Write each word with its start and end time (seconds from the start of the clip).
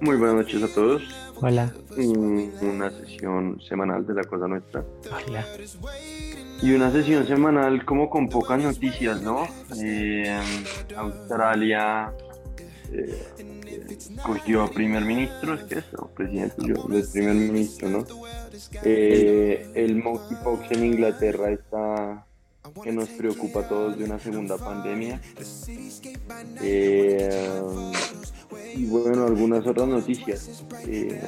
Muy 0.00 0.16
buenas 0.16 0.36
noches 0.36 0.62
a 0.62 0.74
todos. 0.74 1.02
Hola. 1.36 1.72
Una 1.96 2.90
sesión 2.90 3.60
semanal 3.60 4.06
de 4.06 4.14
la 4.14 4.24
Cosa 4.24 4.48
Nuestra. 4.48 4.84
Hola. 5.28 5.46
Y 6.60 6.72
una 6.72 6.90
sesión 6.90 7.26
semanal 7.26 7.84
como 7.84 8.10
con 8.10 8.28
pocas 8.28 8.62
noticias, 8.62 9.22
¿no? 9.22 9.46
Eh, 9.80 10.40
Australia 10.96 12.12
eh, 12.92 13.22
cogió 14.24 14.62
a 14.64 14.70
primer 14.70 15.04
ministro, 15.04 15.54
es 15.54 15.64
que 15.64 15.78
es, 15.78 15.84
presidente 16.16 16.54
del 16.62 17.08
primer 17.12 17.34
ministro, 17.34 17.88
¿no? 17.88 18.04
Eh, 18.82 19.70
el 19.74 19.96
monkeypox 19.96 20.72
en 20.72 20.84
Inglaterra 20.84 21.50
está 21.50 22.26
que 22.82 22.92
nos 22.92 23.08
preocupa 23.10 23.60
a 23.60 23.68
todos 23.68 23.98
de 23.98 24.04
una 24.04 24.18
segunda 24.18 24.58
pandemia. 24.58 25.20
Eh, 26.62 27.60
y 28.74 28.86
bueno, 28.86 29.26
algunas 29.26 29.66
otras 29.66 29.88
noticias. 29.88 30.64
Eh, 30.86 31.22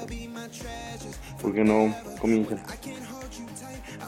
¿Por 1.41 1.55
qué 1.55 1.65
no 1.65 1.95
comienza? 2.21 2.57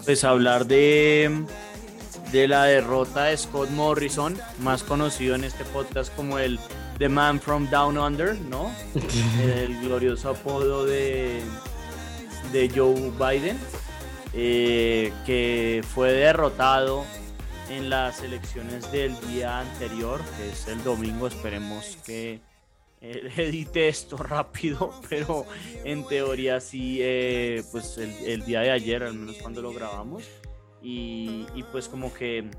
Pues 0.05 0.25
hablar 0.25 0.67
de, 0.67 1.45
de 2.33 2.49
la 2.49 2.65
derrota 2.65 3.25
de 3.25 3.37
Scott 3.37 3.71
Morrison, 3.71 4.37
más 4.61 4.83
conocido 4.83 5.35
en 5.35 5.45
este 5.45 5.65
podcast 5.67 6.15
como 6.17 6.39
el 6.39 6.59
The 7.01 7.09
Man 7.09 7.41
from 7.41 7.67
Down 7.71 7.97
Under, 7.97 8.39
¿no? 8.39 8.71
el 9.43 9.81
glorioso 9.81 10.29
apodo 10.29 10.85
de, 10.85 11.41
de 12.53 12.69
Joe 12.69 13.11
Biden, 13.19 13.59
eh, 14.35 15.11
que 15.25 15.83
fue 15.95 16.13
derrotado 16.13 17.07
en 17.71 17.89
las 17.89 18.23
elecciones 18.23 18.93
del 18.93 19.19
día 19.29 19.61
anterior, 19.61 20.21
que 20.37 20.51
es 20.51 20.69
el 20.69 20.85
domingo. 20.85 21.27
Esperemos 21.27 21.97
que 22.05 22.43
edite 23.01 23.89
esto 23.89 24.19
rápido, 24.19 24.93
pero 25.09 25.47
en 25.85 26.07
teoría 26.07 26.61
sí, 26.61 26.99
eh, 27.01 27.65
pues 27.73 27.97
el, 27.97 28.45
día 28.45 28.61
de 28.61 28.73
ayer, 28.73 29.05
al 29.05 29.15
menos 29.15 29.37
cuando 29.39 29.63
lo 29.63 29.73
grabamos. 29.73 30.25
Y, 30.83 31.47
pues 31.73 31.89
como 31.89 32.13
que 32.13 32.51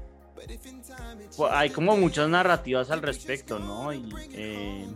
hay 1.52 1.70
como 1.70 1.98
muchas 1.98 2.30
narrativas 2.30 2.92
al 2.92 3.02
respecto, 3.02 3.60
¿no? 3.60 3.94
Y, 3.94 4.10
eh, 4.34 4.88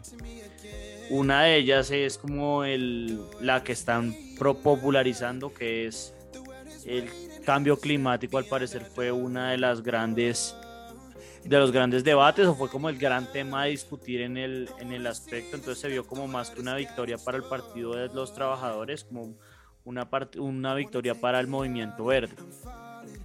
una 1.09 1.43
de 1.43 1.57
ellas 1.57 1.91
es 1.91 2.17
como 2.17 2.63
el, 2.63 3.21
la 3.39 3.63
que 3.63 3.73
están 3.73 4.15
popularizando, 4.37 5.53
que 5.53 5.85
es 5.85 6.13
el 6.85 7.09
cambio 7.45 7.79
climático 7.79 8.37
al 8.37 8.45
parecer 8.45 8.83
fue 8.83 9.11
una 9.11 9.51
de 9.51 9.57
las 9.57 9.81
grandes 9.81 10.55
de 11.43 11.59
los 11.59 11.71
grandes 11.71 12.03
debates 12.03 12.47
o 12.47 12.55
fue 12.55 12.69
como 12.69 12.89
el 12.89 12.97
gran 12.97 13.31
tema 13.31 13.61
a 13.61 13.65
discutir 13.65 14.21
en 14.21 14.35
el, 14.35 14.67
en 14.79 14.91
el 14.91 15.05
aspecto, 15.05 15.55
entonces 15.55 15.79
se 15.79 15.89
vio 15.89 16.07
como 16.07 16.27
más 16.27 16.49
que 16.49 16.59
una 16.59 16.75
victoria 16.75 17.17
para 17.19 17.37
el 17.37 17.43
Partido 17.43 17.95
de 17.95 18.07
los 18.07 18.33
Trabajadores, 18.33 19.03
como 19.03 19.35
una, 19.83 20.09
una 20.39 20.73
victoria 20.73 21.13
para 21.13 21.39
el 21.39 21.45
movimiento 21.45 22.05
verde. 22.05 22.35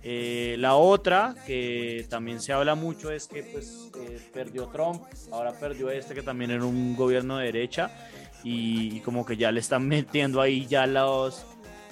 Eh, 0.02 0.56
la 0.58 0.76
otra, 0.76 1.34
que 1.46 2.06
también 2.08 2.40
se 2.40 2.52
habla 2.52 2.74
mucho, 2.74 3.10
es 3.10 3.26
que 3.28 3.42
pues, 3.42 3.90
eh, 3.98 4.18
perdió 4.32 4.68
Trump, 4.68 5.02
ahora 5.30 5.52
perdió 5.52 5.90
este 5.90 6.14
que 6.14 6.22
también 6.22 6.50
era 6.50 6.64
un 6.64 6.96
gobierno 6.96 7.36
de 7.36 7.46
derecha 7.46 7.90
y 8.42 9.00
como 9.00 9.26
que 9.26 9.36
ya 9.36 9.52
le 9.52 9.60
están 9.60 9.86
metiendo 9.88 10.40
ahí 10.40 10.66
ya 10.66 10.86
los, 10.86 11.44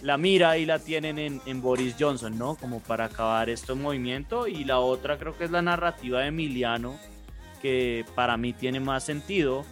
la 0.02 0.16
mira 0.16 0.56
y 0.58 0.66
la 0.66 0.78
tienen 0.78 1.18
en, 1.44 1.62
Boris 1.62 1.96
Johnson, 1.98 2.38
¿no? 2.38 2.54
Como 2.56 2.80
para 2.80 3.06
acabar 3.06 3.50
este 3.50 3.74
movimiento. 3.74 4.46
Y 4.46 4.64
la 4.64 4.78
otra 4.78 5.18
creo 5.18 5.36
que 5.36 5.44
es 5.44 5.50
la 5.50 5.62
narrativa 5.62 6.20
de 6.20 6.28
Emiliano, 6.28 6.96
que 7.60 8.04
para 8.14 8.36
mí 8.36 8.52
tiene 8.52 8.80
más 8.80 9.04
sentido 9.04 9.64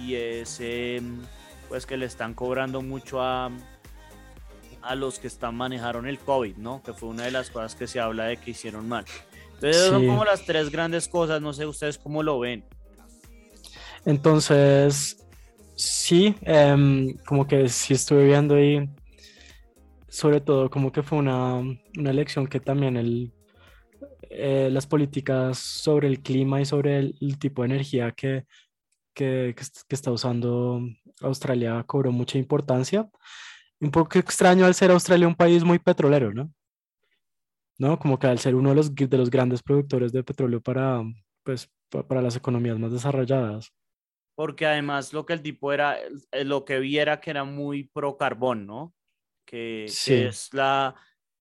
y 0.00 0.14
es 0.14 0.58
em, 0.60 1.22
pues 1.68 1.86
que 1.86 1.96
le 1.96 2.06
están 2.06 2.34
cobrando 2.34 2.82
mucho 2.82 3.20
a, 3.22 3.50
a 4.86 4.94
los 4.94 5.18
que 5.18 5.26
están 5.26 5.54
manejaron 5.54 6.06
el 6.06 6.18
COVID, 6.18 6.56
¿no? 6.56 6.82
Que 6.82 6.92
fue 6.92 7.08
una 7.08 7.24
de 7.24 7.30
las 7.30 7.50
cosas 7.50 7.74
que 7.74 7.86
se 7.86 8.00
habla 8.00 8.26
de 8.26 8.36
que 8.36 8.52
hicieron 8.52 8.88
mal. 8.88 9.04
Entonces 9.54 9.86
son 9.86 10.06
como 10.06 10.24
las 10.24 10.44
tres 10.44 10.70
grandes 10.70 11.08
cosas, 11.08 11.40
no 11.40 11.52
sé 11.52 11.66
ustedes 11.66 11.98
cómo 11.98 12.22
lo 12.22 12.38
ven. 12.38 12.64
Entonces, 14.04 15.16
sí, 15.74 16.34
em, 16.42 17.16
como 17.26 17.46
que 17.46 17.68
sí 17.68 17.94
estuve 17.94 18.24
viendo 18.24 18.54
ahí 18.54 18.88
sobre 20.16 20.40
todo 20.40 20.70
como 20.70 20.90
que 20.92 21.02
fue 21.02 21.18
una, 21.18 21.56
una 21.58 22.10
elección 22.10 22.46
que 22.46 22.58
también 22.58 22.96
el, 22.96 23.34
eh, 24.30 24.70
las 24.72 24.86
políticas 24.86 25.58
sobre 25.58 26.08
el 26.08 26.22
clima 26.22 26.58
y 26.58 26.64
sobre 26.64 26.98
el, 26.98 27.38
tipo 27.38 27.60
de 27.60 27.66
energía 27.66 28.12
que, 28.12 28.46
que, 29.12 29.54
que, 29.54 29.94
está 29.94 30.10
usando 30.10 30.80
Australia 31.20 31.84
cobró 31.86 32.12
mucha 32.12 32.38
importancia. 32.38 33.06
Un 33.80 33.90
poco 33.90 34.18
extraño 34.18 34.64
al 34.64 34.74
ser 34.74 34.90
Australia 34.90 35.28
un 35.28 35.34
país 35.34 35.64
muy 35.64 35.78
petrolero, 35.78 36.32
¿no? 36.32 36.50
¿No? 37.78 37.98
Como 37.98 38.18
que 38.18 38.26
al 38.26 38.38
ser 38.38 38.54
uno 38.54 38.70
de 38.70 38.76
los, 38.76 38.94
de 38.94 39.18
los 39.18 39.30
grandes 39.30 39.62
productores 39.62 40.12
de 40.12 40.24
petróleo 40.24 40.60
para, 40.60 41.02
pues, 41.42 41.70
para 42.08 42.22
las 42.22 42.36
economías 42.36 42.78
más 42.78 42.92
desarrolladas. 42.92 43.72
Porque 44.34 44.66
además 44.66 45.12
lo 45.12 45.26
que 45.26 45.34
el 45.34 45.42
tipo 45.42 45.72
era, 45.72 45.98
eh, 45.98 46.44
lo 46.44 46.64
que 46.64 46.78
viera 46.78 47.20
que 47.20 47.30
era 47.30 47.44
muy 47.44 47.84
pro 47.84 48.16
carbón, 48.16 48.66
¿no? 48.66 48.94
que, 49.46 49.84
es 49.84 50.52
la 50.52 50.94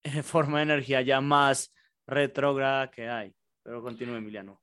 eh, 0.03 0.21
forma 0.23 0.59
de 0.59 0.63
energía 0.63 1.01
ya 1.01 1.19
más 1.19 1.73
retrógrada 2.07 2.89
que 2.91 3.09
hay. 3.09 3.35
Pero 3.63 3.81
continúe, 3.81 4.15
Emiliano. 4.15 4.61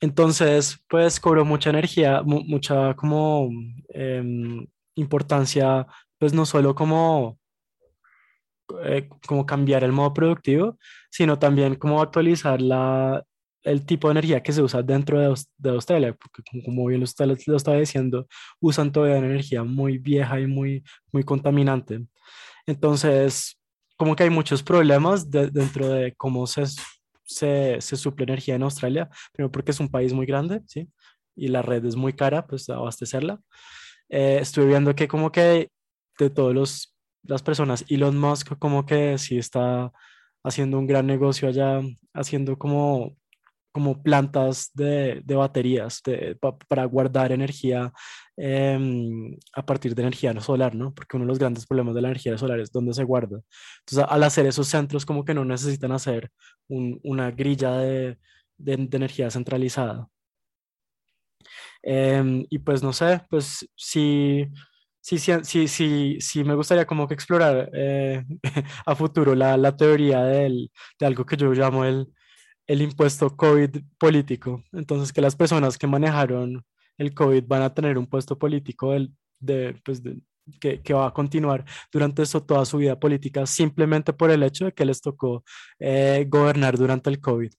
Entonces, 0.00 0.82
pues 0.88 1.20
cobró 1.20 1.44
mucha 1.44 1.70
energía, 1.70 2.22
mucha 2.22 2.94
como 2.94 3.50
em, 3.90 4.66
importancia, 4.94 5.86
pues 6.20 6.34
no 6.34 6.44
solo 6.44 6.74
como, 6.74 7.38
eh, 8.84 9.08
como 9.26 9.46
cambiar 9.46 9.82
el 9.84 9.92
modo 9.92 10.12
productivo, 10.12 10.78
sino 11.10 11.38
también 11.38 11.76
como 11.76 12.02
actualizar 12.02 12.60
la, 12.60 13.24
el 13.62 13.86
tipo 13.86 14.08
de 14.08 14.12
energía 14.12 14.42
que 14.42 14.52
se 14.52 14.62
usa 14.62 14.82
dentro 14.82 15.18
de, 15.18 15.34
de 15.56 15.70
Australia, 15.70 16.14
porque 16.14 16.42
como 16.62 16.86
bien 16.86 17.02
usted 17.02 17.24
lo 17.46 17.56
estaba 17.56 17.78
diciendo, 17.78 18.26
usan 18.60 18.92
todavía 18.92 19.16
energía 19.16 19.64
muy 19.64 19.96
vieja 19.96 20.38
y 20.38 20.46
muy, 20.46 20.84
muy 21.10 21.24
contaminante. 21.24 22.06
Entonces, 22.66 23.58
como 23.96 24.14
que 24.14 24.24
hay 24.24 24.30
muchos 24.30 24.62
problemas 24.62 25.30
dentro 25.30 25.88
de 25.88 26.14
cómo 26.16 26.46
se, 26.46 26.64
se, 27.24 27.80
se, 27.80 27.96
suple 27.96 28.24
energía 28.24 28.56
en 28.56 28.62
Australia, 28.62 29.08
primero 29.32 29.50
porque 29.50 29.70
es 29.70 29.80
un 29.80 29.88
país 29.88 30.12
muy 30.12 30.26
grande, 30.26 30.60
¿sí? 30.66 30.86
Y 31.34 31.48
la 31.48 31.62
red 31.62 31.82
es 31.86 31.96
muy 31.96 32.12
cara, 32.12 32.46
pues 32.46 32.68
abastecerla. 32.68 33.40
Eh, 34.10 34.38
estuve 34.42 34.66
viendo 34.66 34.94
que 34.94 35.08
como 35.08 35.32
que 35.32 35.70
de 36.24 36.30
todas 36.30 36.92
las 37.22 37.42
personas, 37.42 37.84
Elon 37.88 38.18
Musk 38.18 38.58
como 38.58 38.86
que 38.86 39.18
sí 39.18 39.38
está 39.38 39.92
haciendo 40.44 40.78
un 40.78 40.86
gran 40.86 41.06
negocio 41.06 41.48
allá, 41.48 41.80
haciendo 42.14 42.58
como 42.58 43.16
como 43.72 44.02
plantas 44.02 44.70
de, 44.74 45.22
de 45.24 45.34
baterías 45.34 46.02
para 46.68 46.84
guardar 46.84 47.32
energía 47.32 47.92
em, 48.36 49.36
a 49.54 49.64
partir 49.64 49.94
de 49.94 50.02
energía 50.02 50.38
solar, 50.40 50.74
¿no? 50.74 50.92
Porque 50.94 51.16
uno 51.16 51.24
de 51.24 51.28
los 51.28 51.38
grandes 51.38 51.66
problemas 51.66 51.94
de 51.94 52.02
la 52.02 52.08
energía 52.08 52.36
solar 52.36 52.58
es 52.60 52.72
dónde 52.72 52.94
se 52.94 53.04
guarda. 53.04 53.40
Entonces, 53.80 54.06
al 54.08 54.22
hacer 54.24 54.46
esos 54.46 54.66
centros, 54.68 55.06
como 55.06 55.24
que 55.24 55.34
no 55.34 55.44
necesitan 55.44 55.92
hacer 55.92 56.30
una 56.68 57.30
grilla 57.30 57.72
de, 57.78 58.18
de, 58.58 58.88
energía 58.92 59.30
centralizada. 59.30 60.08
Em, 61.82 62.46
y 62.50 62.58
pues 62.58 62.82
no 62.82 62.92
sé, 62.92 63.22
pues 63.30 63.68
sí, 63.76 64.46
sí, 65.00 65.18
sí, 65.18 65.68
sí, 65.68 66.16
sí, 66.20 66.44
me 66.44 66.54
gustaría 66.54 66.86
como 66.86 67.08
que 67.08 67.14
explorar 67.14 67.70
eh, 67.74 68.24
a 68.86 68.94
futuro 68.94 69.34
la, 69.34 69.76
teoría 69.76 70.22
del, 70.24 70.70
de 70.98 71.06
algo 71.06 71.24
que 71.26 71.36
yo 71.36 71.52
llamo 71.52 71.84
el 71.84 72.08
el 72.70 72.82
impuesto 72.82 73.36
COVID 73.36 73.82
político. 73.98 74.62
Entonces, 74.72 75.12
que 75.12 75.20
las 75.20 75.34
personas 75.34 75.76
que 75.76 75.88
manejaron 75.88 76.64
el 76.98 77.14
COVID 77.14 77.44
van 77.48 77.62
a 77.62 77.74
tener 77.74 77.98
un 77.98 78.06
puesto 78.06 78.38
político 78.38 78.92
del, 78.92 79.12
de, 79.40 79.74
pues 79.84 80.00
que, 80.60 80.80
que, 80.80 80.94
va 80.94 81.08
a 81.08 81.12
continuar 81.12 81.64
durante 81.92 82.22
eso 82.22 82.44
toda 82.44 82.64
su 82.64 82.78
vida 82.78 82.98
política 83.00 83.44
simplemente 83.44 84.12
por 84.12 84.30
el 84.30 84.44
hecho 84.44 84.66
de 84.66 84.72
que 84.72 84.84
les 84.84 85.00
tocó 85.00 85.42
eh, 85.80 86.26
gobernar 86.28 86.78
durante 86.78 87.10
el 87.10 87.20
COVID. 87.20 87.50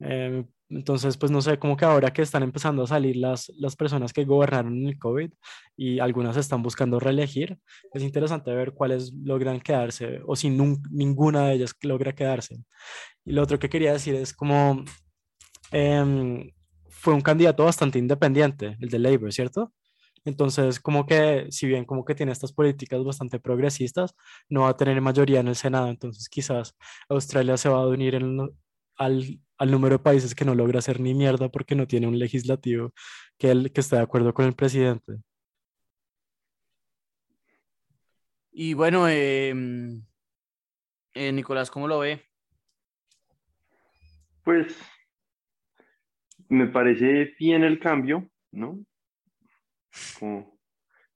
Eh, 0.00 0.44
entonces, 0.70 1.16
pues 1.16 1.32
no 1.32 1.40
sé, 1.40 1.58
como 1.58 1.76
que 1.76 1.86
ahora 1.86 2.12
que 2.12 2.20
están 2.20 2.42
empezando 2.42 2.82
a 2.82 2.86
salir 2.86 3.16
las, 3.16 3.50
las 3.56 3.74
personas 3.74 4.12
que 4.12 4.24
gobernaron 4.24 4.76
en 4.76 4.88
el 4.88 4.98
COVID 4.98 5.30
y 5.76 5.98
algunas 5.98 6.36
están 6.36 6.62
buscando 6.62 7.00
reelegir, 7.00 7.58
es 7.92 8.02
interesante 8.02 8.54
ver 8.54 8.72
cuáles 8.72 9.12
logran 9.14 9.60
quedarse 9.60 10.20
o 10.26 10.36
si 10.36 10.50
ninguna 10.50 11.48
de 11.48 11.54
ellas 11.54 11.74
logra 11.82 12.14
quedarse. 12.14 12.58
Y 13.24 13.32
lo 13.32 13.42
otro 13.42 13.58
que 13.58 13.70
quería 13.70 13.92
decir 13.92 14.14
es 14.14 14.34
como 14.34 14.84
em, 15.72 16.50
fue 16.88 17.14
un 17.14 17.22
candidato 17.22 17.64
bastante 17.64 17.98
independiente, 17.98 18.76
el 18.80 18.90
de 18.90 18.98
Labour, 18.98 19.32
¿cierto? 19.32 19.72
Entonces, 20.24 20.80
como 20.80 21.06
que, 21.06 21.46
si 21.50 21.66
bien 21.66 21.84
como 21.86 22.04
que 22.04 22.14
tiene 22.14 22.32
estas 22.32 22.52
políticas 22.52 23.02
bastante 23.04 23.40
progresistas, 23.40 24.14
no 24.50 24.62
va 24.62 24.70
a 24.70 24.76
tener 24.76 25.00
mayoría 25.00 25.40
en 25.40 25.48
el 25.48 25.56
Senado. 25.56 25.88
Entonces, 25.88 26.28
quizás 26.28 26.76
Australia 27.08 27.56
se 27.56 27.70
va 27.70 27.78
a 27.82 27.86
unir 27.86 28.14
al, 28.98 29.40
al, 29.56 29.70
número 29.70 29.96
de 29.96 30.02
países 30.02 30.34
que 30.34 30.44
no 30.44 30.54
logra 30.54 30.80
hacer 30.80 31.00
ni 31.00 31.14
mierda 31.14 31.48
porque 31.48 31.74
no 31.74 31.86
tiene 31.86 32.06
un 32.06 32.18
legislativo 32.18 32.92
que, 33.38 33.50
el, 33.50 33.72
que 33.72 33.80
esté 33.80 33.96
de 33.96 34.02
acuerdo 34.02 34.34
con 34.34 34.44
el 34.46 34.54
presidente. 34.54 35.14
Y 38.50 38.74
bueno, 38.74 39.08
em, 39.08 40.02
eh, 41.14 41.32
Nicolás, 41.32 41.70
¿cómo 41.70 41.86
lo 41.86 42.00
ve? 42.00 42.24
Pues 44.42 44.76
me 46.48 46.66
parece 46.66 47.34
bien 47.38 47.62
el 47.62 47.78
cambio, 47.78 48.28
¿no? 48.50 48.78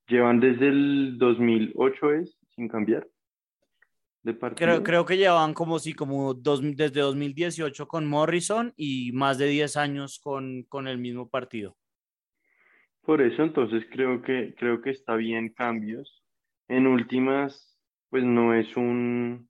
llevan 0.07 0.41
desde 0.41 0.69
el 0.69 1.19
2008 1.19 2.13
es 2.15 2.39
sin 2.55 2.69
cambiar 2.69 3.09
de 4.23 4.35
partido. 4.35 4.83
Creo, 4.83 5.05
que 5.05 5.17
llevan 5.17 5.55
como 5.55 5.79
sí, 5.79 5.93
como 5.95 6.35
dos, 6.35 6.61
desde 6.63 7.01
2018 7.01 7.89
con 7.89 8.07
Morrison 8.07 8.73
y 8.77 9.13
más 9.13 9.39
de 9.39 9.47
10 9.47 9.77
años 9.77 10.21
con, 10.23 10.65
con 10.69 10.89
el 10.89 10.99
mismo 10.99 11.29
partido. 11.29 11.77
Por 13.03 13.21
eso 13.21 13.43
entonces 13.43 13.85
creo 13.91 14.23
que 14.23 14.55
creo 14.57 14.81
que 14.81 14.91
está 14.91 15.17
bien 15.17 15.49
cambios. 15.49 16.23
En 16.69 16.87
últimas, 16.87 17.77
pues 18.11 18.25
no 18.25 18.55
es 18.55 18.77
un 18.77 19.49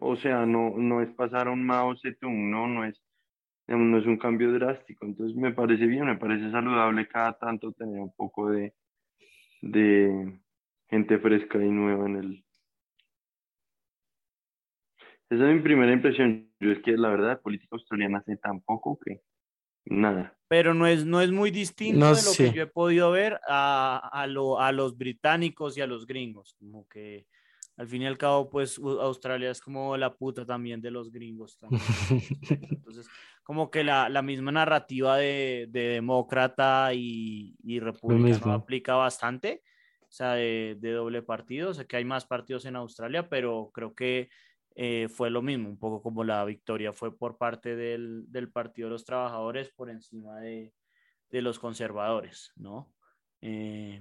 o 0.00 0.16
sea, 0.16 0.46
no, 0.46 0.74
no 0.76 1.02
es 1.02 1.10
pasar 1.10 1.48
a 1.48 1.50
un 1.50 1.64
Mao 1.64 1.96
Zedong, 1.96 2.50
no, 2.50 2.66
no 2.66 2.84
es 2.84 3.02
no 3.66 3.98
es 3.98 4.06
un 4.06 4.16
cambio 4.16 4.52
drástico. 4.52 5.04
Entonces 5.04 5.36
me 5.36 5.52
parece 5.52 5.86
bien, 5.86 6.06
me 6.06 6.16
parece 6.16 6.50
saludable 6.50 7.06
cada 7.06 7.36
tanto 7.38 7.72
tener 7.72 8.00
un 8.00 8.14
poco 8.14 8.50
de, 8.50 8.74
de 9.60 10.40
gente 10.88 11.18
fresca 11.18 11.58
y 11.58 11.70
nueva 11.70 12.06
en 12.06 12.16
el... 12.16 12.44
Esa 15.30 15.48
es 15.48 15.56
mi 15.56 15.60
primera 15.60 15.92
impresión. 15.92 16.50
Yo 16.58 16.72
es 16.72 16.80
que 16.82 16.96
la 16.96 17.10
verdad, 17.10 17.40
política 17.40 17.76
australiana 17.76 18.18
hace 18.18 18.36
tan 18.36 18.60
poco 18.60 18.98
que 19.04 19.20
nada. 19.84 20.36
Pero 20.48 20.72
no 20.72 20.86
es, 20.86 21.04
no 21.04 21.20
es 21.20 21.30
muy 21.30 21.50
distinto 21.50 22.14
de 22.14 22.22
lo 22.22 22.32
que 22.36 22.52
yo 22.52 22.62
he 22.62 22.66
podido 22.66 23.10
ver 23.10 23.38
a, 23.46 24.10
a, 24.12 24.26
lo, 24.26 24.58
a 24.60 24.72
los 24.72 24.96
británicos 24.96 25.76
y 25.76 25.82
a 25.82 25.86
los 25.86 26.06
gringos. 26.06 26.54
Como 26.58 26.88
que 26.88 27.26
al 27.78 27.86
fin 27.86 28.02
y 28.02 28.06
al 28.06 28.18
cabo, 28.18 28.50
pues 28.50 28.78
Australia 28.78 29.52
es 29.52 29.60
como 29.60 29.96
la 29.96 30.12
puta 30.12 30.44
también 30.44 30.80
de 30.80 30.90
los 30.90 31.12
gringos. 31.12 31.58
También. 31.58 31.80
Entonces, 32.70 33.08
como 33.44 33.70
que 33.70 33.84
la, 33.84 34.08
la 34.08 34.20
misma 34.20 34.50
narrativa 34.50 35.16
de, 35.16 35.66
de 35.70 35.88
demócrata 35.88 36.92
y, 36.92 37.56
y 37.62 37.78
republicano 37.78 38.52
aplica 38.52 38.94
bastante, 38.96 39.62
o 40.08 40.12
sea, 40.12 40.32
de, 40.34 40.76
doble 40.80 41.22
partido. 41.22 41.74
Sea, 41.74 41.84
que 41.84 41.96
hay 41.96 42.04
más 42.04 42.26
partidos 42.26 42.64
en 42.64 42.76
Australia, 42.76 43.28
pero 43.28 43.70
creo 43.72 43.94
que 43.94 44.30
eh, 44.74 45.08
fue 45.08 45.30
lo 45.30 45.42
mismo, 45.42 45.68
un 45.68 45.78
poco 45.78 46.02
como 46.02 46.24
la 46.24 46.44
victoria 46.44 46.92
fue 46.92 47.16
por 47.16 47.36
parte 47.36 47.76
del, 47.76 48.24
del 48.30 48.50
Partido 48.50 48.88
de 48.88 48.92
los 48.92 49.04
Trabajadores 49.04 49.70
por 49.70 49.90
encima 49.90 50.38
de, 50.40 50.72
de 51.30 51.42
los 51.42 51.58
conservadores, 51.58 52.52
¿no? 52.56 52.92
Eh, 53.40 54.00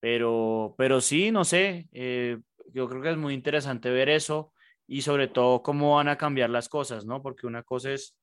pero, 0.00 0.74
pero 0.76 1.00
sí, 1.00 1.30
no 1.30 1.44
sé, 1.44 1.88
eh, 1.92 2.38
yo 2.72 2.88
creo 2.88 3.02
que 3.02 3.10
es 3.10 3.16
muy 3.16 3.34
interesante 3.34 3.90
ver 3.90 4.08
eso 4.08 4.52
y 4.86 5.02
sobre 5.02 5.28
todo 5.28 5.62
cómo 5.62 5.96
van 5.96 6.08
a 6.08 6.18
cambiar 6.18 6.50
las 6.50 6.68
cosas, 6.68 7.04
¿no? 7.04 7.22
Porque 7.22 7.46
una 7.46 7.62
cosa 7.62 7.92
es 7.92 8.16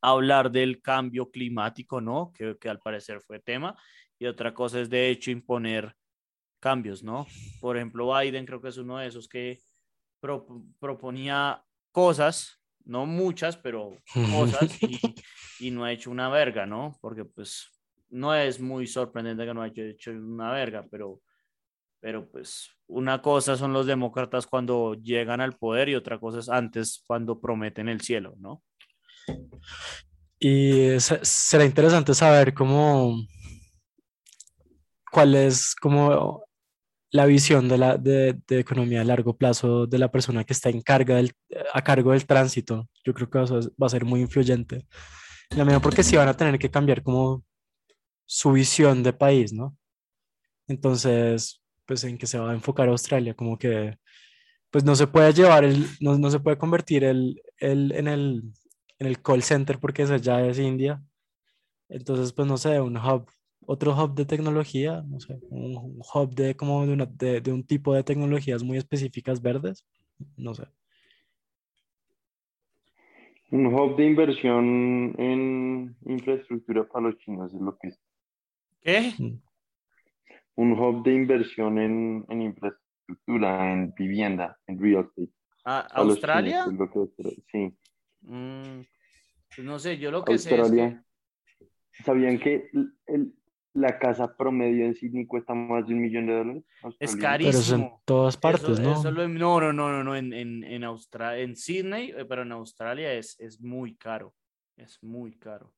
hablar 0.00 0.50
del 0.50 0.80
cambio 0.80 1.30
climático, 1.30 2.00
¿no? 2.00 2.32
Que, 2.32 2.56
que 2.58 2.68
al 2.68 2.78
parecer 2.78 3.20
fue 3.20 3.40
tema, 3.40 3.76
y 4.18 4.26
otra 4.26 4.54
cosa 4.54 4.80
es 4.80 4.90
de 4.90 5.10
hecho 5.10 5.30
imponer 5.30 5.94
cambios, 6.60 7.02
¿no? 7.02 7.26
Por 7.60 7.76
ejemplo, 7.76 8.12
Biden 8.14 8.46
creo 8.46 8.60
que 8.60 8.68
es 8.68 8.78
uno 8.78 8.98
de 8.98 9.08
esos 9.08 9.28
que 9.28 9.60
proponía 10.78 11.62
cosas, 11.92 12.60
no 12.84 13.06
muchas, 13.06 13.56
pero 13.56 13.96
cosas, 14.32 14.82
y, 14.82 14.98
y, 15.60 15.70
no 15.70 15.84
ha 15.84 15.92
hecho 15.92 16.10
una 16.10 16.28
verga, 16.28 16.66
¿no? 16.66 16.96
Porque 17.00 17.24
pues 17.24 17.68
no 18.08 18.34
es 18.34 18.60
muy 18.60 18.86
sorprendente 18.86 19.44
que 19.44 19.54
no 19.54 19.62
haya 19.62 19.84
hecho 19.84 20.10
una 20.10 20.50
verga, 20.50 20.86
pero 20.90 21.20
pero 22.06 22.30
pues 22.30 22.70
una 22.86 23.20
cosa 23.20 23.56
son 23.56 23.72
los 23.72 23.86
demócratas 23.86 24.46
cuando 24.46 24.94
llegan 24.94 25.40
al 25.40 25.56
poder 25.56 25.88
y 25.88 25.96
otra 25.96 26.20
cosa 26.20 26.38
es 26.38 26.48
antes 26.48 27.02
cuando 27.04 27.40
prometen 27.40 27.88
el 27.88 28.00
cielo, 28.00 28.34
¿no? 28.38 28.62
Y 30.38 31.00
será 31.00 31.64
interesante 31.64 32.14
saber 32.14 32.54
cómo, 32.54 33.16
cuál 35.16 35.34
es 35.34 35.74
como 35.74 36.44
la 37.10 37.24
visión 37.24 37.70
de 37.70 37.78
la 37.78 37.96
de, 37.96 38.38
de, 38.46 38.58
economía 38.60 39.00
a 39.00 39.04
largo 39.04 39.34
plazo 39.34 39.86
de 39.86 39.98
la 39.98 40.12
persona 40.12 40.44
que 40.44 40.52
está 40.52 40.68
en 40.68 40.82
carga 40.82 41.16
del, 41.16 41.32
a 41.72 41.82
cargo 41.82 42.12
del 42.12 42.26
tránsito. 42.26 42.86
Yo 43.02 43.14
creo 43.14 43.30
que 43.30 43.38
a, 43.38 43.44
va 43.44 43.86
a 43.86 43.88
ser 43.88 44.04
muy 44.04 44.20
influyente. 44.20 44.86
La 45.56 45.64
misma 45.64 45.80
porque 45.80 46.02
sí 46.02 46.16
van 46.16 46.28
a 46.28 46.36
tener 46.36 46.58
que 46.58 46.70
cambiar 46.70 47.02
como 47.02 47.42
su 48.26 48.52
visión 48.52 49.02
de 49.02 49.14
país, 49.14 49.54
¿no? 49.54 49.74
Entonces, 50.68 51.62
pues 51.86 52.04
en 52.04 52.18
que 52.18 52.26
se 52.26 52.38
va 52.38 52.50
a 52.50 52.54
enfocar 52.54 52.90
Australia, 52.90 53.32
como 53.32 53.56
que 53.56 53.96
pues 54.70 54.84
no 54.84 54.94
se 54.96 55.06
puede 55.06 55.32
llevar 55.32 55.64
el, 55.64 55.86
no, 55.98 56.18
no 56.18 56.30
se 56.30 56.40
puede 56.40 56.58
convertir 56.58 57.04
el, 57.04 57.40
el, 57.56 57.92
en, 57.92 58.06
el, 58.06 58.42
en 58.98 59.06
el 59.06 59.22
call 59.22 59.42
center 59.42 59.78
porque 59.78 60.02
eso 60.02 60.16
ya 60.16 60.44
es 60.44 60.58
India. 60.58 61.02
Entonces, 61.88 62.34
pues 62.34 62.46
no 62.46 62.58
sé, 62.58 62.82
un 62.82 62.98
hub, 62.98 63.30
otro 63.66 63.92
hub 63.92 64.14
de 64.14 64.24
tecnología, 64.24 65.02
no 65.06 65.20
sé, 65.20 65.38
un, 65.50 66.00
hub 66.14 66.34
de 66.34 66.56
como 66.56 66.86
de, 66.86 66.92
una, 66.92 67.06
de, 67.06 67.40
de, 67.40 67.52
un 67.52 67.64
tipo 67.64 67.94
de 67.94 68.04
tecnologías 68.04 68.62
muy 68.62 68.78
específicas 68.78 69.42
verdes, 69.42 69.86
no 70.36 70.54
sé. 70.54 70.64
Un 73.50 73.66
hub 73.66 73.96
de 73.96 74.06
inversión 74.06 75.14
en 75.18 75.96
infraestructura 76.04 76.86
para 76.88 77.06
los 77.06 77.18
chinos 77.18 77.54
es 77.54 77.60
lo 77.60 77.76
que 77.78 77.88
es. 77.88 78.00
¿Qué? 78.82 79.12
Mm 79.18 79.46
un 80.56 80.72
hub 80.72 81.04
de 81.04 81.14
inversión 81.14 81.78
en, 81.78 82.24
en 82.28 82.42
infraestructura, 82.42 83.72
en 83.72 83.94
vivienda, 83.94 84.58
en 84.66 84.80
real 84.80 85.04
estate. 85.04 85.32
¿A 85.64 85.80
¿Australia? 85.80 86.64
sí. 87.50 87.76
Mm, 88.22 88.80
pues 89.54 89.64
no 89.64 89.78
sé, 89.78 89.98
yo 89.98 90.10
lo 90.10 90.24
que 90.24 90.38
sé 90.38 90.58
es 90.58 90.70
que... 90.70 90.98
¿Sabían 92.04 92.38
que 92.38 92.68
el, 93.06 93.34
la 93.76 93.98
casa 93.98 94.36
promedio 94.36 94.86
en 94.86 94.94
Sydney 94.94 95.26
cuesta 95.26 95.54
más 95.54 95.86
de 95.86 95.94
un 95.94 96.00
millón 96.00 96.26
de 96.26 96.34
dólares? 96.34 96.64
Es 96.98 97.14
carísimo. 97.16 97.52
Pero 97.52 97.58
es 97.60 97.72
en 97.72 97.90
todas 98.04 98.36
partes, 98.36 98.80
¿no? 98.80 99.02
no, 99.02 99.60
no, 99.60 99.72
no, 99.72 100.04
no, 100.04 100.16
en, 100.16 100.32
en, 100.32 100.64
en, 100.64 100.84
Australia, 100.84 101.42
en 101.42 101.56
Sydney, 101.56 102.10
eh, 102.16 102.24
pero 102.24 102.42
en 102.42 102.52
Australia 102.52 103.12
es, 103.12 103.38
es 103.38 103.60
muy 103.60 103.94
caro. 103.96 104.34
Es 104.76 105.02
muy 105.02 105.36
caro. 105.36 105.72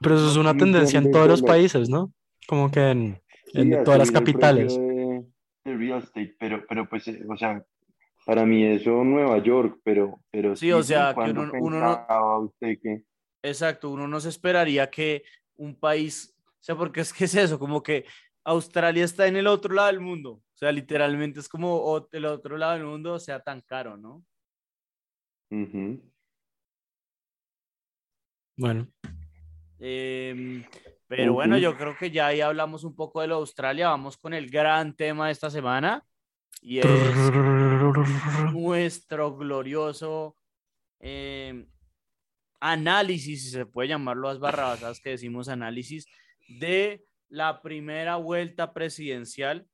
Pero 0.00 0.16
eso 0.16 0.30
es 0.30 0.36
una 0.36 0.56
tendencia 0.56 0.98
en 0.98 1.10
todos 1.10 1.28
los 1.28 1.42
países, 1.42 1.88
¿no? 1.88 2.12
Como 2.46 2.70
que 2.70 2.90
en, 2.90 3.20
en 3.52 3.84
todas 3.84 3.98
las 3.98 4.10
capitales. 4.10 4.76
De, 4.76 5.24
real 5.64 5.98
estate, 5.98 6.34
pero, 6.38 6.64
pero 6.66 6.88
pues, 6.88 7.06
eh, 7.08 7.22
o 7.28 7.36
sea, 7.36 7.62
para 8.24 8.46
mí 8.46 8.64
eso 8.64 9.04
Nueva 9.04 9.42
York, 9.42 9.80
pero, 9.84 10.20
pero 10.30 10.56
sí, 10.56 10.72
o 10.72 10.82
sea, 10.82 11.14
que 11.14 11.30
uno, 11.30 11.46
no, 11.80 12.40
usted 12.40 12.78
que... 12.82 13.04
exacto, 13.42 13.90
uno 13.90 14.08
no 14.08 14.20
se 14.20 14.30
esperaría 14.30 14.90
que 14.90 15.22
un 15.56 15.74
país, 15.74 16.29
o 16.60 16.62
sea, 16.62 16.76
porque 16.76 17.00
es 17.00 17.12
que 17.12 17.24
es 17.24 17.34
eso, 17.34 17.58
como 17.58 17.82
que 17.82 18.04
Australia 18.44 19.04
está 19.04 19.26
en 19.26 19.36
el 19.36 19.46
otro 19.46 19.74
lado 19.74 19.88
del 19.88 20.00
mundo, 20.00 20.32
o 20.32 20.42
sea, 20.54 20.70
literalmente 20.72 21.40
es 21.40 21.48
como 21.48 22.06
el 22.12 22.24
otro 22.26 22.56
lado 22.56 22.74
del 22.74 22.84
mundo 22.84 23.18
sea 23.18 23.40
tan 23.40 23.60
caro, 23.62 23.96
¿no? 23.96 24.24
Bueno. 28.56 28.86
Eh, 29.78 30.64
pero 31.08 31.32
bueno, 31.32 31.58
yo 31.58 31.76
creo 31.76 31.96
que 31.96 32.10
ya 32.10 32.28
ahí 32.28 32.40
hablamos 32.40 32.84
un 32.84 32.94
poco 32.94 33.20
de 33.20 33.26
lo 33.26 33.36
de 33.36 33.40
Australia. 33.40 33.88
Vamos 33.88 34.16
con 34.16 34.32
el 34.32 34.48
gran 34.48 34.94
tema 34.94 35.26
de 35.26 35.32
esta 35.32 35.50
semana. 35.50 36.04
Y 36.62 36.78
es 36.78 36.86
nuestro 38.52 39.36
glorioso 39.36 40.36
eh, 41.00 41.66
análisis, 42.60 43.44
si 43.44 43.50
se 43.50 43.66
puede 43.66 43.88
llamarlo 43.88 44.28
las 44.28 44.38
barrabasadas 44.38 45.00
que 45.00 45.10
decimos 45.10 45.48
análisis, 45.48 46.06
de 46.58 47.04
la 47.28 47.62
primera 47.62 48.16
vuelta 48.16 48.72
presidencial, 48.72 49.66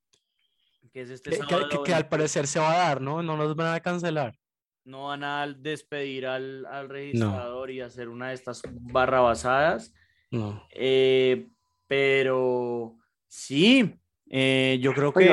que 0.92 1.02
es 1.02 1.11
este 1.11 1.30
que, 1.30 1.83
que, 1.85 1.95
al 1.95 2.09
parecer 2.09 2.47
se 2.47 2.61
va 2.61 2.73
a 2.73 2.78
dar, 2.78 3.00
¿no? 3.00 3.23
No 3.23 3.37
nos 3.37 3.56
van 3.56 3.75
a 3.75 3.80
cancelar. 3.80 4.38
No 4.85 5.06
van 5.06 5.25
a 5.25 5.47
despedir 5.47 6.26
al, 6.26 6.64
al 6.66 6.88
registrador 6.88 7.71
y 7.71 7.80
hacer 7.80 8.09
una 8.09 8.28
de 8.28 8.35
estas 8.35 8.62
barrabasadas. 8.73 9.92
No. 10.30 10.62
Eh, 10.71 11.49
pero 11.87 12.97
sí, 13.26 13.99
eh, 14.28 14.78
yo 14.80 14.92
creo 14.92 15.12
que 15.12 15.25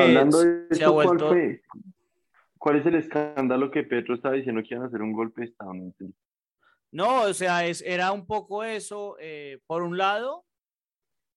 se 0.72 0.84
ha 0.84 0.90
vuelto... 0.90 1.36
¿cuál, 2.58 2.78
es 2.78 2.86
el 2.86 2.96
escándalo 2.96 3.70
que 3.72 3.84
Petro 3.84 4.16
está 4.16 4.32
diciendo 4.32 4.62
que 4.62 4.74
iban 4.74 4.86
a 4.86 4.88
hacer 4.88 5.02
un 5.02 5.14
golpe 5.14 5.42
de 5.42 5.48
Estado? 5.48 5.74
No, 6.92 7.22
o 7.24 7.34
sea, 7.34 7.66
es, 7.66 7.82
era 7.82 8.12
un 8.12 8.26
poco 8.26 8.64
eso, 8.64 9.18
eh, 9.20 9.60
por 9.66 9.84
un 9.84 9.98
lado, 9.98 10.46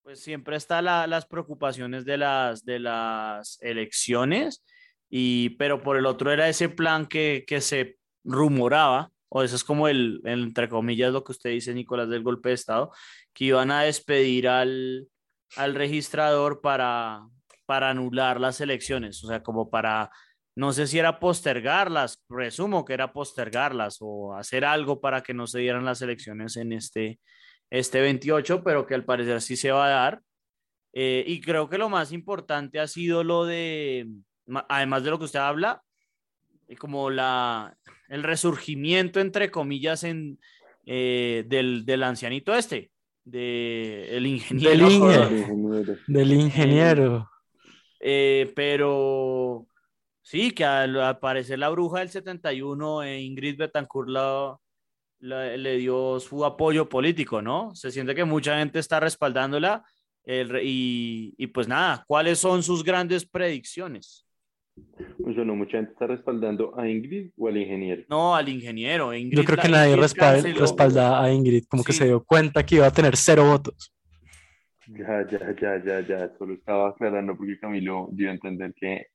Pues 0.07 0.21
siempre 0.21 0.55
están 0.55 0.85
las 0.85 1.25
preocupaciones 1.25 2.05
de 2.05 2.15
las, 2.15 2.63
de 2.63 2.79
las 2.79 3.61
elecciones, 3.61 4.63
y, 5.09 5.49
pero 5.57 5.83
por 5.83 5.97
el 5.97 6.05
otro 6.05 6.31
era 6.31 6.47
ese 6.47 6.69
plan 6.69 7.07
que, 7.07 7.43
que 7.45 7.59
se 7.59 7.97
rumoraba, 8.23 9.11
o 9.27 9.43
eso 9.43 9.57
es 9.57 9.65
como 9.65 9.89
el, 9.89 10.21
entre 10.23 10.69
comillas, 10.69 11.11
lo 11.11 11.25
que 11.25 11.33
usted 11.33 11.49
dice, 11.49 11.73
Nicolás, 11.73 12.07
del 12.07 12.23
golpe 12.23 12.47
de 12.47 12.55
Estado, 12.55 12.89
que 13.33 13.43
iban 13.43 13.69
a 13.69 13.81
despedir 13.81 14.47
al, 14.47 15.09
al 15.57 15.75
registrador 15.75 16.61
para, 16.61 17.27
para 17.65 17.89
anular 17.89 18.39
las 18.39 18.61
elecciones, 18.61 19.21
o 19.25 19.27
sea, 19.27 19.43
como 19.43 19.69
para, 19.69 20.09
no 20.55 20.71
sé 20.71 20.87
si 20.87 20.99
era 20.99 21.19
postergarlas, 21.19 22.23
presumo 22.29 22.85
que 22.85 22.93
era 22.93 23.11
postergarlas 23.11 23.97
o 23.99 24.33
hacer 24.35 24.63
algo 24.63 25.01
para 25.01 25.21
que 25.21 25.33
no 25.33 25.47
se 25.47 25.59
dieran 25.59 25.83
las 25.83 26.01
elecciones 26.01 26.55
en 26.55 26.71
este, 26.71 27.19
este 27.69 28.01
28, 28.01 28.63
pero 28.63 28.85
que 28.85 28.95
al 28.95 29.05
parecer 29.05 29.41
sí 29.41 29.55
se 29.55 29.71
va 29.71 29.87
a 29.87 29.89
dar. 29.89 30.21
Eh, 30.93 31.23
y 31.27 31.41
creo 31.41 31.69
que 31.69 31.77
lo 31.77 31.89
más 31.89 32.11
importante 32.11 32.79
ha 32.79 32.87
sido 32.87 33.23
lo 33.23 33.45
de, 33.45 34.07
además 34.69 35.03
de 35.03 35.11
lo 35.11 35.19
que 35.19 35.25
usted 35.25 35.39
habla, 35.39 35.83
eh, 36.67 36.75
como 36.75 37.09
la, 37.09 37.77
el 38.09 38.23
resurgimiento, 38.23 39.19
entre 39.19 39.51
comillas, 39.51 40.03
en, 40.03 40.39
eh, 40.85 41.43
del, 41.47 41.85
del, 41.85 42.03
ancianito 42.03 42.55
este, 42.55 42.91
de, 43.25 44.17
el 44.17 44.25
ingeniero. 44.25 44.87
Del, 46.07 46.31
ingeniero. 46.31 47.29
pero 48.55 49.67
sí, 50.23 50.51
que 50.51 50.65
al, 50.65 51.19
parecer 51.19 51.59
la 51.59 51.69
bruja 51.69 51.99
del 51.99 52.09
71, 52.09 53.07
Ingrid 53.07 53.57
Betancourt, 53.57 54.09
la, 54.09 54.57
le 55.19 55.77
dio 55.77 56.19
su 56.19 56.45
apoyo 56.45 56.87
político, 56.89 57.41
¿no? 57.41 57.73
Se 57.75 57.91
siente 57.91 58.15
que 58.15 58.25
mucha 58.25 58.59
gente 58.59 58.79
está 58.79 58.99
respaldándola 58.99 59.83
y, 60.25 61.33
y, 61.37 61.47
pues 61.47 61.67
nada, 61.67 62.03
¿cuáles 62.05 62.39
son 62.39 62.61
sus 62.61 62.83
grandes 62.83 63.25
predicciones? 63.25 64.27
Pues 65.23 65.35
no, 65.37 65.55
mucha 65.55 65.77
gente 65.77 65.91
está 65.93 66.07
respaldando 66.07 66.77
a 66.77 66.87
Ingrid 66.87 67.31
o 67.37 67.47
al 67.47 67.57
ingeniero. 67.57 68.03
No, 68.09 68.35
al 68.35 68.49
ingeniero. 68.49 69.13
Yo 69.13 69.43
creo 69.43 69.57
que 69.57 69.69
nadie 69.69 69.95
respalda, 69.95 71.21
a 71.21 71.31
Ingrid, 71.31 71.65
como 71.67 71.83
que 71.83 71.93
se 71.93 72.05
dio 72.05 72.23
cuenta 72.23 72.65
que 72.65 72.75
iba 72.75 72.85
a 72.85 72.91
tener 72.91 73.15
cero 73.15 73.45
votos. 73.45 73.93
Ya, 74.87 75.27
ya, 75.29 75.55
ya, 75.59 75.83
ya, 75.83 75.99
ya, 76.01 76.31
solo 76.37 76.53
estaba 76.53 76.89
aclarando 76.89 77.35
porque 77.35 77.59
Camilo 77.59 78.07
dio 78.11 78.29
a 78.29 78.33
entender 78.33 78.73
que 78.73 79.07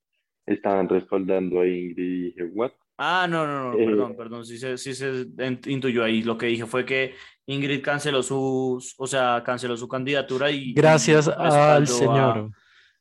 estaban 0.45 0.89
respaldando 0.89 1.61
a 1.61 1.67
Ingrid 1.67 2.05
y 2.05 2.23
dije, 2.25 2.45
¿what? 2.45 2.73
Ah, 3.05 3.27
no, 3.29 3.45
no, 3.45 3.73
no, 3.73 3.77
perdón, 3.77 4.13
eh, 4.13 4.15
perdón, 4.17 4.45
sí 4.45 4.59
se, 4.59 4.79
sí 4.79 4.95
se 4.95 5.27
intuyó 5.67 6.05
ahí. 6.05 6.23
Lo 6.23 6.39
que 6.39 6.47
dije 6.47 6.67
fue 6.67 6.85
que 6.85 7.15
Ingrid 7.47 7.83
canceló 7.83 8.23
su, 8.23 8.81
o 8.97 9.07
sea, 9.09 9.43
canceló 9.45 9.77
su 9.77 9.89
candidatura 9.89 10.53
y... 10.53 10.73
Gracias 10.73 11.27
al 11.27 11.89
señor. 11.89 12.53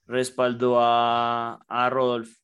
respaldó 0.08 0.80
a, 0.80 1.64
a 1.68 1.90
Rodolfo. 1.92 2.36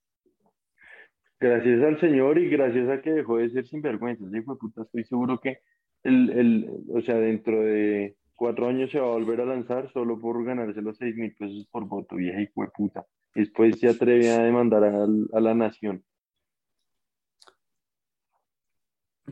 Gracias 1.40 1.82
al 1.84 2.00
señor 2.00 2.38
y 2.38 2.48
gracias 2.48 2.90
a 2.90 3.02
que 3.02 3.10
dejó 3.10 3.38
de 3.38 3.50
ser 3.50 3.66
sinvergüenza. 3.66 4.26
Sí, 4.32 4.40
fue 4.44 4.56
puta, 4.60 4.84
estoy 4.84 5.04
seguro 5.06 5.40
que 5.40 5.58
el, 6.04 6.30
el, 6.30 6.70
o 6.94 7.02
sea, 7.02 7.16
dentro 7.16 7.60
de 7.60 8.18
cuatro 8.36 8.68
años 8.68 8.92
se 8.92 9.00
va 9.00 9.08
a 9.08 9.14
volver 9.14 9.42
a 9.42 9.46
lanzar 9.46 9.92
solo 9.94 10.20
por 10.22 10.46
ganarse 10.46 10.80
los 10.84 10.96
seis 10.98 11.16
mil 11.16 11.34
pesos 11.34 11.68
por 11.72 11.86
voto, 11.86 12.18
vieja 12.18 12.40
y 12.40 12.48
fue 12.54 12.68
puta. 12.70 13.04
Después 13.34 13.80
se 13.80 13.90
atreve 13.90 14.30
a 14.30 14.44
demandar 14.44 14.84
a 14.84 15.40
la 15.40 15.56
nación. 15.56 16.04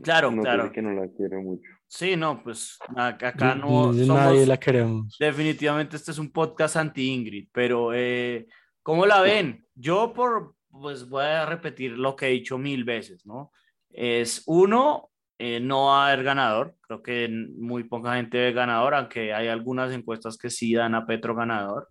Claro, 0.02 0.30
claro. 0.30 0.70
que 0.70 0.82
no 0.82 0.92
la 0.92 1.08
quiero 1.08 1.40
mucho. 1.40 1.70
Sí, 1.86 2.16
no, 2.16 2.42
pues 2.42 2.78
acá 2.96 3.54
no. 3.54 3.92
nadie 3.92 4.46
la 4.46 4.58
queremos. 4.58 5.16
Definitivamente 5.18 5.96
este 5.96 6.10
es 6.10 6.18
un 6.18 6.30
podcast 6.30 6.76
anti-Ingrid, 6.76 7.48
pero 7.52 7.94
eh, 7.94 8.46
¿cómo 8.82 9.06
la 9.06 9.20
ven? 9.20 9.64
Yo, 9.74 10.12
por, 10.12 10.54
pues 10.70 11.08
voy 11.08 11.24
a 11.24 11.46
repetir 11.46 11.92
lo 11.92 12.14
que 12.14 12.26
he 12.26 12.30
dicho 12.30 12.58
mil 12.58 12.84
veces, 12.84 13.24
¿no? 13.24 13.52
Es 13.90 14.42
uno, 14.46 15.10
eh, 15.38 15.60
no 15.60 15.86
va 15.86 16.04
a 16.04 16.12
haber 16.12 16.24
ganador. 16.24 16.76
Creo 16.82 17.02
que 17.02 17.28
muy 17.56 17.84
poca 17.84 18.16
gente 18.16 18.38
ve 18.38 18.52
ganador, 18.52 18.94
aunque 18.94 19.32
hay 19.32 19.48
algunas 19.48 19.92
encuestas 19.92 20.36
que 20.36 20.50
sí 20.50 20.74
dan 20.74 20.94
a 20.94 21.06
Petro 21.06 21.34
ganador. 21.34 21.88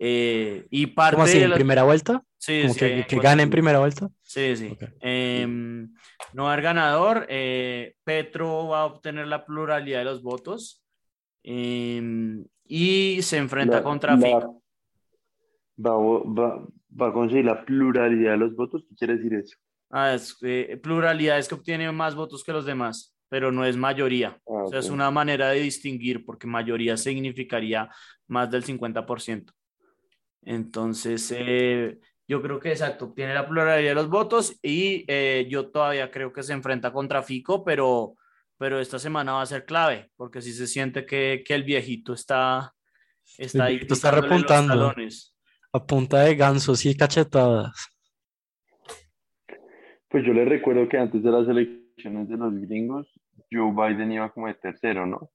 Eh, 0.00 0.66
y 0.70 0.86
parte 0.86 1.16
¿Cómo 1.16 1.24
así, 1.24 1.38
en 1.38 1.52
primera 1.52 1.82
vuelta? 1.82 2.22
Sí, 2.36 2.68
sí 2.68 2.78
que, 2.78 3.04
que 3.08 3.18
gane 3.18 3.42
en 3.42 3.50
primera 3.50 3.80
vuelta. 3.80 4.08
Sí, 4.22 4.56
sí. 4.56 4.78
Em, 5.00 5.92
no 6.32 6.44
va 6.44 6.50
a 6.50 6.52
haber 6.52 6.64
ganador. 6.64 7.26
Eh, 7.28 7.94
Petro 8.04 8.68
va 8.68 8.82
a 8.82 8.84
obtener 8.86 9.26
la 9.26 9.44
pluralidad 9.44 9.98
de 9.98 10.04
los 10.04 10.22
votos 10.22 10.84
em, 11.42 12.44
y 12.64 13.20
se 13.22 13.38
enfrenta 13.38 13.82
contra 13.82 14.16
Fico. 14.16 14.62
Va, 15.84 15.96
va, 15.96 16.66
va, 17.00 17.08
a 17.08 17.12
conseguir 17.12 17.44
la 17.44 17.64
pluralidad 17.64 18.32
de 18.32 18.36
los 18.36 18.54
votos. 18.54 18.84
¿Qué 18.88 18.94
quiere 18.94 19.16
decir 19.16 19.34
eso? 19.34 19.56
Ah, 19.90 20.14
es, 20.14 20.38
pluralidad 20.80 21.38
es 21.38 21.48
que 21.48 21.54
obtiene 21.56 21.90
más 21.90 22.14
votos 22.14 22.44
que 22.44 22.52
los 22.52 22.66
demás, 22.66 23.16
pero 23.28 23.50
no 23.50 23.64
es 23.64 23.76
mayoría. 23.76 24.38
Ah, 24.46 24.64
o 24.64 24.68
sea, 24.68 24.78
es 24.78 24.90
una 24.90 25.10
manera 25.10 25.48
de 25.48 25.60
distinguir 25.60 26.24
porque 26.24 26.46
mayoría 26.46 26.96
significaría 26.96 27.90
más 28.28 28.48
del 28.50 28.64
50%. 28.64 29.52
Entonces, 30.42 31.32
eh, 31.36 31.98
yo 32.26 32.42
creo 32.42 32.60
que 32.60 32.70
exacto, 32.70 33.06
obtiene 33.06 33.34
la 33.34 33.48
pluralidad 33.48 33.88
de 33.88 33.94
los 33.94 34.08
votos 34.08 34.58
y 34.62 35.04
eh, 35.08 35.46
yo 35.50 35.70
todavía 35.70 36.10
creo 36.10 36.32
que 36.32 36.42
se 36.42 36.52
enfrenta 36.52 36.92
contra 36.92 37.22
Fico, 37.22 37.64
pero, 37.64 38.14
pero 38.56 38.80
esta 38.80 38.98
semana 38.98 39.32
va 39.32 39.42
a 39.42 39.46
ser 39.46 39.64
clave, 39.64 40.10
porque 40.16 40.40
si 40.42 40.52
se 40.52 40.66
siente 40.66 41.06
que, 41.06 41.42
que 41.44 41.54
el 41.54 41.64
viejito 41.64 42.12
está, 42.12 42.74
está 43.36 43.64
ahí. 43.64 43.80
Está 43.88 44.10
repuntando 44.10 44.94
a 45.72 45.86
punta 45.86 46.20
de 46.20 46.34
gansos 46.34 46.84
y 46.86 46.96
cachetadas. 46.96 47.88
Pues 50.08 50.24
yo 50.24 50.32
le 50.32 50.44
recuerdo 50.44 50.88
que 50.88 50.96
antes 50.96 51.22
de 51.22 51.30
las 51.30 51.46
elecciones 51.48 52.28
de 52.28 52.36
los 52.36 52.54
gringos, 52.54 53.06
Joe 53.50 53.72
Biden 53.72 54.12
iba 54.12 54.32
como 54.32 54.46
de 54.46 54.54
tercero, 54.54 55.06
¿no? 55.06 55.30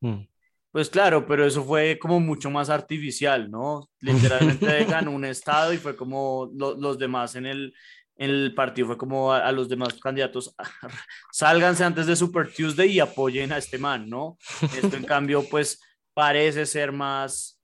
Mm. 0.00 0.26
Pues 0.72 0.88
claro, 0.88 1.26
pero 1.26 1.44
eso 1.44 1.64
fue 1.64 1.98
como 1.98 2.20
mucho 2.20 2.48
más 2.50 2.70
artificial, 2.70 3.50
¿no? 3.50 3.90
Literalmente 4.00 4.84
ganó 4.88 5.10
un 5.10 5.24
estado 5.24 5.72
y 5.72 5.78
fue 5.78 5.96
como 5.96 6.50
los 6.54 6.98
demás 6.98 7.34
en 7.34 7.46
el, 7.46 7.74
el 8.14 8.54
partido, 8.54 8.86
fue 8.86 8.98
como 8.98 9.32
a, 9.32 9.50
los 9.50 9.68
demás 9.68 9.94
candidatos, 9.94 10.54
sálganse 11.32 11.82
antes 11.82 12.06
de 12.06 12.14
Super 12.14 12.52
Tuesday 12.52 12.92
y 12.92 13.00
apoyen 13.00 13.52
a 13.52 13.58
este 13.58 13.78
man, 13.78 14.08
¿no? 14.08 14.38
Esto 14.76 14.96
en 14.96 15.04
cambio, 15.04 15.42
pues 15.48 15.80
parece 16.14 16.66
ser 16.66 16.92
más, 16.92 17.60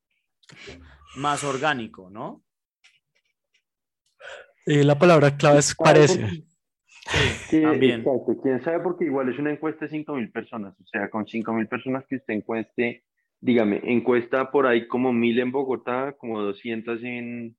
más 1.17 1.45
orgánico, 1.45 2.11
¿no? 2.11 2.43
Y 4.65 4.83
la 4.83 4.99
palabra 4.99 5.37
clave 5.37 5.61
es 5.61 5.75
parece. 5.77 6.45
Sí, 7.49 7.63
también. 7.63 8.01
Exacto. 8.01 8.37
Quién 8.43 8.63
sabe, 8.63 8.81
porque 8.81 9.05
igual 9.05 9.29
es 9.29 9.39
una 9.39 9.53
encuesta 9.53 9.87
de 9.87 9.93
5.000 9.93 10.33
personas. 10.33 10.75
O 10.81 10.87
sea, 10.87 11.09
con 11.09 11.25
5.000 11.25 11.69
personas 11.69 12.05
que 12.07 12.17
usted 12.17 12.35
encueste, 12.35 13.05
dígame, 13.41 13.81
encuesta 13.85 14.51
por 14.51 14.67
ahí 14.67 14.87
como 14.89 15.13
1.000 15.13 15.43
en 15.43 15.53
Bogotá, 15.53 16.15
como 16.19 16.43
200 16.43 17.03
en, 17.05 17.57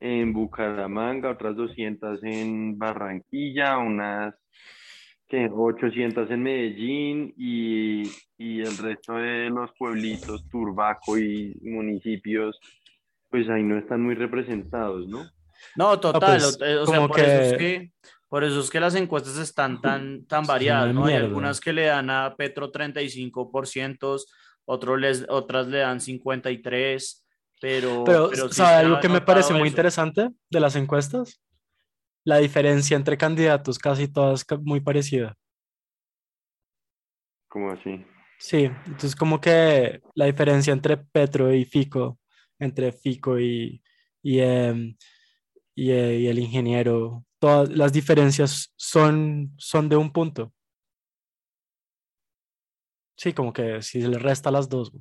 en 0.00 0.32
Bucaramanga, 0.32 1.30
otras 1.30 1.56
200 1.56 2.22
en 2.24 2.78
Barranquilla, 2.78 3.78
unas 3.78 4.34
que 5.28 5.48
800 5.48 6.28
en 6.30 6.42
Medellín 6.42 7.34
y, 7.36 8.02
y, 8.36 8.60
el 8.62 8.76
resto 8.76 9.14
de 9.14 9.48
los 9.48 9.70
pueblitos, 9.78 10.48
Turbaco 10.48 11.16
y 11.18 11.56
municipios, 11.62 12.58
pues 13.28 13.48
ahí 13.48 13.62
no 13.62 13.78
están 13.78 14.02
muy 14.02 14.16
representados, 14.16 15.06
¿no? 15.06 15.24
No, 15.76 16.00
total, 16.00 16.40
pues, 16.40 16.60
o 16.62 16.86
sea, 16.86 17.06
por 17.06 17.20
eso 17.20 17.42
es 17.42 17.58
que 17.58 17.92
por 18.30 18.44
eso 18.44 18.60
es 18.60 18.70
que 18.70 18.78
las 18.78 18.94
encuestas 18.94 19.38
están 19.38 19.80
tan, 19.80 20.24
tan 20.24 20.46
variadas, 20.46 20.94
¿no? 20.94 21.06
Hay 21.06 21.14
algunas 21.14 21.60
que 21.60 21.72
le 21.72 21.86
dan 21.86 22.10
a 22.10 22.36
Petro 22.36 22.70
35%, 22.70 24.22
otros 24.66 25.00
les, 25.00 25.26
otras 25.28 25.66
le 25.66 25.78
dan 25.78 25.98
53%, 25.98 27.24
pero... 27.60 28.04
Pero, 28.04 28.52
¿sabe 28.52 28.86
algo 28.86 29.00
que 29.00 29.08
me 29.08 29.20
parece 29.20 29.52
muy 29.52 29.66
interesante 29.66 30.30
de 30.48 30.60
las 30.60 30.76
encuestas? 30.76 31.42
La 32.22 32.36
diferencia 32.36 32.96
entre 32.96 33.18
candidatos, 33.18 33.80
casi 33.80 34.06
todas 34.06 34.46
muy 34.62 34.78
parecida. 34.78 35.36
¿Cómo 37.48 37.72
así? 37.72 38.06
Sí, 38.38 38.70
entonces 38.86 39.16
como 39.16 39.40
que 39.40 40.02
la 40.14 40.26
diferencia 40.26 40.72
entre 40.72 40.98
Petro 40.98 41.52
y 41.52 41.64
Fico, 41.64 42.20
entre 42.60 42.92
Fico 42.92 43.40
y, 43.40 43.82
y, 44.22 44.38
em, 44.38 44.96
y, 45.74 45.90
eh, 45.90 46.20
y 46.20 46.26
el 46.28 46.38
ingeniero 46.38 47.24
todas 47.40 47.70
las 47.70 47.92
diferencias 47.92 48.72
son, 48.76 49.52
son 49.56 49.88
de 49.88 49.96
un 49.96 50.12
punto. 50.12 50.52
Sí, 53.16 53.32
como 53.32 53.52
que 53.52 53.82
si 53.82 54.00
se 54.00 54.08
le 54.08 54.18
resta 54.18 54.50
las 54.50 54.68
dos. 54.68 54.92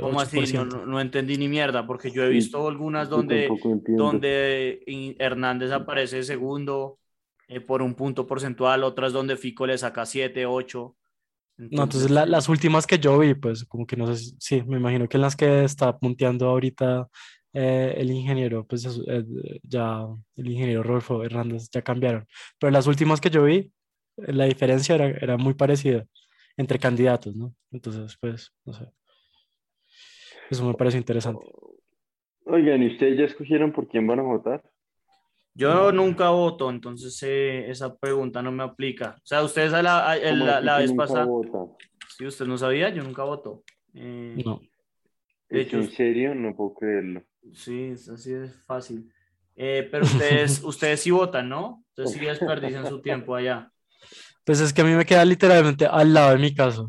¿Cómo 0.00 0.20
así? 0.20 0.40
No, 0.86 1.00
entendí 1.00 1.36
ni 1.36 1.48
mierda, 1.48 1.86
porque 1.86 2.10
yo 2.10 2.24
he 2.24 2.28
visto 2.28 2.66
algunas 2.66 3.08
donde, 3.08 3.48
donde 3.96 4.82
Hernández 5.18 5.70
aparece 5.70 6.22
segundo 6.24 6.98
eh, 7.48 7.60
por 7.60 7.82
un 7.82 7.94
punto 7.94 8.26
porcentual, 8.26 8.84
otras 8.84 9.12
donde 9.12 9.36
Fico 9.36 9.66
le 9.66 9.78
saca 9.78 10.04
7, 10.04 10.44
8. 10.46 10.96
no, 11.56 11.82
entonces 11.84 12.10
las 12.10 12.48
últimas 12.48 12.86
que 12.86 12.98
yo 12.98 13.18
vi, 13.18 13.34
pues 13.34 13.64
como 13.64 13.86
que 13.86 13.96
no 13.96 14.14
sé, 14.14 14.34
sí, 14.38 14.62
me 14.62 14.76
imagino 14.76 15.08
que 15.08 15.16
en 15.16 15.22
las 15.22 15.36
que 15.36 15.64
está 15.64 15.96
punteando 15.98 16.48
ahorita 16.48 17.08
eh, 17.52 17.94
el 17.96 18.10
ingeniero, 18.10 18.64
pues 18.66 18.84
eh, 18.86 19.24
ya 19.62 20.06
el 20.36 20.50
ingeniero 20.50 20.82
Rolfo 20.82 21.24
Hernández 21.24 21.68
ya 21.70 21.82
cambiaron. 21.82 22.26
Pero 22.58 22.70
las 22.70 22.86
últimas 22.86 23.20
que 23.20 23.30
yo 23.30 23.44
vi, 23.44 23.70
la 24.16 24.44
diferencia 24.44 24.94
era, 24.94 25.06
era 25.08 25.36
muy 25.36 25.54
parecida 25.54 26.04
entre 26.56 26.78
candidatos, 26.78 27.34
¿no? 27.36 27.54
Entonces, 27.70 28.16
pues, 28.20 28.52
no 28.64 28.72
sé. 28.72 28.86
Eso 30.50 30.64
me 30.66 30.74
parece 30.74 30.98
interesante. 30.98 31.44
Oigan, 32.44 32.82
¿y 32.82 32.88
ustedes 32.88 33.18
ya 33.18 33.24
escogieron 33.24 33.72
por 33.72 33.88
quién 33.88 34.06
van 34.06 34.18
a 34.18 34.22
votar? 34.22 34.62
Yo 35.54 35.92
nunca 35.92 36.30
voto, 36.30 36.70
entonces 36.70 37.20
eh, 37.22 37.70
esa 37.70 37.96
pregunta 37.96 38.40
no 38.42 38.52
me 38.52 38.62
aplica. 38.62 39.16
O 39.18 39.26
sea, 39.26 39.42
ustedes 39.42 39.72
la, 39.72 39.82
la, 39.82 40.60
la 40.60 40.78
vez 40.78 40.92
pasada. 40.92 41.26
Si 42.16 42.26
usted 42.26 42.46
no 42.46 42.56
sabía, 42.56 42.90
yo 42.90 43.02
nunca 43.02 43.24
voto. 43.24 43.62
Eh, 43.94 44.42
no. 44.44 44.60
¿En 45.50 45.90
serio? 45.90 46.34
No 46.34 46.54
puedo 46.54 46.74
creerlo. 46.74 47.22
Sí, 47.52 47.92
así 47.92 48.32
es 48.32 48.54
fácil. 48.64 49.12
Eh, 49.56 49.88
pero 49.90 50.04
ustedes, 50.04 50.62
ustedes 50.64 51.00
sí 51.00 51.10
votan, 51.10 51.48
¿no? 51.48 51.84
Ustedes 51.90 52.12
sí 52.12 52.20
desperdician 52.20 52.86
su 52.86 53.00
tiempo 53.00 53.34
allá. 53.34 53.70
Pues 54.44 54.60
es 54.60 54.72
que 54.72 54.80
a 54.80 54.84
mí 54.84 54.92
me 54.92 55.04
queda 55.04 55.24
literalmente 55.24 55.86
al 55.86 56.14
lado 56.14 56.30
de 56.30 56.38
mi 56.38 56.54
casa. 56.54 56.82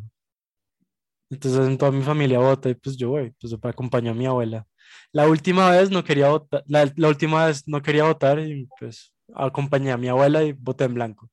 Entonces 1.30 1.68
en 1.68 1.78
toda 1.78 1.92
mi 1.92 2.04
familia 2.04 2.40
vota 2.40 2.70
y 2.70 2.76
pues 2.76 2.98
yo 2.98 3.10
voy, 3.10 3.34
pues 3.40 3.56
para 3.56 3.72
acompañar 3.72 4.14
a 4.14 4.18
mi 4.18 4.26
abuela. 4.26 4.68
La 5.14 5.28
última 5.28 5.72
vez 5.72 5.90
no 5.90 6.04
quería 6.04 6.30
votar, 6.30 6.64
la, 6.68 7.08
última 7.08 7.46
vez 7.46 7.68
no 7.68 7.82
quería 7.82 8.04
votar 8.04 8.40
y 8.40 8.68
pues 8.80 9.14
acompañé 9.34 9.92
a 9.92 9.98
mi 9.98 10.10
abuela 10.10 10.44
y 10.44 10.52
voté 10.52 10.84
en 10.84 10.94
blanco. 10.94 11.30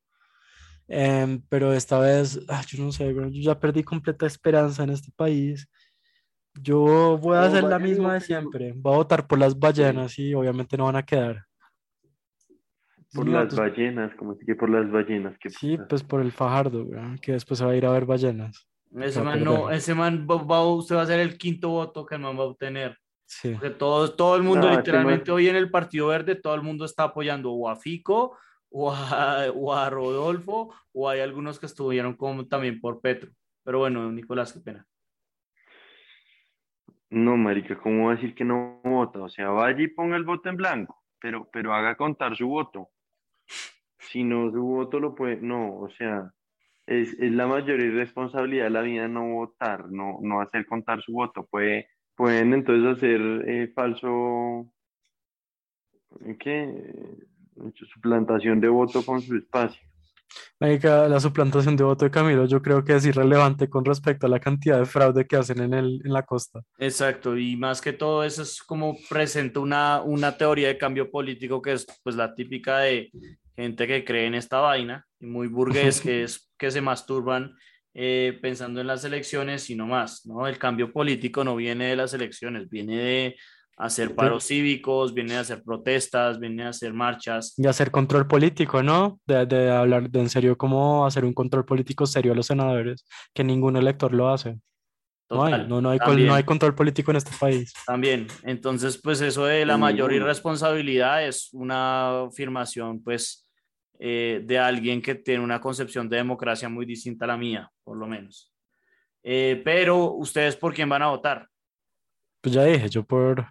Em, 0.87 1.43
pero 1.49 1.73
esta 1.73 1.99
vez, 1.99 2.41
ah, 2.49 2.63
yo 2.67 2.83
no 2.83 2.93
sé, 2.93 3.13
yo 3.13 3.29
ya 3.31 3.59
perdí 3.59 3.83
completa 3.83 4.27
esperanza 4.27 4.85
en 4.85 4.91
este 4.91 5.11
país. 5.15 5.69
Yo 6.61 7.19
voy 7.19 7.37
a 7.37 7.43
hacer 7.43 7.65
la 7.65 7.79
misma 7.79 8.15
de 8.15 8.21
siempre. 8.21 8.73
Voy 8.77 8.95
a 8.95 8.97
votar 8.99 9.27
por 9.27 9.39
las 9.39 9.59
ballenas 9.59 10.19
y 10.19 10.35
obviamente 10.35 10.77
no 10.77 10.85
van 10.87 10.97
a 10.97 11.05
quedar. 11.05 11.45
Por 13.13 13.27
las 13.29 13.55
ballenas, 13.55 14.15
como 14.17 14.35
si 14.35 14.45
que 14.45 14.55
por 14.55 14.69
las 14.69 14.91
ballenas. 14.91 15.37
Sí, 15.49 15.79
pues 15.89 16.03
por 16.03 16.21
el 16.21 16.33
Fajardo, 16.33 16.87
que 17.23 17.33
después 17.33 17.59
se 17.59 17.65
va 17.65 17.73
a 17.73 17.77
ir 17.77 17.87
a 17.87 17.91
ver 17.91 18.05
ballenas. 18.05 18.69
Ese 18.97 19.23
man, 19.23 19.45
no, 19.45 19.71
ese 19.71 19.95
man 19.95 20.27
va, 20.29 20.67
usted 20.67 20.97
va 20.97 21.03
a 21.03 21.07
ser 21.07 21.21
el 21.21 21.37
quinto 21.37 21.69
voto 21.71 22.07
que 22.07 22.15
el 22.15 22.23
man 22.23 22.39
va 22.39 22.43
a 22.43 22.47
obtener. 22.47 22.97
Sí. 23.27 23.53
Porque 23.53 23.71
todo, 23.71 24.13
todo 24.13 24.37
el 24.37 24.43
mundo, 24.43 24.71
literalmente 24.71 25.31
hoy 25.31 25.49
en 25.49 25.57
el 25.57 25.71
Partido 25.71 26.09
Verde, 26.09 26.35
todo 26.35 26.55
el 26.55 26.63
mundo 26.63 26.85
está 26.85 27.05
apoyando 27.05 27.53
o 27.53 27.69
a 27.69 27.77
Fico 27.77 28.37
o 28.71 28.93
a, 28.93 29.47
o 29.55 29.75
a 29.75 29.89
Rodolfo, 29.91 30.75
o 30.93 31.09
hay 31.09 31.21
algunos 31.21 31.59
que 31.59 31.67
estuvieron 31.67 32.15
como 32.15 32.47
también 32.47 32.81
por 32.81 33.01
Petro. 33.01 33.31
Pero 33.65 33.81
bueno, 33.81 34.11
Nicolás, 34.11 34.53
qué 34.53 34.61
pena. 34.61 34.87
No, 37.11 37.37
marica, 37.37 37.79
¿cómo 37.79 38.11
decir 38.11 38.35
que 38.35 38.45
no 38.45 38.81
vota? 38.85 39.21
O 39.21 39.29
sea, 39.29 39.49
vaya 39.51 39.83
y 39.83 39.89
ponga 39.89 40.17
el 40.17 40.25
voto 40.25 40.49
en 40.51 40.57
blanco, 40.57 41.03
pero, 41.21 41.49
pero 41.51 41.73
haga 41.75 41.97
contar 41.97 42.37
su 42.37 42.49
voto. 42.49 42.91
Si 43.99 44.25
no, 44.25 44.51
su 44.51 44.63
voto 44.63 45.01
lo 45.01 45.15
puede, 45.15 45.37
no, 45.41 45.79
o 45.79 45.89
sea, 45.91 46.33
es, 46.87 47.15
es 47.19 47.33
la 47.33 47.47
mayor 47.47 47.81
irresponsabilidad 47.81 48.65
de 48.65 48.71
la 48.71 48.83
vida 48.83 49.09
no 49.09 49.27
votar, 49.35 49.91
no, 49.91 50.19
no 50.23 50.41
hacer 50.41 50.67
contar 50.67 51.03
su 51.03 51.13
voto. 51.13 51.47
Puede, 51.47 51.89
pueden 52.15 52.53
entonces 52.53 52.97
hacer 52.97 53.21
eh, 53.47 53.69
falso, 53.75 54.71
¿qué? 56.39 57.17
Suplantación 57.75 58.61
de 58.61 58.69
voto 58.69 59.05
con 59.05 59.21
su 59.21 59.37
espacio. 59.37 59.88
La 60.59 61.21
suplantación 61.21 61.77
de 61.77 61.85
voto 61.85 62.05
de 62.05 62.11
Camilo 62.11 62.47
yo 62.47 62.61
creo 62.61 62.85
que 62.85 62.97
es 62.97 63.07
irrelevante 63.07 63.69
con 63.69 63.85
respecto 63.85 64.27
a 64.27 64.31
la 64.31 64.41
cantidad 64.41 64.79
de 64.79 64.87
fraude 64.87 65.27
que 65.27 65.37
hacen 65.37 65.61
en, 65.61 65.75
el, 65.75 66.01
en 66.05 66.13
la 66.13 66.25
costa. 66.25 66.63
Exacto, 66.79 67.37
y 67.37 67.57
más 67.57 67.81
que 67.81 67.93
todo 67.93 68.25
eso 68.25 68.43
es 68.43 68.63
como 68.63 68.97
presenta 69.09 69.61
una, 69.61 70.03
una 70.03 70.37
teoría 70.37 70.69
de 70.69 70.79
cambio 70.79 71.11
político 71.11 71.63
que 71.63 71.73
es 71.75 71.87
pues 72.03 72.17
la 72.17 72.35
típica 72.35 72.79
de 72.79 73.11
gente 73.57 73.87
que 73.87 74.05
cree 74.05 74.27
en 74.27 74.35
esta 74.35 74.61
vaina, 74.61 75.05
y 75.21 75.27
muy 75.27 75.49
burgués, 75.49 76.01
que 76.01 76.25
es 76.25 76.49
que 76.59 76.71
se 76.71 76.81
masturban 76.81 77.55
eh, 77.95 78.39
pensando 78.41 78.81
en 78.81 78.87
las 78.87 79.05
elecciones 79.05 79.69
y 79.71 79.75
no 79.75 79.87
más, 79.87 80.25
¿no? 80.27 80.47
El 80.47 80.59
cambio 80.59 80.93
político 80.93 81.43
no 81.43 81.57
viene 81.57 81.87
de 81.87 81.97
las 81.97 82.15
elecciones, 82.15 82.69
viene 82.69 82.97
de 82.97 83.37
hacer 83.79 84.15
paros 84.15 84.45
cívicos, 84.45 85.15
viene 85.15 85.37
a 85.37 85.41
hacer 85.41 85.63
protestas, 85.63 86.41
viene 86.41 86.65
a 86.65 86.71
hacer 86.71 86.93
marchas. 86.93 87.55
Y 87.57 87.67
hacer 87.67 87.91
control 87.91 88.27
político, 88.27 88.83
¿no? 88.83 89.21
De, 89.25 89.47
de, 89.47 89.71
hablar 89.71 90.11
de 90.11 90.21
en 90.21 90.29
serio 90.29 90.59
cómo 90.59 91.07
hacer 91.07 91.25
un 91.25 91.33
control 91.33 91.65
político 91.65 92.05
serio 92.05 92.33
a 92.33 92.35
los 92.35 92.47
senadores, 92.47 93.05
que 93.33 93.45
ningún 93.45 93.77
elector 93.77 94.13
lo 94.13 94.29
hace. 94.31 94.59
no, 95.31 95.45
hay, 95.45 95.67
no, 95.69 95.81
no, 95.81 95.91
hay, 95.91 95.99
no 95.99 96.35
hay 96.35 96.43
control 96.43 96.75
político 96.75 97.13
en 97.13 97.19
este 97.19 97.31
país. 97.39 97.73
También, 97.87 98.27
entonces 98.43 99.01
pues 99.01 99.21
eso 99.21 99.45
de 99.45 99.65
la 99.65 99.77
mayor 99.77 100.13
irresponsabilidad 100.13 101.25
es 101.25 101.51
una 101.53 102.25
afirmación 102.25 103.03
pues 103.03 103.49
eh, 104.01 104.43
de 104.45 104.59
alguien 104.59 105.01
que 105.01 105.15
tiene 105.15 105.45
una 105.45 105.61
concepción 105.61 106.09
de 106.09 106.17
democracia 106.17 106.69
muy 106.69 106.85
distinta 106.85 107.27
a 107.27 107.29
la 107.29 107.37
mía, 107.37 107.71
por 107.85 107.97
lo 107.97 108.09
menos. 108.09 108.53
Eh, 109.23 109.61
pero 109.65 110.13
ustedes 110.15 110.57
por 110.57 110.75
quién 110.75 110.89
van 110.89 111.03
a 111.03 111.09
votar? 111.09 111.47
Pues 112.41 112.55
ya 112.55 112.65
dije, 112.65 112.89
yo 112.89 113.05
por 113.05 113.47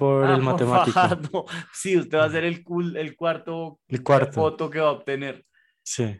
por 0.00 0.24
ah, 0.24 0.34
el 0.34 0.42
matemático. 0.42 1.44
Sí, 1.74 1.98
usted 1.98 2.16
va 2.16 2.24
a 2.24 2.30
ser 2.30 2.44
el, 2.44 2.64
el 2.96 3.16
cuarto, 3.16 3.80
el 3.86 4.02
cuarto. 4.02 4.40
voto 4.40 4.70
que 4.70 4.80
va 4.80 4.88
a 4.88 4.92
obtener. 4.92 5.44
Sí. 5.82 6.16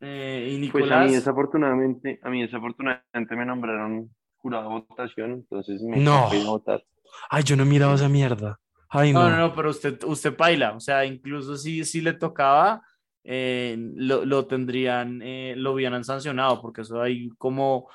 Eh, 0.00 0.50
y 0.50 0.58
Nicolás. 0.58 0.88
Pues 0.88 0.98
a 0.98 1.04
mí 1.04 1.14
desafortunadamente, 1.14 2.18
a 2.22 2.30
mí 2.30 2.40
desafortunadamente 2.40 3.36
me 3.36 3.44
nombraron 3.44 4.10
jurado 4.38 4.70
de 4.70 4.84
votación, 4.88 5.32
entonces 5.32 5.82
me 5.82 5.98
no. 5.98 6.28
a 6.28 6.44
votar. 6.46 6.82
Ay, 7.28 7.42
yo 7.42 7.54
no 7.54 7.64
he 7.64 7.66
mirado 7.66 7.94
esa 7.94 8.08
mierda. 8.08 8.58
Ay, 8.88 9.12
no. 9.12 9.28
no, 9.28 9.36
no, 9.36 9.54
pero 9.54 9.70
usted, 9.70 10.02
usted 10.04 10.34
baila, 10.34 10.72
o 10.72 10.80
sea, 10.80 11.04
incluso 11.04 11.58
si, 11.58 11.84
si 11.84 12.00
le 12.00 12.14
tocaba, 12.14 12.80
eh, 13.24 13.76
lo, 13.94 14.24
lo, 14.24 14.46
tendrían, 14.46 15.20
eh, 15.22 15.52
lo 15.54 15.72
hubieran 15.72 16.02
sancionado, 16.02 16.62
porque 16.62 16.80
eso 16.80 17.02
hay 17.02 17.28
como 17.36 17.88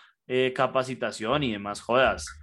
capacitación 0.56 1.44
y 1.44 1.52
demás 1.52 1.82
jodas. 1.82 2.41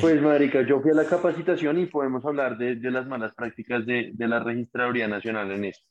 Pues, 0.00 0.20
Marica, 0.20 0.62
yo 0.62 0.80
fui 0.80 0.90
a 0.90 0.94
la 0.94 1.04
capacitación 1.04 1.78
y 1.78 1.86
podemos 1.86 2.24
hablar 2.24 2.58
de, 2.58 2.76
de 2.76 2.90
las 2.90 3.06
malas 3.06 3.34
prácticas 3.34 3.86
de, 3.86 4.10
de, 4.12 4.28
la 4.28 4.40
Registraduría 4.40 5.06
Nacional 5.06 5.52
en 5.52 5.66
esto. 5.66 5.86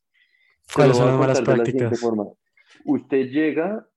¿Cuáles 0.73 0.97
son 0.97 1.08
las 1.08 1.17
malas 1.17 1.41
prácticas? 1.41 2.02
Usted 2.84 3.30
llega 3.30 3.88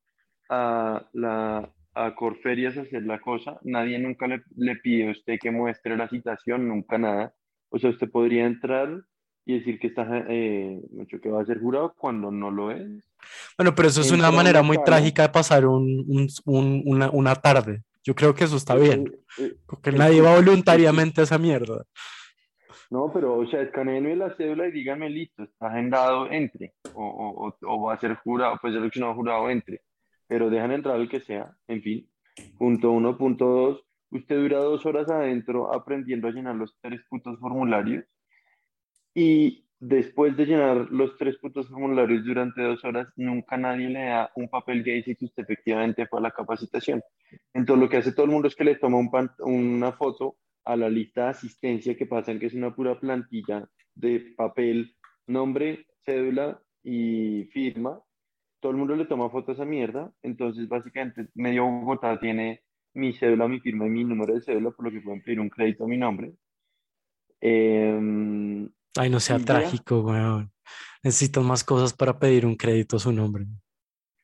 a, 0.49 1.09
la, 1.13 1.69
a 1.95 2.15
Corferias 2.15 2.77
a 2.77 2.83
hacer 2.83 3.03
la 3.03 3.21
cosa, 3.21 3.59
nadie 3.63 3.99
nunca 3.99 4.29
le, 4.29 4.43
le 4.57 4.77
pide 4.77 5.09
a 5.09 5.13
usted 5.13 5.39
que 5.41 5.51
muestre 5.51 5.97
la 5.97 6.09
citación, 6.09 6.69
nunca 6.69 6.97
nada. 6.99 7.35
O 7.71 7.79
sea, 7.79 7.91
usted 7.91 8.09
podría 8.09 8.47
entrar 8.47 9.03
y 9.47 9.59
decir 9.59 9.79
que 9.79 9.87
está 9.87 10.07
eh, 10.29 10.81
que 11.23 11.31
va 11.31 11.41
a 11.41 11.47
ser 11.47 11.61
jurado 11.61 11.95
cuando 11.97 12.31
no 12.31 12.51
lo 12.51 12.73
es. 12.73 12.87
Bueno, 13.57 13.75
pero 13.75 13.89
eso 13.89 14.01
es 14.01 14.11
una 14.11 14.31
manera 14.31 14.63
muy 14.63 14.77
trágica 14.85 15.23
de 15.23 15.29
pasar 15.31 15.67
un, 15.67 16.05
un, 16.45 16.83
una, 16.85 17.11
una, 17.11 17.35
tarde. 17.37 17.83
Yo 18.07 18.15
creo 18.15 18.35
que 18.37 18.45
eso 18.45 18.57
está 18.57 18.77
bien. 18.77 19.13
Porque 19.67 19.91
nadie 19.91 20.21
va 20.23 20.37
voluntariamente 20.37 21.21
a 21.21 21.25
esa 21.25 21.39
mierda. 21.39 21.85
No, 22.89 23.13
pero, 23.13 23.37
o 23.37 23.47
sea, 23.49 23.63
escaneenme 23.63 24.15
la 24.15 24.33
cédula 24.37 24.69
y 24.69 24.71
dígame, 24.71 25.11
listo, 25.11 25.43
está 25.43 25.67
agendado, 25.67 26.31
entre. 26.31 26.75
O, 26.95 27.05
o, 27.05 27.57
o 27.61 27.83
va 27.83 27.95
a 27.95 27.99
ser 27.99 28.15
jurado, 28.19 28.59
pues 28.63 28.75
seleccionado 28.75 29.15
jurado, 29.15 29.51
entre. 29.51 29.81
Pero 30.29 30.51
dejan 30.51 30.71
entrar 30.71 31.01
el 31.01 31.09
que 31.09 31.19
sea, 31.19 31.53
en 31.67 31.83
fin. 31.83 32.09
Punto 32.57 32.93
uno, 32.93 33.19
punto 33.19 33.45
dos. 33.45 33.83
Usted 34.13 34.37
dura 34.37 34.59
dos 34.59 34.87
horas 34.87 35.11
adentro 35.11 35.75
aprendiendo 35.75 36.29
a 36.29 36.31
llenar 36.31 36.55
los 36.55 36.79
tres 36.81 37.01
putos 37.11 37.41
formularios. 37.41 38.05
Y 39.15 39.66
después 39.79 40.37
de 40.37 40.47
llenar 40.47 40.89
los 40.91 41.17
tres 41.17 41.37
puntos 41.37 41.69
formularios 41.69 42.25
durante 42.25 42.63
dos 42.63 42.85
horas, 42.85 43.09
nunca 43.17 43.57
nadie 43.57 43.89
le 43.89 44.05
da 44.07 44.31
un 44.35 44.49
papel 44.49 44.83
que 44.83 44.93
dice 44.93 45.17
que 45.17 45.27
usted 45.27 45.43
efectivamente 45.43 46.07
fue 46.07 46.19
a 46.19 46.23
la 46.23 46.31
capacitación. 46.31 47.03
Entonces, 47.53 47.83
lo 47.83 47.89
que 47.89 47.99
hace 47.99 48.13
todo 48.13 48.27
el 48.27 48.33
mundo 48.33 48.49
es 48.49 48.57
que 48.57 48.65
le 48.65 48.77
toma 48.77 48.99
un 48.99 49.11
una 49.41 49.93
foto 49.93 50.37
a 50.65 50.77
la 50.77 50.89
lista 50.89 51.25
de 51.25 51.31
asistencia 51.31 51.97
que 51.97 52.07
pasan, 52.07 52.39
que 52.39 52.47
es 52.47 52.55
una 52.55 52.75
pura 52.75 52.99
plantilla 52.99 53.69
de 53.95 54.35
papel, 54.37 54.97
nombre, 55.27 55.87
cédula 56.05 56.61
y 56.83 57.45
firma. 57.53 58.01
Todo 58.61 58.73
el 58.73 58.79
mundo 58.79 58.97
le 58.97 59.07
toma 59.07 59.31
fotos 59.31 59.51
a 59.51 59.63
esa 59.63 59.65
mierda. 59.65 60.13
Entonces, 60.23 60.69
básicamente, 60.69 61.29
medio 61.35 61.67
Bogotá 61.67 62.19
tiene 62.19 62.63
mi 62.95 63.13
cédula, 63.13 63.47
mi 63.47 63.61
firma 63.61 63.87
y 63.87 63.91
mi 63.91 64.05
número 64.05 64.35
de 64.35 64.41
cédula, 64.41 64.71
por 64.71 64.87
lo 64.87 64.91
que 64.91 65.01
pueden 65.01 65.23
pedir 65.23 65.41
un 65.41 65.51
crédito 65.51 65.85
a 65.85 65.89
mi 65.89 65.99
nombre. 65.99 66.33
Eh, 67.41 68.67
Ay, 68.99 69.11
no 69.11 69.21
sea 69.21 69.39
trágico, 69.39 70.01
weón. 70.01 70.51
Necesito 71.03 71.43
más 71.43 71.65
cosas 71.65 71.95
para 71.95 72.19
pedir 72.19 72.47
un 72.47 72.57
crédito 72.57 72.97
a 72.97 73.01
su 73.01 73.13
nombre. 73.13 73.47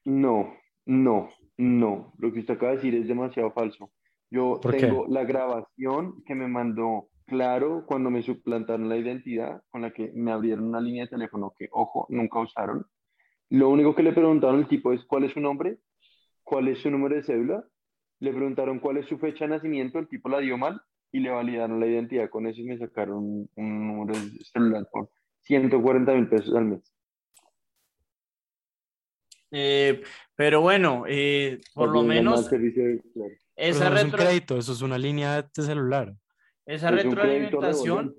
No, 0.04 0.54
no, 0.87 1.28
no. 1.56 2.12
Lo 2.18 2.32
que 2.32 2.40
usted 2.40 2.54
acaba 2.54 2.72
de 2.72 2.76
decir 2.78 2.94
es 2.94 3.08
demasiado 3.08 3.52
falso. 3.52 3.90
Yo 4.30 4.58
tengo 4.58 5.06
la 5.08 5.24
grabación 5.24 6.22
que 6.24 6.35
me 6.35 6.48
mandó 6.48 7.08
Claro 7.24 7.85
cuando 7.87 8.11
me 8.11 8.22
suplantaron 8.22 8.88
la 8.88 8.96
identidad, 8.96 9.62
con 9.70 9.82
la 9.82 9.92
que 9.92 10.11
me 10.14 10.32
abrieron 10.32 10.66
una 10.66 10.80
línea 10.80 11.04
de 11.04 11.11
teléfono 11.11 11.54
que, 11.56 11.68
ojo, 11.70 12.06
nunca 12.11 12.40
usaron. 12.40 12.85
Lo 13.48 13.70
único 13.70 13.94
que 13.94 14.02
le 14.02 14.12
preguntaron 14.12 14.56
al 14.56 14.68
tipo 14.68 14.92
es, 14.92 15.02
¿cuál 15.04 15.24
es 15.24 15.32
su 15.32 15.40
nombre? 15.40 15.78
cuál 16.42 16.68
es 16.68 16.80
su 16.80 16.90
número 16.90 17.14
de 17.14 17.22
cédula, 17.22 17.64
le 18.20 18.32
preguntaron 18.32 18.78
cuál 18.78 18.98
es 18.98 19.06
su 19.06 19.18
fecha 19.18 19.44
de 19.44 19.52
nacimiento, 19.52 19.98
el 19.98 20.08
tipo 20.08 20.28
la 20.28 20.38
dio 20.38 20.58
mal 20.58 20.80
y 21.12 21.20
le 21.20 21.31
validaron 21.31 21.79
la 21.79 21.87
identidad 21.87 22.31
con 22.31 22.46
eso 22.46 22.61
y 22.61 22.64
me 22.64 22.79
sacaron 22.79 23.48
un, 23.55 23.87
número 23.87 24.18
de 24.18 24.44
celular 24.44 24.88
por 24.90 25.11
140 25.42 26.14
mil 26.14 26.29
pesos 26.29 26.55
al 26.57 26.64
mes. 26.64 26.94
Eh, 29.51 30.03
pero 30.35 30.62
bueno, 30.62 31.05
eh, 31.07 31.61
por 31.75 31.90
lo 31.90 32.03
menos... 32.03 32.51
Esa 33.55 33.90
retro... 33.90 33.98
es 33.98 34.05
un 34.05 34.11
crédito, 34.11 34.57
eso 34.57 34.72
es 34.72 34.81
una 34.81 34.96
línea 34.96 35.42
de 35.42 35.62
celular. 35.62 36.14
Esa 36.64 36.90
retroalimentación... 36.90 38.14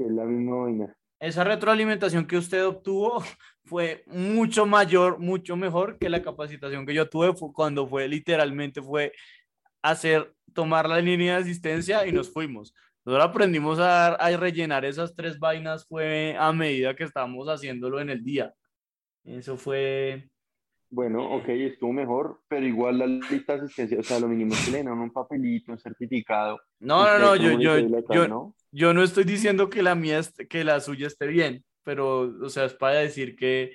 Esa 1.19 1.43
retroalimentación 1.45 2.27
que 2.27 2.37
usted 2.37 2.65
obtuvo 2.65 3.23
fue 3.63 4.03
mucho 4.07 4.65
mayor, 4.65 5.19
mucho 5.19 5.55
mejor 5.55 5.97
que 5.97 6.09
la 6.09 6.21
capacitación 6.21 6.85
que 6.85 6.93
yo 6.93 7.09
tuve 7.09 7.33
cuando 7.53 7.87
fue 7.87 8.07
literalmente 8.09 8.81
fue 8.81 9.13
hacer, 9.83 10.33
tomar 10.53 10.89
la 10.89 10.99
línea 10.99 11.35
de 11.35 11.41
asistencia 11.43 12.07
y 12.07 12.11
nos 12.11 12.31
fuimos. 12.31 12.73
Nosotros 13.05 13.29
aprendimos 13.29 13.79
a, 13.79 14.15
a 14.15 14.37
rellenar 14.37 14.85
esas 14.85 15.13
tres 15.15 15.37
vainas 15.37 15.85
fue 15.87 16.35
a 16.39 16.51
medida 16.51 16.95
que 16.95 17.03
estábamos 17.03 17.47
haciéndolo 17.47 17.99
en 17.99 18.09
el 18.09 18.23
día. 18.23 18.53
Eso 19.25 19.57
fue, 19.57 20.29
bueno, 20.93 21.27
ok, 21.37 21.49
estuvo 21.49 21.91
mejor, 21.91 22.41
pero 22.47 22.67
igual 22.67 22.99
la 22.99 23.07
lista 23.07 23.57
de 23.57 23.63
asistencia, 23.63 23.99
o 23.99 24.03
sea, 24.03 24.19
lo 24.19 24.27
mínimo 24.27 24.53
que 24.63 24.69
le 24.69 24.83
dan 24.83 24.99
un 24.99 25.11
papelito, 25.11 25.71
un 25.71 25.79
certificado. 25.79 26.61
No, 26.79 27.03
no, 27.05 27.17
no, 27.17 27.35
yo, 27.35 27.59
yo, 27.59 27.79
yo, 28.11 28.27
¿no? 28.27 28.55
yo 28.71 28.93
no 28.93 29.01
estoy 29.01 29.23
diciendo 29.23 29.71
que 29.71 29.81
la 29.81 29.95
mía, 29.95 30.21
que 30.47 30.63
la 30.63 30.79
suya 30.81 31.07
esté 31.07 31.25
bien, 31.25 31.65
pero, 31.81 32.31
o 32.39 32.47
sea, 32.47 32.65
es 32.65 32.75
para 32.75 32.99
decir 32.99 33.35
que, 33.35 33.71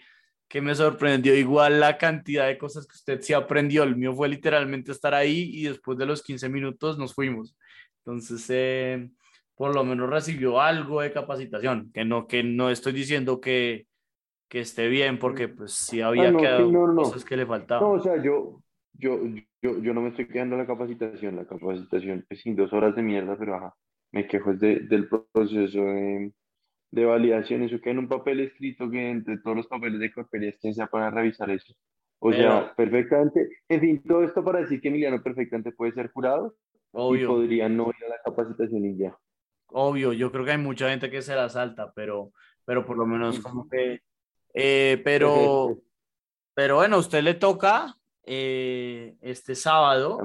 que 0.49 0.63
me 0.63 0.75
sorprendió 0.75 1.37
igual 1.37 1.79
la 1.79 1.99
cantidad 1.99 2.47
de 2.47 2.57
cosas 2.57 2.87
que 2.87 2.95
usted 2.95 3.21
sí 3.21 3.35
aprendió. 3.35 3.83
El 3.83 3.97
mío 3.97 4.15
fue 4.15 4.29
literalmente 4.29 4.93
estar 4.93 5.15
ahí 5.15 5.51
y 5.53 5.65
después 5.65 5.99
de 5.99 6.07
los 6.07 6.23
15 6.23 6.49
minutos 6.49 6.99
nos 6.99 7.15
fuimos. 7.15 7.55
Entonces, 7.99 8.47
eh, 8.49 9.11
por 9.55 9.75
lo 9.75 9.85
menos 9.85 10.09
recibió 10.09 10.61
algo 10.61 11.03
de 11.03 11.13
capacitación, 11.13 11.91
que 11.93 12.05
no, 12.05 12.27
que 12.27 12.43
no 12.43 12.71
estoy 12.71 12.93
diciendo 12.95 13.41
que, 13.41 13.87
que 14.49 14.61
esté 14.61 14.89
bien, 14.89 15.19
porque 15.19 15.49
pues 15.49 15.73
sí 15.73 16.01
ah, 16.01 16.09
había 16.09 16.33
cosas 16.33 17.25
que 17.25 17.37
le 17.37 17.45
faltaban. 17.45 17.87
No, 17.87 17.95
o 17.95 18.01
sea, 18.01 18.23
yo, 18.23 18.63
yo, 18.95 19.21
yo, 19.61 19.83
yo 19.83 19.93
no 19.93 20.01
me 20.01 20.09
estoy 20.09 20.29
quedando 20.29 20.57
la 20.57 20.67
capacitación, 20.67 21.37
la 21.37 21.47
capacitación 21.47 22.25
es 22.31 22.41
sin 22.41 22.57
dos 22.57 22.73
horas 22.73 22.97
de 22.97 23.03
mierda, 23.03 23.37
pero 23.39 23.57
ajá, 23.57 23.75
me 24.13 24.27
quejo 24.27 24.53
es 24.53 24.61
de, 24.61 24.81
del 24.81 25.09
proceso 25.09 25.81
de, 25.85 26.33
de, 26.91 27.05
validación, 27.05 27.63
eso 27.63 27.81
queda 27.81 27.93
en 27.93 27.99
un 28.01 28.09
papel 28.09 28.41
escrito 28.41 28.91
que 28.91 29.11
entre 29.11 29.39
todos 29.39 29.57
los 29.57 29.67
papeles 29.67 30.01
de 30.01 30.11
papel 30.11 30.57
quien 30.61 30.75
sea 30.75 30.87
para 30.87 31.11
revisar 31.11 31.51
eso. 31.51 31.75
O 32.21 32.33
sea, 32.33 32.75
perfectamente, 32.75 33.49
en 33.69 33.81
fin, 33.81 34.03
todo 34.03 34.25
esto 34.25 34.43
para 34.43 34.61
decir 34.61 34.81
que 34.81 34.89
Emiliano 34.89 35.23
perfectamente 35.23 35.71
puede 35.71 35.93
ser 35.93 36.11
jurado 36.11 36.57
obvio. 36.91 37.23
y 37.23 37.27
podría 37.27 37.69
no 37.69 37.89
ir 37.97 38.05
a 38.07 38.09
la 38.09 38.21
capacitación 38.25 38.85
y 38.85 38.97
ya. 38.97 39.17
Obvio, 39.69 40.13
yo 40.13 40.33
creo 40.33 40.45
que 40.45 40.53
hay 40.53 40.59
mucha 40.59 40.91
gente 40.91 41.11
que 41.11 41.23
se 41.23 41.37
la 41.37 41.49
salta, 41.49 41.93
pero, 41.95 42.33
pero 42.65 42.85
por 42.85 42.97
lo 42.97 43.07
menos 43.07 43.39
como 43.39 43.69
que 43.69 44.01
eh, 44.55 45.01
pero, 45.05 45.79
pero 46.55 46.77
bueno, 46.77 46.97
a 46.97 47.01
usted 47.01 47.23
le 47.23 47.35
toca 47.35 47.98
eh, 48.31 49.17
este 49.23 49.55
sábado. 49.55 50.21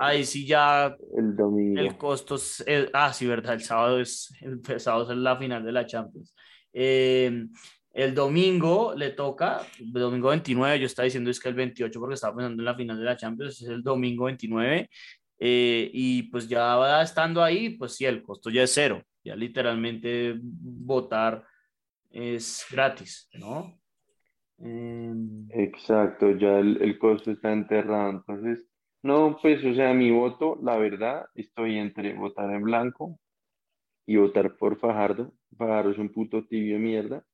Ahí 0.00 0.24
sí 0.24 0.46
ya 0.46 0.96
el 1.14 1.36
domingo. 1.36 1.78
El 1.78 1.98
costo 1.98 2.36
es, 2.36 2.64
ah, 2.94 3.12
sí, 3.12 3.26
verdad, 3.26 3.54
el 3.54 3.60
sábado 3.60 4.00
es 4.00 4.32
el 4.40 4.80
sábado 4.80 5.12
es 5.12 5.18
la 5.18 5.36
final 5.36 5.62
de 5.62 5.72
la 5.72 5.84
Champions. 5.84 6.34
Eh, 6.72 7.46
el 7.92 8.14
domingo 8.14 8.94
le 8.94 9.10
toca, 9.10 9.60
el 9.78 9.92
domingo 9.92 10.30
29, 10.30 10.80
yo 10.80 10.86
estaba 10.86 11.04
diciendo 11.04 11.30
es 11.30 11.38
que 11.38 11.50
el 11.50 11.54
28 11.54 12.00
porque 12.00 12.14
estaba 12.14 12.36
pensando 12.36 12.62
en 12.62 12.64
la 12.64 12.74
final 12.74 12.98
de 12.98 13.04
la 13.04 13.16
Champions, 13.18 13.60
es 13.60 13.68
el 13.68 13.82
domingo 13.82 14.24
29. 14.24 14.88
y 15.38 16.22
pues 16.24 16.48
ya 16.48 16.76
va 16.76 17.02
estando 17.02 17.42
ahí, 17.42 17.76
pues 17.76 17.96
sí, 17.96 18.06
el 18.06 18.22
costo 18.22 18.48
ya 18.48 18.62
es 18.62 18.72
cero. 18.72 19.02
Ya 19.22 19.36
literalmente 19.36 20.36
votar 20.40 21.44
es 22.10 22.64
gratis, 22.70 23.28
¿no? 23.34 23.78
Em, 24.58 25.48
Exacto, 25.50 26.30
ya 26.32 26.58
el, 26.58 26.98
costo 26.98 27.30
está 27.30 27.52
enterrado. 27.52 28.10
Entonces, 28.10 28.66
no, 29.02 29.38
pues, 29.40 29.64
o 29.64 29.74
sea, 29.74 29.92
mi 29.94 30.10
voto, 30.10 30.58
la 30.62 30.76
verdad, 30.76 31.26
estoy 31.34 31.78
entre 31.78 32.14
votar 32.14 32.50
en 32.50 32.62
blanco 32.62 33.18
y 34.06 34.16
votar 34.16 34.56
por 34.56 34.78
Fajardo. 34.78 35.32
Fajardo 35.56 35.90
es 35.90 35.98
un 35.98 36.12
puto 36.12 36.44
tibio 36.46 36.74
de 36.74 36.80
mierda. 36.80 37.24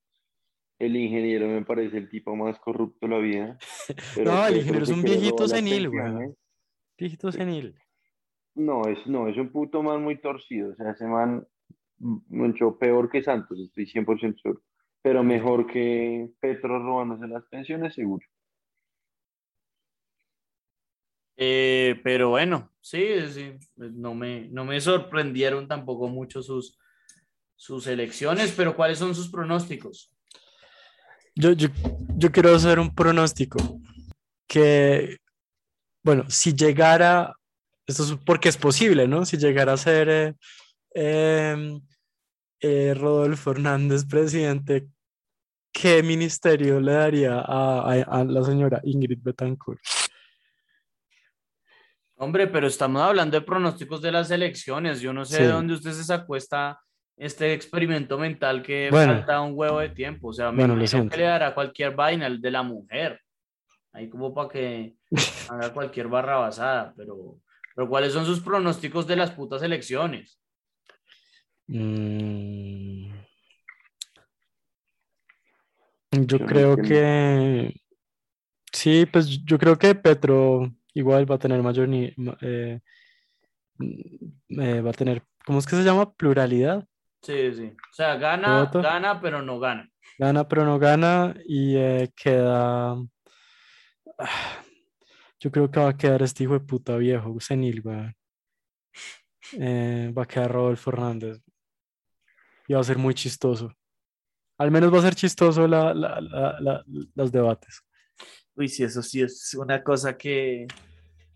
El 0.79 0.95
ingeniero 0.95 1.47
me 1.47 1.63
parece 1.63 1.97
el 1.97 2.09
tipo 2.09 2.35
más 2.35 2.59
corrupto 2.59 3.07
de 3.07 3.13
la 3.13 3.19
vida. 3.19 3.57
no, 4.23 4.47
el 4.47 4.57
ingeniero 4.57 4.83
es 4.83 4.89
un 4.89 5.03
viejito 5.03 5.47
senil, 5.47 5.89
güey. 5.89 6.33
Viejito 6.97 7.31
senil. 7.31 7.75
No, 8.55 8.83
es, 8.87 9.05
no, 9.07 9.27
es 9.27 9.37
un 9.37 9.49
puto 9.51 9.81
man 9.81 10.03
muy 10.03 10.19
torcido. 10.19 10.71
O 10.71 10.75
sea, 10.75 10.91
ese 10.91 11.07
man 11.07 11.45
mucho 11.97 12.77
peor 12.77 13.09
que 13.09 13.23
Santos, 13.23 13.59
estoy 13.59 13.85
100% 13.85 14.41
seguro. 14.41 14.61
Pero 15.03 15.23
mejor 15.23 15.67
que 15.67 16.31
Petro 16.39 16.79
robándose 16.79 17.27
las 17.27 17.43
pensiones, 17.45 17.93
seguro. 17.93 18.25
Eh, 21.35 21.99
pero 22.03 22.29
bueno, 22.29 22.71
sí, 22.79 23.05
sí, 23.31 23.53
no 23.75 24.15
me, 24.15 24.47
no 24.49 24.65
me 24.65 24.79
sorprendieron 24.79 25.67
tampoco 25.67 26.07
mucho 26.07 26.41
sus, 26.41 26.79
sus 27.55 27.87
elecciones, 27.87 28.51
pero 28.55 28.75
¿cuáles 28.75 28.99
son 28.99 29.13
sus 29.13 29.29
pronósticos? 29.29 30.11
Yo, 31.35 31.51
yo, 31.53 31.69
yo 32.15 32.31
quiero 32.31 32.53
hacer 32.53 32.79
un 32.79 32.93
pronóstico 32.93 33.57
que, 34.47 35.17
bueno, 36.03 36.29
si 36.29 36.53
llegara, 36.53 37.35
esto 37.87 38.03
es 38.03 38.11
porque 38.25 38.49
es 38.49 38.57
posible, 38.57 39.07
¿no? 39.07 39.25
Si 39.25 39.37
llegara 39.37 39.73
a 39.73 39.77
ser 39.77 40.09
eh, 40.09 40.35
em, 40.93 41.81
eh, 42.59 42.93
Rodolfo 42.93 43.51
Hernández 43.51 44.05
presidente, 44.05 44.87
¿qué 45.73 46.03
ministerio 46.03 46.79
le 46.79 46.93
daría 46.93 47.43
a, 47.45 48.23
la 48.25 48.43
señora 48.43 48.79
Ingrid 48.83 49.19
Betancourt? 49.21 49.81
Hombre, 52.15 52.47
pero 52.47 52.67
estamos 52.67 53.01
hablando 53.01 53.37
de 53.37 53.45
pronósticos 53.45 54.01
de 54.01 54.11
las 54.11 54.31
elecciones. 54.31 55.01
Yo 55.01 55.11
no 55.11 55.25
sé 55.25 55.43
de 55.43 55.49
dónde 55.49 55.73
usted 55.73 55.91
se 55.91 56.03
sacó 56.03 56.37
este 56.37 57.53
experimento 57.53 58.17
mental 58.17 58.61
que 58.61 58.87
falta 58.91 59.41
un 59.41 59.53
huevo 59.55 59.79
de 59.79 59.89
tiempo. 59.89 60.29
O 60.29 60.33
sea, 60.33 60.51
me 60.51 60.65
bueno, 60.65 61.09
que 61.09 61.17
le 61.17 61.23
dará 61.23 61.53
cualquier 61.53 61.95
vaina, 61.95 62.27
el 62.27 62.39
de 62.39 62.51
la 62.51 62.63
mujer. 62.63 63.19
Ahí 63.91 64.09
como 64.09 64.33
para 64.33 64.49
que 64.49 64.95
haga 65.49 65.73
cualquier 65.73 66.07
barra 66.07 66.37
basada. 66.37 66.93
Pero, 66.95 67.39
pero 67.75 67.89
¿cuáles 67.89 68.13
son 68.13 68.25
sus 68.25 68.39
pronósticos 68.39 69.05
de 69.05 69.15
las 69.15 69.31
putas 69.31 69.61
elecciones? 69.63 70.39
Mm. 71.67 73.11
Yo, 76.13 76.39
creo 76.45 76.77
que... 76.77 77.73
Sí, 78.71 79.05
pues 79.05 79.43
yo 79.43 79.57
creo 79.57 79.77
que 79.77 79.95
Petro 79.95 80.71
igual 80.93 81.29
va 81.29 81.35
a 81.35 81.39
tener 81.39 81.61
mayor 81.61 81.89
eh, 81.91 82.79
mm, 83.77 84.59
eh, 84.61 84.81
va 84.81 84.89
a 84.89 84.93
tener, 84.93 85.23
¿cómo 85.45 85.59
es 85.59 85.65
que 85.65 85.75
se 85.75 85.83
llama? 85.83 86.13
Pluralidad. 86.13 86.87
Sí, 87.21 87.53
sí. 87.53 87.65
O 87.65 87.93
sea, 87.93 88.15
gana, 88.15 88.69
gana, 88.73 89.21
pero 89.21 89.41
no 89.41 89.59
gana. 89.59 89.89
Gana, 90.17 90.47
pero 90.47 90.65
no 90.65 90.77
gana 90.79 91.35
y 91.45 91.75
eh, 91.77 92.11
queda. 92.15 92.95
Yo 95.39 95.51
creo 95.51 95.69
que 95.69 95.79
va 95.79 95.89
a 95.89 95.97
quedar 95.97 96.21
este 96.21 96.43
hijo 96.43 96.53
de 96.53 96.61
puta 96.61 96.95
viejo, 96.97 97.39
senil, 97.39 97.85
va 97.85 98.13
a 100.21 100.25
quedar 100.25 100.51
Rodolfo 100.51 100.91
Fernández 100.91 101.41
y 102.67 102.73
va 102.73 102.79
a 102.79 102.83
ser 102.83 102.97
muy 102.97 103.13
chistoso. 103.13 103.73
Al 104.57 104.71
menos 104.71 104.93
va 104.93 104.99
a 104.99 105.03
ser 105.03 105.15
chistoso 105.15 105.67
la, 105.67 105.93
la, 105.93 106.19
la, 106.21 106.83
los 107.15 107.31
debates. 107.31 107.81
Uy, 108.55 108.67
sí, 108.67 108.83
eso 108.83 109.01
sí 109.01 109.21
es 109.21 109.55
una 109.55 109.83
cosa 109.83 110.15
que, 110.15 110.67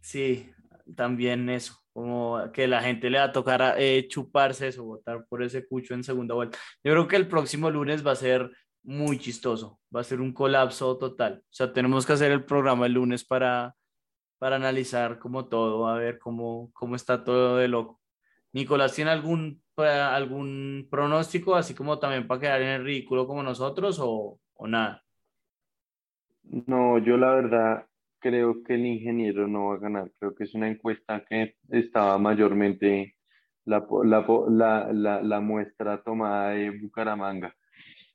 sí, 0.01 0.51
también 0.95 1.49
eso, 1.49 1.75
como 1.93 2.51
que 2.53 2.67
la 2.67 2.82
gente 2.82 3.10
le 3.10 3.17
va 3.17 3.25
a 3.25 3.32
tocar 3.32 3.75
eh, 3.77 4.08
chuparse 4.08 4.67
eso, 4.67 4.84
votar 4.84 5.25
por 5.27 5.41
ese 5.41 5.67
cucho 5.67 5.95
en 5.95 6.03
segunda 6.03 6.36
vuelta. 6.36 6.60
Yo 6.84 6.91
creo 6.91 7.08
que 7.08 7.15
el 7.15 7.27
próximo 7.27 7.71
lunes 7.71 8.06
va 8.06 8.12
a 8.12 8.15
ser 8.15 8.51
muy 8.84 9.17
chistoso, 9.17 9.80
va 9.93 10.01
a 10.01 10.03
ser 10.03 10.21
un 10.21 10.32
colapso 10.32 10.97
total. 10.97 11.41
O 11.43 11.53
sea, 11.53 11.73
tenemos 11.73 12.06
que 12.06 12.13
hacer 12.13 12.32
el 12.32 12.45
programa 12.45 12.86
el 12.86 12.93
lunes 12.93 13.25
para, 13.25 13.75
para 14.38 14.56
analizar 14.58 15.17
como 15.19 15.47
todo, 15.47 15.88
a 15.88 15.97
ver 15.97 16.19
cómo, 16.19 16.69
cómo 16.73 16.95
está 16.95 17.23
todo 17.23 17.58
de 17.58 17.67
loco. 17.67 17.99
Nicolás, 18.53 18.93
¿tiene 18.93 19.12
algún 19.12 19.62
algún 19.80 20.88
pronóstico, 20.90 21.56
así 21.56 21.74
como 21.76 22.00
también 22.00 22.28
para 22.28 22.42
quedar 22.42 22.62
en 22.62 22.70
el 22.70 22.84
ridículo 22.86 23.28
como 23.28 23.44
nosotros 23.44 24.00
o, 24.02 24.40
o 24.56 24.68
nada? 24.68 25.04
No, 26.68 26.98
yo 27.00 27.18
la 27.18 27.34
verdad 27.36 27.88
creo 28.20 28.63
que 28.63 28.76
el 28.76 28.86
ingeniero 28.86 29.48
no 29.48 29.68
va 29.70 29.76
a 29.76 29.80
ganar. 29.80 30.12
Creo 30.20 30.36
que 30.36 30.46
es 30.46 30.56
una 30.56 30.70
encuesta 30.70 31.24
que 31.30 31.56
estaba 31.70 32.18
mayormente 32.18 33.16
la, 33.66 33.86
la, 34.50 34.90
la, 34.94 35.22
la 35.22 35.40
muestra 35.42 36.02
tomada 36.04 36.52
de 36.52 36.72
Bucaramanga. 36.72 37.56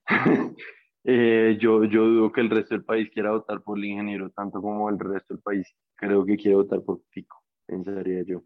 Eh, 1.04 1.58
yo, 1.60 1.84
yo 1.84 2.04
dudo 2.04 2.32
que 2.32 2.40
el 2.42 2.50
resto 2.50 2.74
del 2.76 2.84
país 2.84 3.10
quiera 3.12 3.32
votar 3.32 3.62
por 3.62 3.76
el 3.78 3.86
ingeniero, 3.86 4.30
tanto 4.30 4.62
como 4.62 4.88
el 4.88 4.98
resto 5.00 5.34
del 5.34 5.42
país 5.42 5.66
creo 5.96 6.24
que 6.24 6.36
quiere 6.36 6.56
votar 6.56 6.82
por 6.84 7.00
Fico, 7.10 7.42
pensaría 7.66 8.22
yo. 8.24 8.42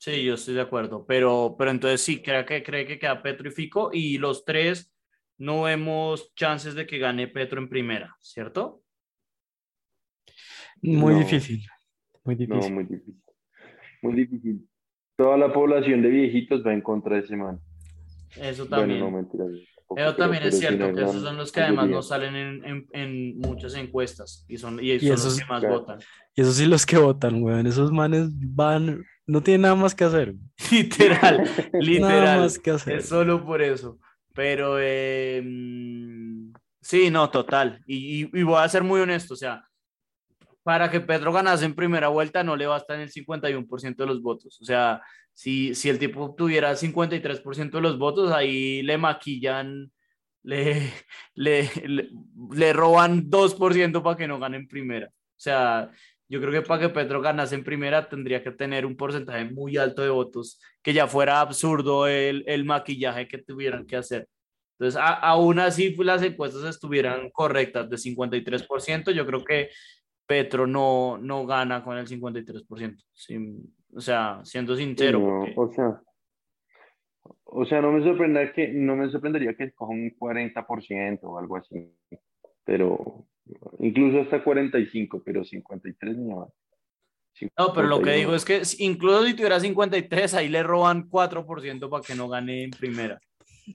Sí, 0.00 0.24
yo 0.24 0.32
estoy 0.32 0.54
de 0.54 0.62
acuerdo, 0.62 1.04
pero, 1.06 1.56
pero 1.58 1.70
entonces 1.70 2.00
sí, 2.00 2.22
creo 2.22 2.46
que 2.46 2.62
cree 2.62 2.86
que 2.86 2.98
queda 2.98 3.22
Petro 3.22 3.48
y 3.48 3.50
Fico 3.50 3.90
y 3.92 4.16
los 4.16 4.46
tres 4.46 4.90
no 5.36 5.64
vemos 5.64 6.32
chances 6.34 6.74
de 6.74 6.86
que 6.86 6.96
gane 6.96 7.28
Petro 7.28 7.60
en 7.60 7.68
primera, 7.68 8.16
¿cierto? 8.18 8.82
Muy 10.80 11.16
difícil, 11.16 11.66
muy 12.24 12.34
difícil. 12.34 12.70
No, 12.70 12.76
muy 12.76 12.84
difícil. 12.84 13.22
Muy 14.00 14.14
difícil. 14.14 14.68
Toda 15.18 15.36
la 15.36 15.52
población 15.52 16.00
de 16.00 16.08
viejitos 16.08 16.66
va 16.66 16.72
en 16.72 16.80
contra 16.80 17.16
de 17.16 17.22
ese 17.22 17.36
man. 17.36 17.60
Eso 18.36 18.64
también. 18.64 19.00
Bueno, 19.00 19.10
no, 19.10 19.16
mentira, 19.18 19.44
Eso 19.96 20.16
también 20.16 20.44
es 20.44 20.58
cierto, 20.58 20.94
que 20.94 21.02
esos 21.02 21.20
son 21.20 21.36
los 21.36 21.52
que 21.52 21.60
además 21.60 21.90
no 21.90 22.00
salen 22.00 22.36
en, 22.36 22.64
en, 22.64 22.88
en 22.92 23.38
muchas 23.38 23.74
encuestas 23.74 24.46
y 24.48 24.56
son, 24.56 24.82
y 24.82 24.98
son 24.98 25.10
los 25.10 25.38
que 25.38 25.44
más 25.44 25.62
votan. 25.62 25.98
Y 26.34 26.40
esos 26.40 26.56
sí 26.56 26.64
los 26.64 26.86
que 26.86 26.96
votan, 26.96 27.42
weón. 27.42 27.66
Esos 27.66 27.92
manes 27.92 28.30
van, 28.30 29.04
no 29.30 29.42
tienen 29.42 29.62
nada 29.62 29.76
más 29.76 29.94
que 29.94 30.04
hacer. 30.04 30.34
Literal, 30.72 31.48
literal. 31.74 32.24
Nada 32.24 32.38
más 32.38 32.58
que 32.58 32.72
hacer. 32.72 32.98
Es 32.98 33.08
solo 33.08 33.44
por 33.44 33.62
eso. 33.62 33.98
Pero 34.34 34.76
eh, 34.80 35.42
sí, 36.80 37.10
no, 37.10 37.30
total. 37.30 37.80
Y, 37.86 38.36
y, 38.36 38.42
voy 38.42 38.60
a 38.60 38.68
ser 38.68 38.82
muy 38.82 39.00
honesto, 39.00 39.34
o 39.34 39.36
sea, 39.36 39.64
para 40.62 40.90
que 40.90 41.00
Pedro 41.00 41.32
ganase 41.32 41.64
en 41.64 41.74
primera 41.74 42.08
vuelta 42.08 42.44
no 42.44 42.56
le 42.56 42.66
basta 42.66 42.94
en 42.94 43.02
el 43.02 43.12
51% 43.12 43.96
de 43.96 44.06
los 44.06 44.20
votos. 44.22 44.60
O 44.60 44.64
sea, 44.64 45.00
si, 45.32 45.74
si 45.74 45.88
el 45.88 45.98
tipo 45.98 46.34
tuviera 46.36 46.72
53% 46.72 47.70
de 47.70 47.80
los 47.80 47.98
votos, 47.98 48.32
ahí 48.32 48.82
le 48.82 48.98
maquillan, 48.98 49.92
le, 50.42 50.92
le, 51.34 51.70
le, 51.84 52.08
le 52.52 52.72
roban 52.72 53.30
2% 53.30 54.02
para 54.02 54.16
que 54.16 54.28
no 54.28 54.38
gane 54.38 54.58
en 54.58 54.68
primera. 54.68 55.06
O 55.08 55.42
sea, 55.42 55.90
yo 56.30 56.40
creo 56.40 56.52
que 56.52 56.62
para 56.62 56.80
que 56.80 56.88
Petro 56.88 57.20
ganase 57.20 57.56
en 57.56 57.64
primera 57.64 58.08
tendría 58.08 58.42
que 58.42 58.52
tener 58.52 58.86
un 58.86 58.96
porcentaje 58.96 59.44
muy 59.46 59.76
alto 59.76 60.00
de 60.00 60.10
votos, 60.10 60.60
que 60.80 60.92
ya 60.92 61.08
fuera 61.08 61.40
absurdo 61.40 62.06
el, 62.06 62.44
el 62.46 62.64
maquillaje 62.64 63.26
que 63.26 63.38
tuvieran 63.38 63.84
que 63.84 63.96
hacer. 63.96 64.28
Entonces, 64.78 64.98
aún 65.02 65.58
así 65.58 65.90
pues, 65.90 66.06
las 66.06 66.22
encuestas 66.22 66.64
estuvieran 66.64 67.30
correctas 67.30 67.90
de 67.90 67.96
53%, 67.96 69.10
yo 69.10 69.26
creo 69.26 69.44
que 69.44 69.70
Petro 70.24 70.68
no, 70.68 71.18
no 71.18 71.44
gana 71.44 71.82
con 71.82 71.98
el 71.98 72.06
53%. 72.06 72.96
o 73.92 74.00
sea, 74.00 74.40
siendo 74.44 74.76
sincero. 74.76 75.44
o, 75.56 75.72
sea, 75.72 76.00
o 77.42 77.64
sea, 77.64 77.82
no 77.82 77.90
me 77.90 78.04
sorprendería 78.04 78.52
que, 78.52 78.68
no 78.68 78.94
me 78.94 79.10
sorprendería 79.10 79.54
que 79.54 79.72
con 79.72 79.88
un 79.90 80.16
40% 80.16 81.18
o 81.24 81.38
algo 81.38 81.56
así, 81.56 81.92
pero 82.64 83.26
incluso 83.78 84.20
hasta 84.20 84.42
45, 84.42 85.22
pero 85.24 85.44
53 85.44 86.16
ni 86.16 86.34
más. 86.34 86.48
No, 87.56 87.72
pero 87.72 87.86
lo 87.86 88.02
que 88.02 88.12
digo 88.12 88.34
es 88.34 88.44
que 88.44 88.62
incluso 88.78 89.24
si 89.24 89.34
tuviera 89.34 89.60
53, 89.60 90.34
ahí 90.34 90.48
le 90.48 90.62
roban 90.62 91.08
4% 91.08 91.88
para 91.88 92.02
que 92.02 92.14
no 92.14 92.28
gane 92.28 92.64
en 92.64 92.70
primera. 92.70 93.20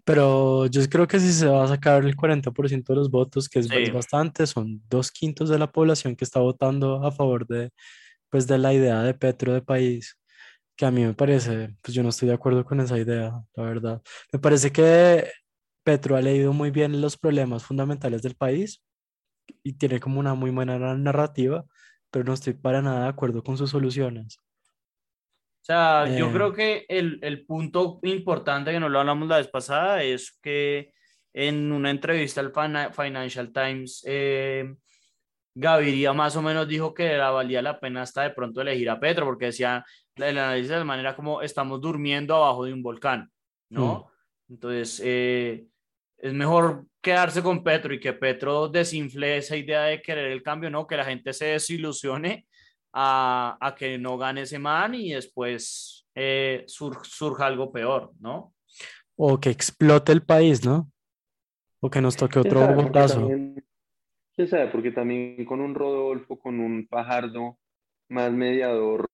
Pero 0.03 0.65
yo 0.67 0.81
creo 0.89 1.07
que 1.07 1.19
si 1.19 1.31
se 1.31 1.47
va 1.47 1.63
a 1.63 1.67
sacar 1.67 2.03
el 2.03 2.15
40% 2.15 2.83
de 2.85 2.95
los 2.95 3.09
votos, 3.09 3.47
que 3.47 3.59
es 3.59 3.93
bastante, 3.93 4.45
son 4.45 4.81
dos 4.89 5.11
quintos 5.11 5.49
de 5.49 5.57
la 5.57 5.71
población 5.71 6.15
que 6.15 6.25
está 6.25 6.39
votando 6.39 7.03
a 7.05 7.11
favor 7.11 7.47
de, 7.47 7.71
pues, 8.29 8.45
de 8.47 8.57
la 8.57 8.73
idea 8.73 9.01
de 9.03 9.13
Petro 9.13 9.53
de 9.53 9.61
país, 9.61 10.19
que 10.75 10.85
a 10.85 10.91
mí 10.91 11.03
me 11.03 11.13
parece, 11.13 11.75
pues 11.81 11.93
yo 11.95 12.03
no 12.03 12.09
estoy 12.09 12.27
de 12.27 12.33
acuerdo 12.35 12.65
con 12.65 12.81
esa 12.81 12.99
idea, 12.99 13.31
la 13.55 13.63
verdad. 13.63 14.01
Me 14.33 14.39
parece 14.39 14.71
que 14.71 15.25
Petro 15.83 16.17
ha 16.17 16.21
leído 16.21 16.51
muy 16.51 16.71
bien 16.71 16.99
los 16.99 17.17
problemas 17.17 17.63
fundamentales 17.63 18.21
del 18.21 18.35
país 18.35 18.81
y 19.63 19.73
tiene 19.73 19.99
como 19.99 20.19
una 20.19 20.33
muy 20.33 20.51
buena 20.51 20.77
narrativa, 20.95 21.65
pero 22.11 22.25
no 22.25 22.33
estoy 22.33 22.53
para 22.53 22.81
nada 22.81 23.03
de 23.03 23.09
acuerdo 23.09 23.43
con 23.43 23.57
sus 23.57 23.69
soluciones. 23.69 24.39
O 25.61 25.65
sea, 25.65 26.05
yo 26.15 26.31
creo 26.31 26.51
eh. 26.51 26.55
que 26.55 26.85
el, 26.89 27.19
el, 27.23 27.45
punto 27.45 27.99
importante 28.03 28.71
que 28.71 28.79
no 28.79 28.87
lo 28.87 28.99
hablamos 28.99 29.27
la 29.27 29.37
vez 29.37 29.47
pasada 29.47 30.03
es 30.03 30.37
que 30.41 30.93
en 31.33 31.71
una 31.71 31.89
entrevista 31.89 32.39
al 32.39 32.53
Financial 32.93 33.51
Times, 33.51 34.03
eh, 34.05 34.75
Gaviria 35.53 36.13
más 36.13 36.35
o 36.35 36.41
menos 36.41 36.67
dijo 36.67 36.93
que 36.93 37.17
la 37.17 37.31
valía 37.31 37.61
la 37.61 37.79
pena 37.79 38.03
hasta 38.03 38.23
de 38.23 38.29
pronto 38.29 38.61
elegir 38.61 38.89
a 38.89 38.99
Petro, 38.99 39.25
porque 39.25 39.45
decía 39.45 39.83
el 40.15 40.37
análisis 40.37 40.69
de 40.69 40.83
manera 40.83 41.15
como 41.15 41.41
estamos 41.41 41.81
durmiendo 41.81 42.35
abajo 42.35 42.65
de 42.65 42.73
un 42.73 42.83
volcán, 42.83 43.31
¿no? 43.69 44.11
Mm. 44.47 44.53
Entonces, 44.53 45.01
eh, 45.03 45.65
es 46.17 46.33
mejor 46.33 46.85
quedarse 47.05 47.43
con 47.43 47.63
Petro 47.63 47.93
y 47.93 47.99
que 47.99 48.13
Petro 48.13 48.67
desinfle 48.67 49.37
esa 49.37 49.55
idea 49.55 49.83
de 49.83 50.01
querer 50.01 50.31
el 50.31 50.41
cambio, 50.41 50.71
¿no? 50.71 50.87
Que 50.87 50.97
la 50.97 51.05
gente 51.05 51.33
se 51.33 51.45
desilusione 51.45 52.47
a, 52.93 53.59
a 53.61 53.75
que 53.75 53.99
no 53.99 54.17
gane 54.17 54.41
ese 54.41 54.57
man 54.57 54.95
y 54.95 55.11
después 55.11 56.07
eh, 56.15 56.63
surja 56.65 57.45
algo 57.45 57.71
peor, 57.71 58.11
¿no? 58.19 58.55
O 59.17 59.39
que 59.39 59.51
explote 59.51 60.13
el 60.13 60.23
país, 60.23 60.65
¿no? 60.65 60.91
O 61.79 61.91
que 61.91 62.01
nos 62.01 62.17
toque 62.17 62.39
otro 62.39 62.73
botazo. 62.73 63.27
¿Quién 63.27 64.47
sabe? 64.47 64.69
Porque 64.69 64.89
también 64.89 65.45
con 65.45 65.61
un 65.61 65.75
Rodolfo, 65.75 66.39
con 66.39 66.59
un 66.59 66.87
Pajardo 66.87 67.59
más 68.09 68.33
mediador, 68.33 69.07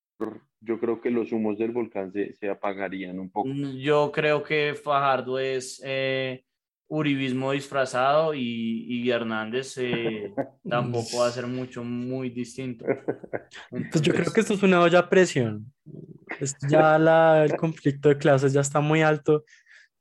yo 0.62 0.80
creo 0.80 1.02
que 1.02 1.12
los 1.12 1.34
humos 1.34 1.58
del 1.58 1.72
volcán 1.72 2.14
se, 2.14 2.36
se 2.36 2.50
apagarían 2.50 3.20
un 3.20 3.30
poco. 3.30 3.50
Mm, 3.50 3.76
yo 3.80 4.14
creo 4.14 4.44
que 4.44 4.76
Fajardo 4.82 5.40
es 5.40 5.82
eh, 5.84 6.46
uribismo 6.92 7.54
disfrazado 7.54 8.34
y, 8.34 8.86
y 8.86 9.10
Hernández 9.10 9.78
eh, 9.78 10.34
tampoco 10.70 11.20
va 11.20 11.28
a 11.28 11.32
ser 11.32 11.48
mucho, 11.48 11.86
muy 11.86 12.30
distinto. 12.30 12.86
pues 13.70 14.02
yo 14.02 14.14
creo 14.14 14.32
que 14.32 14.42
esto 14.42 14.54
es 14.54 14.62
una 14.62 14.82
olla 14.82 15.00
a 15.00 15.10
presión. 15.10 15.72
ya 16.68 17.00
la, 17.00 17.46
el 17.46 17.56
conflicto 17.56 18.10
de 18.10 18.18
clases 18.18 18.52
ya 18.52 18.60
está 18.60 18.82
muy 18.82 19.02
alto. 19.02 19.46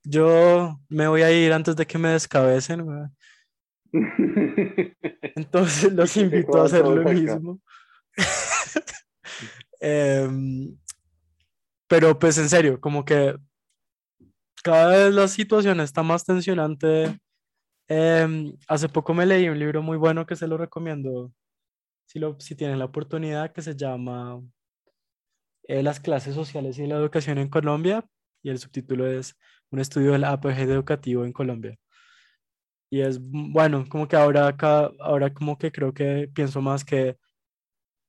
Yo 0.02 0.80
me 0.88 1.06
voy 1.06 1.22
a 1.22 1.30
ir 1.30 1.52
antes 1.52 1.76
de 1.76 1.86
que 1.86 1.96
me 1.96 2.08
descabecen. 2.08 2.84
Entonces 5.36 5.92
los 5.92 6.16
invito 6.16 6.60
a 6.60 6.64
hacer 6.64 6.84
lo 6.84 7.04
mismo. 7.04 7.60
Em, 9.82 10.76
pero 11.88 12.18
pues 12.18 12.36
en 12.36 12.50
serio, 12.50 12.78
como 12.78 13.02
que 13.02 13.34
cada 14.62 14.88
vez 14.88 15.14
la 15.14 15.28
situación 15.28 15.80
está 15.80 16.02
más 16.02 16.24
tensionante. 16.24 17.18
Em, 17.88 18.56
hace 18.68 18.88
poco 18.88 19.14
me 19.14 19.26
leí 19.26 19.48
un 19.48 19.58
libro 19.58 19.82
muy 19.82 19.96
bueno 19.96 20.26
que 20.26 20.36
se 20.36 20.46
lo 20.46 20.56
recomiendo 20.56 21.32
si, 22.06 22.18
lo, 22.18 22.38
si 22.40 22.54
tienen 22.56 22.78
la 22.78 22.86
oportunidad, 22.86 23.52
que 23.52 23.62
se 23.62 23.76
llama 23.76 24.42
eh, 25.64 25.82
Las 25.82 26.00
clases 26.00 26.34
sociales 26.34 26.78
y 26.78 26.86
la 26.86 26.96
educación 26.96 27.38
en 27.38 27.48
Colombia, 27.48 28.04
y 28.42 28.50
el 28.50 28.58
subtítulo 28.58 29.06
es 29.06 29.36
Un 29.70 29.80
estudio 29.80 30.12
del 30.12 30.24
APG 30.24 30.60
educativo 30.60 31.24
en 31.24 31.32
Colombia. 31.32 31.78
Y 32.90 33.02
es 33.02 33.20
bueno, 33.20 33.86
como 33.88 34.08
que 34.08 34.16
ahora, 34.16 34.48
acá, 34.48 34.90
ahora 35.00 35.32
como 35.32 35.56
que 35.58 35.70
creo 35.72 35.94
que 35.94 36.28
pienso 36.34 36.60
más 36.60 36.84
que 36.84 37.16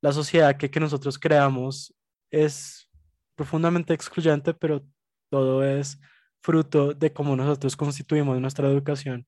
la 0.02 0.12
sociedad 0.12 0.58
que, 0.58 0.72
que 0.72 0.80
nosotros 0.80 1.20
creamos 1.20 1.94
es 2.32 2.90
profundamente 3.36 3.94
excluyente, 3.94 4.54
pero 4.54 4.84
todo 5.30 5.64
es 5.64 6.00
fruto 6.42 6.94
de 6.94 7.14
cómo 7.14 7.36
nosotros 7.36 7.76
constituimos 7.76 8.40
nuestra 8.42 8.68
educación. 8.68 9.26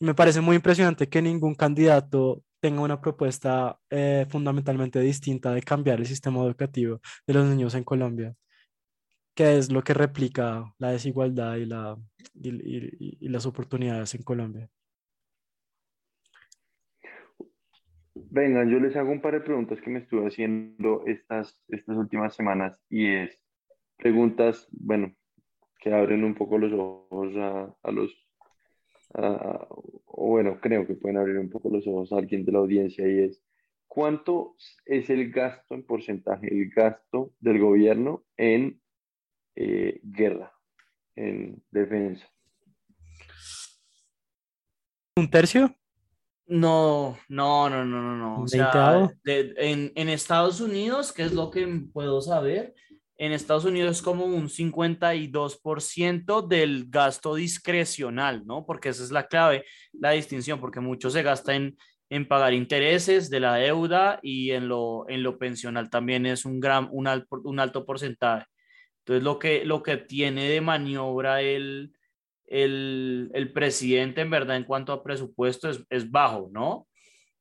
Me 0.00 0.14
parece 0.14 0.40
muy 0.40 0.56
impresionante 0.56 1.08
que 1.08 1.20
ningún 1.20 1.54
candidato 1.54 2.42
tenga 2.60 2.82
una 2.82 3.00
propuesta 3.00 3.78
eh, 3.90 4.26
fundamentalmente 4.28 5.00
distinta 5.00 5.52
de 5.52 5.62
cambiar 5.62 5.98
el 5.98 6.06
sistema 6.06 6.42
educativo 6.44 7.00
de 7.26 7.34
los 7.34 7.46
niños 7.48 7.74
en 7.74 7.84
Colombia, 7.84 8.34
que 9.34 9.58
es 9.58 9.70
lo 9.70 9.82
que 9.82 9.94
replica 9.94 10.72
la 10.78 10.90
desigualdad 10.90 11.56
y, 11.56 11.66
la, 11.66 11.96
y, 12.34 13.28
las 13.28 13.46
oportunidades 13.46 14.14
en 14.14 14.22
Colombia. 14.22 14.68
Venga, 18.14 18.64
yo 18.64 18.78
les 18.78 18.94
hago 18.96 19.10
un 19.10 19.20
par 19.20 19.34
de 19.34 19.40
preguntas 19.40 19.80
que 19.80 19.90
me 19.90 20.00
estuve 20.00 20.26
haciendo 20.26 21.04
estas 21.06 21.58
últimas 21.86 22.34
semanas 22.34 22.80
y 22.88 23.06
es 23.06 23.42
preguntas, 23.96 24.68
bueno, 24.70 25.14
que 25.80 25.92
abren 25.92 26.24
un 26.24 26.34
poco 26.34 26.58
los 26.58 26.72
ojos 26.72 27.34
a, 27.36 27.74
a 27.82 27.90
los, 27.90 28.10
o 29.14 30.28
bueno, 30.28 30.60
creo 30.60 30.86
que 30.86 30.94
pueden 30.94 31.18
abrir 31.18 31.38
un 31.38 31.48
poco 31.48 31.70
los 31.70 31.86
ojos 31.86 32.12
a 32.12 32.18
alguien 32.18 32.44
de 32.44 32.52
la 32.52 32.58
audiencia 32.58 33.08
y 33.08 33.20
es, 33.24 33.42
¿cuánto 33.88 34.56
es 34.84 35.08
el 35.10 35.30
gasto 35.32 35.74
en 35.74 35.84
porcentaje, 35.84 36.48
el 36.52 36.70
gasto 36.70 37.32
del 37.40 37.58
gobierno 37.58 38.24
en 38.36 38.80
eh, 39.56 40.00
guerra, 40.02 40.52
en 41.16 41.62
defensa? 41.70 42.30
¿Un 45.16 45.30
tercio? 45.30 45.74
No, 46.46 47.16
no, 47.28 47.70
no, 47.70 47.84
no, 47.84 48.02
no, 48.02 48.16
no. 48.16 48.42
O 48.42 48.48
sea, 48.48 49.08
en, 49.24 49.92
en 49.94 50.08
Estados 50.08 50.60
Unidos, 50.60 51.12
¿qué 51.12 51.22
es 51.22 51.32
lo 51.32 51.50
que 51.50 51.66
puedo 51.92 52.20
saber, 52.20 52.74
en 53.20 53.32
Estados 53.32 53.64
Unidos 53.66 53.98
es 53.98 54.02
como 54.02 54.24
un 54.24 54.48
52% 54.48 56.48
del 56.48 56.86
gasto 56.88 57.34
discrecional, 57.34 58.46
¿no? 58.46 58.64
Porque 58.64 58.88
esa 58.88 59.04
es 59.04 59.10
la 59.10 59.26
clave, 59.26 59.66
la 59.92 60.12
distinción, 60.12 60.58
porque 60.58 60.80
mucho 60.80 61.10
se 61.10 61.22
gasta 61.22 61.54
en, 61.54 61.76
en 62.08 62.26
pagar 62.26 62.54
intereses 62.54 63.28
de 63.28 63.40
la 63.40 63.56
deuda 63.56 64.20
y 64.22 64.52
en 64.52 64.68
lo, 64.68 65.04
en 65.10 65.22
lo 65.22 65.38
pensional 65.38 65.90
también 65.90 66.24
es 66.24 66.46
un, 66.46 66.60
gran, 66.60 66.88
un, 66.92 67.06
un 67.44 67.60
alto 67.60 67.84
porcentaje. 67.84 68.46
Entonces, 69.00 69.22
lo 69.22 69.38
que, 69.38 69.66
lo 69.66 69.82
que 69.82 69.98
tiene 69.98 70.48
de 70.48 70.62
maniobra 70.62 71.42
el, 71.42 71.92
el, 72.46 73.30
el 73.34 73.52
presidente, 73.52 74.22
en 74.22 74.30
verdad, 74.30 74.56
en 74.56 74.64
cuanto 74.64 74.94
a 74.94 75.02
presupuesto, 75.02 75.68
es, 75.68 75.84
es 75.90 76.10
bajo, 76.10 76.48
¿no? 76.50 76.88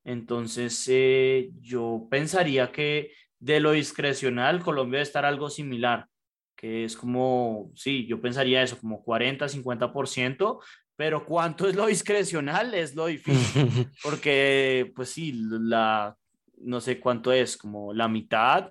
Entonces, 0.03 0.85
eh, 0.91 1.51
yo 1.61 2.05
pensaría 2.11 2.69
que 2.69 3.13
de 3.39 3.59
lo 3.59 3.71
discrecional, 3.71 4.61
Colombia 4.61 4.97
debe 4.97 5.03
estar 5.03 5.25
algo 5.25 5.49
similar, 5.49 6.07
que 6.55 6.83
es 6.83 6.97
como, 6.97 7.71
sí, 7.75 8.05
yo 8.05 8.21
pensaría 8.21 8.61
eso, 8.61 8.77
como 8.79 9.03
40, 9.03 9.47
50%, 9.47 10.59
pero 10.95 11.25
cuánto 11.25 11.67
es 11.67 11.75
lo 11.75 11.85
discrecional 11.85 12.73
es 12.73 12.95
lo 12.95 13.05
difícil, 13.05 13.87
porque 14.03 14.91
pues 14.95 15.09
sí, 15.09 15.33
la, 15.33 16.15
no 16.57 16.81
sé 16.81 16.99
cuánto 16.99 17.31
es, 17.31 17.55
como 17.55 17.93
la 17.93 18.07
mitad 18.07 18.69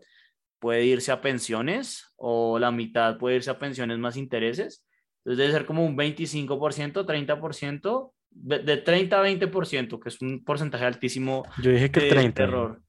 puede 0.58 0.84
irse 0.84 1.12
a 1.12 1.20
pensiones 1.20 2.12
o 2.16 2.58
la 2.58 2.70
mitad 2.70 3.16
puede 3.16 3.36
irse 3.36 3.50
a 3.50 3.58
pensiones 3.58 3.98
más 3.98 4.16
intereses. 4.16 4.84
Entonces 5.18 5.38
debe 5.38 5.52
ser 5.52 5.66
como 5.66 5.84
un 5.84 5.96
25%, 5.96 7.06
30%, 7.06 8.12
de, 8.30 8.76
30 8.76 9.20
a 9.20 9.24
20%, 9.26 10.00
que 10.00 10.08
es 10.08 10.20
un 10.20 10.44
porcentaje 10.44 10.84
altísimo. 10.84 11.44
Yo 11.62 11.70
dije 11.70 11.90
que 11.90 12.00
30. 12.02 12.42
Error. 12.42 12.82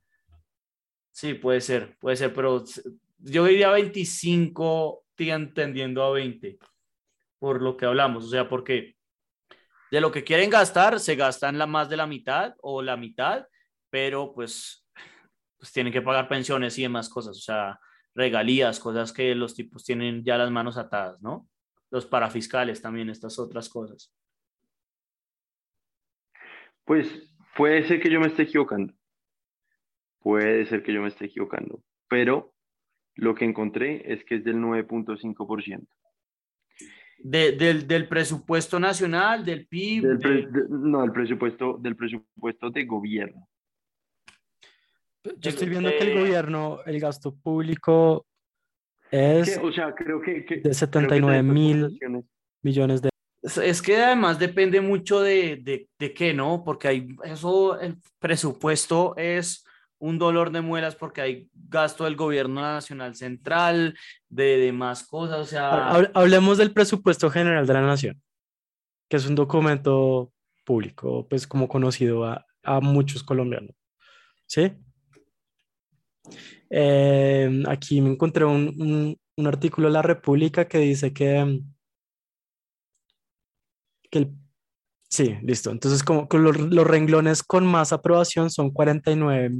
Sí, 1.19 1.33
puede 1.33 1.59
ser, 1.59 1.97
puede 1.99 2.15
ser, 2.15 2.33
pero 2.33 2.63
yo 3.17 3.43
diría 3.43 3.71
25 3.71 5.03
tendiendo 5.53 6.01
a 6.01 6.11
20, 6.11 6.57
por 7.37 7.61
lo 7.61 7.75
que 7.75 7.85
hablamos, 7.85 8.23
o 8.23 8.29
sea, 8.29 8.47
porque 8.47 8.95
de 9.91 9.99
lo 9.99 10.13
que 10.13 10.23
quieren 10.23 10.49
gastar, 10.49 10.97
se 10.97 11.17
gastan 11.17 11.57
la 11.57 11.67
más 11.67 11.89
de 11.89 11.97
la 11.97 12.07
mitad 12.07 12.55
o 12.61 12.81
la 12.81 12.95
mitad, 12.95 13.45
pero 13.89 14.31
pues, 14.33 14.87
pues 15.57 15.73
tienen 15.73 15.91
que 15.91 16.01
pagar 16.01 16.29
pensiones 16.29 16.77
y 16.77 16.83
demás 16.83 17.09
cosas, 17.09 17.35
o 17.35 17.41
sea, 17.41 17.77
regalías, 18.15 18.79
cosas 18.79 19.11
que 19.11 19.35
los 19.35 19.55
tipos 19.55 19.83
tienen 19.83 20.23
ya 20.23 20.37
las 20.37 20.51
manos 20.51 20.77
atadas, 20.77 21.21
¿no? 21.21 21.49
Los 21.91 22.05
parafiscales 22.05 22.81
también, 22.81 23.09
estas 23.09 23.37
otras 23.39 23.67
cosas. 23.67 24.15
Pues 26.85 27.29
puede 27.57 27.85
ser 27.85 28.01
que 28.01 28.09
yo 28.09 28.21
me 28.21 28.27
esté 28.27 28.43
equivocando. 28.43 28.93
Puede 30.21 30.65
ser 30.65 30.83
que 30.83 30.93
yo 30.93 31.01
me 31.01 31.07
esté 31.07 31.25
equivocando, 31.25 31.81
pero 32.07 32.53
lo 33.15 33.35
que 33.35 33.45
encontré 33.45 34.11
es 34.11 34.23
que 34.25 34.35
es 34.35 34.43
del 34.43 34.57
9.5%. 34.57 35.87
De, 37.21 37.51
del, 37.51 37.85
del, 37.85 38.07
presupuesto 38.07 38.79
nacional, 38.79 39.43
del 39.43 39.67
PIB. 39.67 40.05
no, 40.69 41.01
del 41.01 41.11
presupuesto, 41.11 41.77
del 41.77 41.95
presupuesto 41.95 42.69
de 42.69 42.85
gobierno. 42.85 43.47
Yo 45.37 45.49
estoy 45.49 45.67
viendo 45.67 45.89
que 45.89 46.11
el 46.11 46.17
gobierno, 46.17 46.79
el 46.85 46.97
gasto 46.99 47.35
público 47.35 48.25
es 49.11 49.59
o 49.61 49.71
sea, 49.71 49.93
creo 49.93 50.21
que, 50.21 50.61
de 50.63 50.73
79 50.73 51.43
mil 51.43 51.99
millones 52.61 53.01
de 53.01 53.09
es 53.41 53.81
que 53.81 53.95
además 53.95 54.37
depende 54.37 54.81
mucho 54.81 55.21
de, 55.21 55.57
de, 55.61 55.87
de, 55.97 56.13
qué, 56.13 56.33
¿no? 56.33 56.61
Porque 56.63 56.89
hay 56.89 57.07
eso, 57.23 57.79
el 57.79 57.97
presupuesto 58.19 59.15
es 59.15 59.65
un 59.99 60.17
dolor 60.17 60.51
de 60.51 60.61
muelas 60.61 60.95
porque 60.95 61.21
hay 61.21 61.49
gasto 61.53 62.05
del 62.05 62.15
gobierno 62.15 62.61
nacional 62.61 63.15
central, 63.15 63.97
de 64.29 64.57
demás 64.57 65.05
cosas, 65.05 65.39
o 65.39 65.45
sea... 65.45 65.89
Hablemos 66.13 66.57
del 66.57 66.73
presupuesto 66.73 67.29
general 67.29 67.67
de 67.67 67.73
la 67.73 67.81
nación, 67.81 68.21
que 69.09 69.17
es 69.17 69.25
un 69.27 69.35
documento 69.35 70.31
público, 70.65 71.27
pues 71.29 71.45
como 71.45 71.67
conocido 71.67 72.25
a, 72.25 72.45
a 72.63 72.79
muchos 72.79 73.23
colombianos, 73.23 73.75
¿sí? 74.45 74.71
Eh, 76.69 77.63
aquí 77.67 77.99
me 78.01 78.11
encontré 78.11 78.45
un, 78.45 79.17
un, 79.35 79.47
artículo 79.47 79.87
de 79.87 79.93
La 79.93 80.01
República 80.01 80.67
que 80.67 80.77
dice 80.79 81.11
que, 81.11 81.61
que 84.11 84.19
el 84.19 84.35
Sí, 85.09 85.35
listo. 85.41 85.71
Entonces, 85.71 86.03
como 86.03 86.27
los, 86.31 86.59
los, 86.59 86.85
renglones 86.85 87.41
con 87.41 87.65
más 87.65 87.91
aprobación 87.91 88.51
son 88.51 88.69
49 88.69 89.55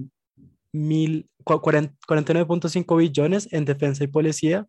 49.5 0.74 2.98
billones 2.98 3.48
en 3.52 3.66
defensa 3.66 4.04
y 4.04 4.08
policía. 4.08 4.68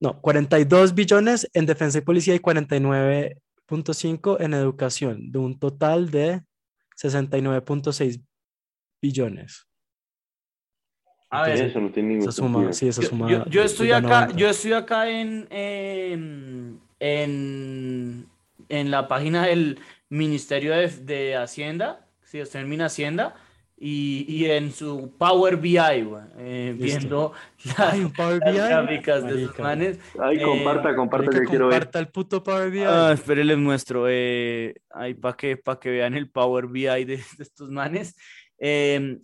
No, 0.00 0.20
42 0.20 0.94
billones 0.94 1.48
en 1.52 1.66
defensa 1.66 1.98
y 1.98 2.00
policía 2.00 2.34
y 2.34 2.38
49.5 2.38 4.40
en 4.40 4.54
educación, 4.54 5.30
de 5.30 5.38
un 5.38 5.58
total 5.58 6.10
de 6.10 6.40
69.6 6.96 8.22
billones. 9.02 9.66
A 11.28 11.42
ver, 11.42 11.66
eso 11.66 11.80
no 11.80 11.90
tiene 11.90 12.16
esa 12.18 12.32
suma, 12.32 12.72
sí, 12.72 12.88
esa 12.88 13.02
suma 13.02 13.30
yo, 13.30 13.44
yo, 13.46 13.62
estoy 13.62 13.92
acá, 13.92 14.30
yo 14.34 14.48
estoy 14.48 14.72
acá 14.72 15.08
en, 15.08 15.46
en, 15.50 16.80
en, 16.98 18.26
en 18.68 18.90
la 18.90 19.06
página 19.06 19.46
del 19.46 19.78
Ministerio 20.08 20.72
de, 20.72 20.88
de 20.88 21.36
Hacienda 21.36 22.09
Sí, 22.30 22.38
está 22.38 22.60
en 22.60 22.68
mi 22.68 22.80
Hacienda 22.80 23.34
y, 23.76 24.24
y, 24.28 24.44
en 24.44 24.70
su 24.70 25.16
Power 25.18 25.56
BI, 25.56 25.78
eh, 26.38 26.76
viendo 26.78 27.32
las, 27.64 27.96
Power 28.16 28.40
BI? 28.44 28.52
gráficas 28.52 29.24
de 29.24 29.46
sus 29.46 29.58
manes. 29.58 29.98
Ay, 30.16 30.40
comparta, 30.40 30.92
eh, 30.92 30.94
comparta, 30.94 31.30
que 31.32 31.46
quiero 31.46 31.66
ver. 31.66 31.78
Comparta 31.78 31.98
el 31.98 32.06
puto 32.08 32.40
Power 32.40 32.70
BI. 32.70 32.84
Ah, 32.84 33.10
espere, 33.12 33.42
les 33.42 33.58
muestro. 33.58 34.04
Eh, 34.08 34.74
ahí 34.90 35.14
para 35.14 35.36
que, 35.36 35.56
pa 35.56 35.80
que 35.80 35.90
vean 35.90 36.14
el 36.14 36.30
Power 36.30 36.68
BI 36.68 36.84
de, 36.84 37.04
de 37.16 37.24
estos 37.40 37.68
manes. 37.68 38.14
Eh, 38.58 39.18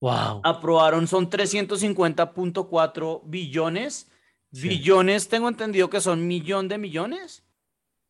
wow. 0.00 0.40
Aprobaron, 0.42 1.06
son 1.06 1.30
350.4 1.30 3.22
billones. 3.26 4.10
Billones, 4.50 5.28
tengo 5.28 5.48
entendido 5.48 5.88
que 5.88 6.00
son 6.00 6.26
millón 6.26 6.66
de 6.66 6.78
millones. 6.78 7.44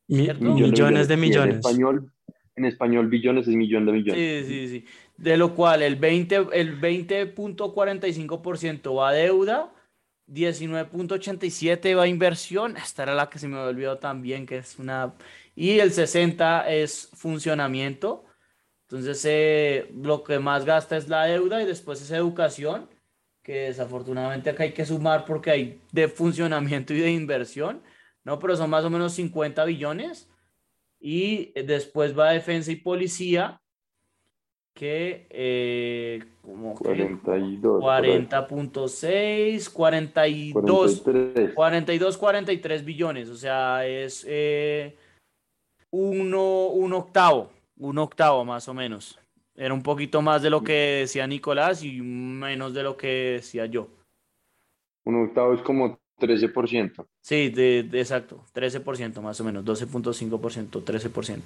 millones, 0.08 0.40
millones 0.40 1.08
de 1.08 1.16
millones. 1.18 1.54
En 1.56 1.60
español, 1.60 2.10
en 2.60 2.66
español 2.66 3.08
billones 3.08 3.48
es 3.48 3.54
millón 3.54 3.86
de 3.86 3.92
millones. 3.92 4.46
Sí, 4.46 4.52
sí, 4.52 4.68
sí. 4.68 4.84
De 5.16 5.36
lo 5.36 5.54
cual 5.54 5.82
el 5.82 6.00
20.45% 6.00 6.52
el 6.52 6.76
20 6.76 7.34
va 8.90 9.08
a 9.08 9.12
deuda, 9.12 9.72
19.87 10.28 11.96
va 11.96 12.04
a 12.04 12.06
inversión, 12.06 12.76
esta 12.76 13.02
era 13.02 13.14
la 13.14 13.28
que 13.28 13.38
se 13.38 13.48
me 13.48 13.58
olvidó 13.58 13.98
también, 13.98 14.46
que 14.46 14.58
es 14.58 14.78
una... 14.78 15.14
Y 15.56 15.80
el 15.80 15.90
60 15.92 16.70
es 16.70 17.10
funcionamiento. 17.14 18.24
Entonces, 18.88 19.24
eh, 19.28 19.90
lo 19.94 20.22
que 20.22 20.38
más 20.38 20.64
gasta 20.64 20.96
es 20.96 21.08
la 21.08 21.24
deuda 21.24 21.62
y 21.62 21.66
después 21.66 22.00
es 22.00 22.10
educación, 22.12 22.88
que 23.42 23.62
desafortunadamente 23.62 24.50
acá 24.50 24.62
hay 24.64 24.72
que 24.72 24.86
sumar 24.86 25.24
porque 25.24 25.50
hay 25.50 25.80
de 25.92 26.08
funcionamiento 26.08 26.94
y 26.94 27.00
de 27.00 27.10
inversión, 27.10 27.82
¿no? 28.24 28.38
Pero 28.38 28.56
son 28.56 28.70
más 28.70 28.84
o 28.84 28.90
menos 28.90 29.12
50 29.14 29.64
billones 29.64 30.29
y 31.00 31.52
después 31.62 32.16
va 32.16 32.30
defensa 32.30 32.70
y 32.70 32.76
policía, 32.76 33.60
que 34.74 35.26
eh, 35.30 36.22
como 36.42 36.74
42, 36.74 37.82
40.6, 37.82 39.72
42, 39.72 41.02
42, 41.54 42.18
43 42.18 42.84
billones, 42.84 43.28
o 43.28 43.36
sea, 43.36 43.86
es 43.86 44.24
eh, 44.28 44.96
uno, 45.90 46.66
un 46.66 46.92
octavo, 46.92 47.50
un 47.78 47.98
octavo 47.98 48.44
más 48.44 48.68
o 48.68 48.74
menos. 48.74 49.18
Era 49.56 49.74
un 49.74 49.82
poquito 49.82 50.22
más 50.22 50.42
de 50.42 50.50
lo 50.50 50.62
que 50.62 51.00
decía 51.00 51.26
Nicolás 51.26 51.82
y 51.82 52.00
menos 52.00 52.72
de 52.72 52.82
lo 52.82 52.96
que 52.96 53.32
decía 53.32 53.66
yo. 53.66 53.88
Un 55.04 55.24
octavo 55.24 55.54
es 55.54 55.62
como 55.62 55.98
13%. 56.20 57.06
Sí, 57.20 57.48
de, 57.50 57.80
exacto, 57.94 58.44
13% 58.54 59.20
más 59.20 59.40
o 59.40 59.44
menos, 59.44 59.64
12.5%, 59.64 60.84
13%. 60.84 61.42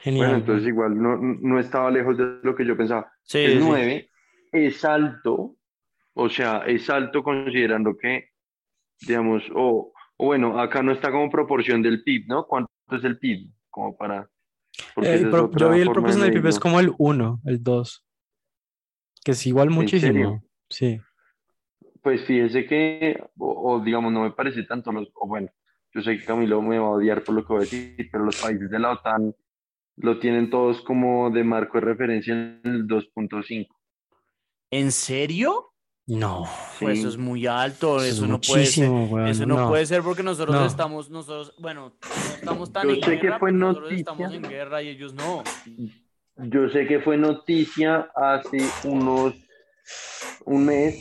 Genial. 0.00 0.26
Bueno, 0.26 0.38
entonces 0.40 0.68
igual 0.68 1.00
no, 1.00 1.16
no, 1.16 1.60
estaba 1.60 1.90
lejos 1.90 2.18
de 2.18 2.38
lo 2.42 2.54
que 2.54 2.66
yo 2.66 2.76
pensaba. 2.76 3.12
Sí, 3.22 3.38
el 3.38 3.60
9 3.60 4.10
es 4.50 4.84
alto, 4.84 5.56
o 6.14 6.28
sea, 6.28 6.64
es 6.66 6.90
alto 6.90 7.22
considerando 7.22 7.96
que, 7.96 8.30
digamos, 9.00 9.42
o, 9.54 9.92
o, 10.16 10.26
bueno, 10.26 10.60
acá 10.60 10.82
no 10.82 10.92
está 10.92 11.10
como 11.10 11.30
proporción 11.30 11.82
del 11.82 12.02
PIB, 12.02 12.26
¿no? 12.26 12.46
¿Cuánto 12.46 12.70
es 12.90 13.04
el 13.04 13.18
PIB? 13.18 13.48
Como 13.70 13.96
para... 13.96 14.28
Eh, 14.96 15.30
yo 15.56 15.70
vi 15.70 15.80
el 15.80 15.90
proporción 15.90 16.22
del 16.22 16.32
PIB 16.32 16.46
es 16.46 16.58
como 16.58 16.80
el 16.80 16.92
1, 16.98 17.42
el 17.44 17.62
2, 17.62 18.04
que 19.24 19.32
es 19.32 19.46
igual 19.46 19.70
muchísimo. 19.70 20.42
Sí. 20.68 21.00
Pues 22.02 22.24
fíjese 22.26 22.66
que, 22.66 23.22
o, 23.38 23.80
digamos, 23.80 24.12
no 24.12 24.22
me 24.22 24.32
parece 24.32 24.64
tanto, 24.64 24.90
o 24.90 25.28
bueno, 25.28 25.48
yo 25.94 26.02
sé 26.02 26.18
que 26.18 26.24
Camilo 26.24 26.60
me 26.60 26.78
va 26.78 26.86
a 26.86 26.90
odiar 26.90 27.22
por 27.22 27.34
lo 27.34 27.42
que 27.46 27.52
voy 27.52 27.58
a 27.58 27.60
decir, 27.60 28.08
pero 28.10 28.24
los 28.24 28.40
países 28.40 28.70
de 28.70 28.78
la 28.78 28.90
OTAN 28.92 29.34
lo 29.96 30.18
tienen 30.18 30.50
todos 30.50 30.80
como 30.82 31.30
de 31.30 31.44
marco 31.44 31.78
de 31.78 31.86
referencia 31.86 32.34
en 32.34 32.60
el 32.64 32.86
2.5. 32.86 33.68
¿En 34.70 34.90
serio? 34.90 35.72
No. 36.06 36.48
Pues 36.80 36.98
eso 36.98 37.08
es 37.10 37.18
muy 37.18 37.46
alto, 37.46 38.02
eso, 38.02 38.26
no 38.26 38.40
puede 38.40 38.66
ser. 38.66 38.90
eso 39.28 39.46
no, 39.46 39.68
puede 39.68 39.86
ser 39.86 40.02
porque 40.02 40.22
nosotros 40.22 40.66
estamos, 40.66 41.10
nosotros, 41.10 41.54
bueno, 41.58 41.92
no 42.02 42.34
estamos 42.34 42.72
tan 42.72 42.88
Yo 42.88 42.94
en 42.94 43.02
sé 43.02 43.10
guerra, 43.16 43.34
que 43.34 43.38
fue 43.38 43.52
nosotros 43.52 43.92
estamos 43.92 44.34
en 44.34 44.42
guerra 44.42 44.82
y 44.82 44.88
ellos 44.88 45.14
no. 45.14 45.44
Yo 46.36 46.68
sé 46.70 46.86
que 46.86 47.00
fue 47.00 47.16
noticia 47.16 48.10
hace 48.16 48.58
unos 48.84 49.34
un 50.44 50.66
mes, 50.66 50.98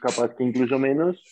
capaz 0.00 0.34
que 0.36 0.44
incluso 0.44 0.78
menos, 0.78 1.22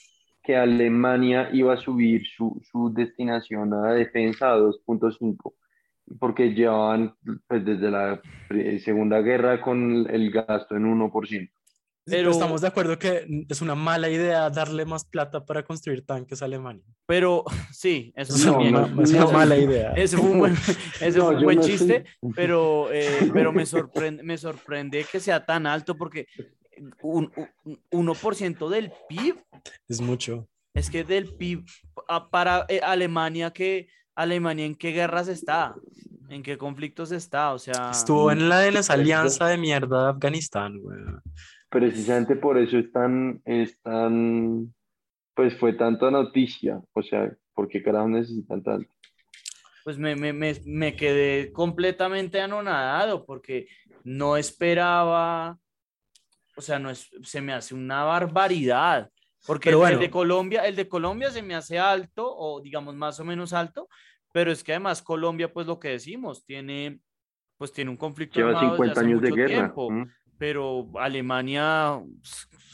que 0.42 0.56
Alemania 0.56 1.50
iba 1.52 1.74
a 1.74 1.76
subir 1.76 2.26
su, 2.26 2.60
su 2.70 2.92
destinación 2.92 3.72
a 3.74 3.92
defensa 3.92 4.52
a 4.52 4.58
2.5 4.58 5.52
porque 6.18 6.52
llevaban 6.54 7.14
pues, 7.46 7.64
desde 7.64 7.90
la 7.90 8.20
Segunda 8.84 9.20
Guerra 9.20 9.60
con 9.60 10.06
el 10.10 10.30
gasto 10.30 10.76
en 10.76 10.84
1%. 10.84 11.50
Pero 12.04 12.32
estamos 12.32 12.60
de 12.60 12.66
acuerdo 12.66 12.98
que 12.98 13.44
es 13.48 13.62
una 13.62 13.76
mala 13.76 14.10
idea 14.10 14.50
darle 14.50 14.84
más 14.84 15.04
plata 15.04 15.44
para 15.44 15.62
construir 15.62 16.04
tanques 16.04 16.42
a 16.42 16.46
Alemania. 16.46 16.84
Pero 17.06 17.44
sí, 17.70 18.12
eso 18.16 18.34
es, 18.34 18.44
una, 18.44 18.88
mala 19.28 19.56
idea. 19.56 19.92
Ese 19.92 20.16
fue 20.16 20.30
un 20.30 20.38
buen, 20.40 20.52
ese 21.00 21.20
fue 21.20 21.36
un 21.36 21.44
buen 21.44 21.60
chiste, 21.60 22.04
pero, 22.34 22.92
eh, 22.92 23.30
pero 23.32 23.52
me, 23.52 23.64
sorprende, 23.66 24.24
me 24.24 24.36
sorprende 24.36 25.06
que 25.10 25.20
sea 25.20 25.46
tan 25.46 25.64
alto 25.64 25.96
porque 25.96 26.26
un, 27.02 27.32
1% 27.90 28.68
del 28.68 28.92
PIB 29.08 29.36
es 29.88 30.00
mucho. 30.00 30.48
Es 30.74 30.90
que 30.90 31.04
del 31.04 31.34
PIB 31.34 31.64
para 32.30 32.64
eh, 32.68 32.80
Alemania, 32.82 33.52
que 33.52 33.88
Alemania 34.14 34.64
en 34.64 34.74
qué 34.74 34.92
guerras 34.92 35.28
está, 35.28 35.74
en 36.28 36.42
qué 36.42 36.56
conflictos 36.56 37.12
está, 37.12 37.52
o 37.52 37.58
sea... 37.58 37.90
Estuvo 37.90 38.30
en 38.30 38.48
la 38.48 38.60
de 38.60 38.72
las 38.72 38.90
alianzas 38.90 39.50
de 39.50 39.58
mierda 39.58 40.04
de 40.04 40.10
Afganistán, 40.10 40.78
güey. 40.80 40.98
Precisamente 41.68 42.36
por 42.36 42.58
eso 42.58 42.78
es 42.78 42.90
tan, 42.92 43.40
es 43.44 43.80
tan, 43.80 44.74
pues 45.34 45.56
fue 45.58 45.74
tanta 45.74 46.10
noticia, 46.10 46.80
o 46.92 47.02
sea, 47.02 47.34
¿por 47.54 47.68
qué 47.68 47.82
carajo 47.82 48.08
necesitan 48.08 48.62
tanto? 48.62 48.90
Pues 49.84 49.98
me, 49.98 50.14
me, 50.14 50.32
me, 50.32 50.54
me 50.64 50.94
quedé 50.94 51.50
completamente 51.52 52.40
anonadado 52.40 53.26
porque 53.26 53.66
no 54.04 54.36
esperaba, 54.36 55.58
o 56.56 56.60
sea, 56.60 56.78
no 56.78 56.90
es, 56.90 57.10
se 57.22 57.40
me 57.40 57.52
hace 57.52 57.74
una 57.74 58.04
barbaridad. 58.04 59.10
Porque 59.44 59.70
el, 59.70 59.98
de 59.98 60.10
Colombia, 60.10 60.64
el 60.66 60.76
de 60.76 60.88
Colombia 60.88 61.30
se 61.30 61.42
me 61.42 61.56
hace 61.56 61.78
alto, 61.78 62.32
o 62.32 62.60
digamos 62.60 62.94
más 62.94 63.18
o 63.18 63.24
menos 63.24 63.52
alto, 63.52 63.88
pero 64.32 64.52
es 64.52 64.62
que 64.62 64.72
además 64.72 65.02
Colombia, 65.02 65.52
pues 65.52 65.66
lo 65.66 65.80
que 65.80 65.88
decimos, 65.88 66.44
tiene, 66.44 67.00
pues 67.58 67.72
tiene 67.72 67.90
un 67.90 67.96
conflicto 67.96 68.38
Lleva 68.38 68.60
50 68.60 69.00
años 69.00 69.20
de 69.20 69.30
guerra. 69.32 69.48
Tiempo 69.48 69.88
pero 70.42 70.90
Alemania, 70.98 72.00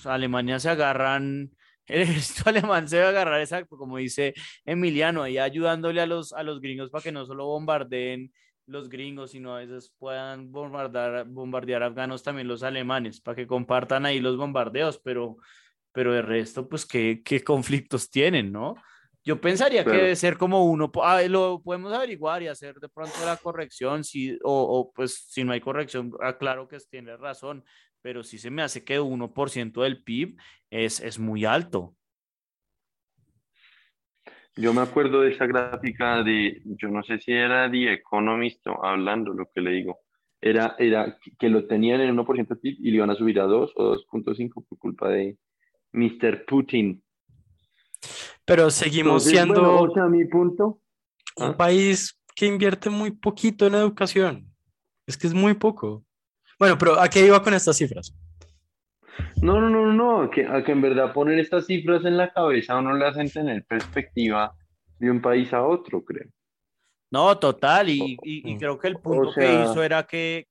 Alemania 0.07 0.59
se 0.59 0.71
agarran, 0.71 1.51
el 1.87 2.01
ejército 2.01 2.49
alemán 2.49 2.89
se 2.89 2.99
va 2.99 3.05
a 3.05 3.09
agarrar, 3.11 3.41
exacto, 3.43 3.77
como 3.77 3.99
dice 3.99 4.33
Emiliano, 4.65 5.23
ahí 5.23 5.37
ayudándole 5.37 6.01
a 6.01 6.07
los, 6.07 6.33
a 6.33 6.43
los 6.43 6.63
gringos 6.63 6.89
para 6.89 7.03
que 7.03 7.13
no 7.13 7.27
solo 7.27 7.45
bombardeen 7.45 8.33
los 8.69 8.89
gringos, 8.89 9.33
sino 9.33 9.55
a 9.55 9.59
veces 9.59 9.93
puedan 9.99 10.53
bombardear, 10.53 11.27
bombardear 11.27 11.83
afganos 11.83 12.23
también 12.23 12.47
los 12.47 12.63
alemanes, 12.63 13.21
para 13.21 13.35
que 13.35 13.47
compartan 13.47 14.07
ahí 14.07 14.21
los 14.21 14.37
bombardeos, 14.37 14.99
pero, 14.99 15.39
pero 15.93 16.13
de 16.13 16.23
resto, 16.23 16.69
pues, 16.69 16.87
¿qué, 16.87 17.23
qué 17.25 17.43
conflictos 17.43 18.11
tienen, 18.11 18.53
no? 18.53 18.77
Yo 19.25 19.41
pensaría 19.41 19.85
que 19.85 19.91
debe 19.91 20.17
ser 20.17 20.39
como 20.39 20.65
uno, 20.65 20.91
ah, 21.03 21.21
lo 21.23 21.61
podemos 21.63 21.93
averiguar 21.93 22.43
y 22.43 22.49
hacer 22.49 22.77
de 22.79 22.89
pronto 22.89 23.15
la 23.27 23.37
corrección, 23.37 24.05
si, 24.05 24.39
o, 24.43 24.91
pues 24.95 25.27
si 25.29 25.45
no 25.45 25.53
hay 25.53 25.61
corrección, 25.61 26.13
aclaro 26.23 26.69
que 26.69 26.79
tiene 26.91 27.17
razón, 27.17 27.65
pero 28.01 28.23
sí 28.23 28.39
se 28.39 28.51
me 28.51 28.63
hace 28.63 28.85
que 28.85 29.01
1% 29.01 29.83
del 29.83 30.03
PIB 30.03 30.37
es, 30.71 31.01
es 31.01 31.19
muy 31.19 31.45
alto. 31.45 31.95
Yo 34.57 34.75
me 34.75 34.81
acuerdo 34.81 35.21
de 35.21 35.33
esa 35.33 35.47
gráfica 35.47 36.23
de, 36.23 36.61
yo 36.65 36.89
no 36.89 37.03
sé 37.05 37.19
si 37.21 37.33
era 37.33 37.71
The 37.71 37.93
Economist 37.93 38.67
hablando 38.83 39.33
lo 39.33 39.49
que 39.55 39.61
le 39.61 39.71
digo, 39.71 40.01
era, 40.41 40.75
era 40.79 41.19
que 41.39 41.49
lo 41.49 41.67
tenían 41.67 42.01
en 42.01 42.17
1% 42.17 42.49
del 42.49 42.59
PIB 42.59 42.77
y 42.81 42.91
le 42.91 42.97
iban 42.97 43.11
a 43.11 43.15
subir 43.15 43.41
a 43.41 43.45
2 43.45 43.73
o 43.77 43.97
2.5 43.97 44.67
por 44.69 44.79
culpa 44.79 45.09
de 45.09 45.37
Mr. 45.93 46.45
Putin. 46.45 47.03
Pero 48.45 48.71
seguimos 48.71 49.25
siendo 49.25 49.89
mi 50.09 50.25
punto. 50.25 50.81
un 51.37 51.55
país 51.57 52.19
que 52.35 52.47
invierte 52.47 52.89
muy 52.89 53.11
poquito 53.11 53.67
en 53.67 53.75
educación. 53.75 54.49
Es 55.07 55.17
que 55.17 55.27
es 55.27 55.35
muy 55.35 55.55
poco. 55.55 56.05
Bueno, 56.59 56.77
pero 56.79 57.01
¿a 57.01 57.09
qué 57.09 57.27
iba 57.27 57.43
con 57.43 57.55
estas 57.55 57.77
cifras? 57.77 58.15
No, 59.43 59.61
no, 59.61 59.69
no, 59.71 59.93
no, 59.93 60.31
que, 60.31 60.47
a 60.47 60.63
que 60.65 60.73
en 60.73 60.81
verdad 60.81 61.13
poner 61.13 61.39
estas 61.39 61.67
cifras 61.67 62.05
en 62.05 62.17
la 62.17 62.33
cabeza 62.33 62.75
a 62.75 62.79
uno 62.79 62.95
le 62.95 63.07
hacen 63.07 63.31
tener 63.31 63.65
perspectiva 63.65 64.55
de 64.99 65.11
un 65.11 65.21
país 65.21 65.53
a 65.53 65.65
otro, 65.65 66.05
creo. 66.05 66.29
No, 67.11 67.39
total, 67.39 67.89
y, 67.89 68.19
y, 68.23 68.59
creo 68.59 68.79
que 68.79 68.89
el 68.89 68.97
punto 68.97 69.33
que 69.33 69.63
hizo 69.63 69.83
era 69.83 70.03
que, 70.03 70.49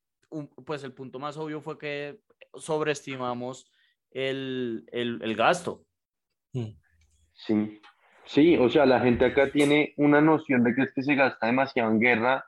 pues 0.65 0.84
el 0.84 0.93
punto 0.93 1.20
más 1.20 1.38
obvio 1.38 1.61
fue 1.61 1.78
que 1.78 2.20
sobreestimamos 2.55 3.70
el, 4.09 4.86
el, 4.91 5.20
el 5.22 5.36
gasto. 5.36 5.86
Mm. 6.53 6.72
Sí, 7.34 7.82
sí, 8.26 8.57
o 8.57 8.70
sea, 8.70 8.88
la 8.88 8.99
gente 8.99 9.26
acá 9.26 9.51
tiene 9.51 9.93
una 9.97 10.20
noción 10.20 10.63
de 10.63 10.74
que 10.74 10.82
es 10.84 10.93
que 10.93 11.03
se 11.03 11.13
gasta 11.13 11.45
demasiado 11.45 11.91
en 11.91 11.99
guerra 11.99 12.45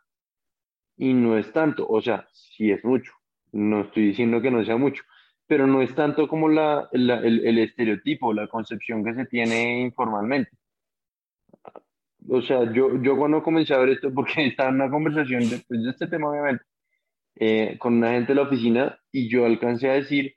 y 0.97 1.13
no 1.13 1.37
es 1.37 1.51
tanto, 1.53 1.87
o 1.87 2.01
sea, 2.01 2.27
sí 2.33 2.71
es 2.71 2.83
mucho, 2.83 3.13
no 3.51 3.81
estoy 3.81 4.07
diciendo 4.07 4.41
que 4.41 4.49
no 4.49 4.65
sea 4.65 4.77
mucho, 4.77 5.03
pero 5.49 5.65
no 5.65 5.81
es 5.81 5.95
tanto 5.95 6.27
como 6.27 6.47
la, 6.47 6.87
el, 6.91 7.09
el, 7.09 7.57
estereotipo, 7.57 8.35
la 8.35 8.47
concepción 8.47 9.03
que 9.03 9.15
se 9.15 9.25
tiene 9.25 9.81
informalmente. 9.81 10.51
O 12.29 12.39
sea, 12.43 12.71
yo, 12.71 13.01
yo 13.01 13.17
cuando 13.17 13.41
comencé 13.41 13.73
a 13.73 13.79
ver 13.79 13.89
esto, 13.89 14.13
porque 14.13 14.33
estaba 14.45 14.69
en 14.69 14.75
una 14.75 14.91
conversación 14.91 15.49
después 15.49 15.81
de 15.81 15.89
este 15.89 16.05
tema, 16.05 16.29
obviamente, 16.29 16.63
eh, 17.35 17.77
con 17.79 17.95
una 17.95 18.11
gente 18.11 18.27
de 18.27 18.35
la 18.35 18.43
oficina 18.43 18.99
y 19.11 19.27
yo 19.27 19.47
alcancé 19.47 19.89
a 19.89 19.93
decir, 19.93 20.35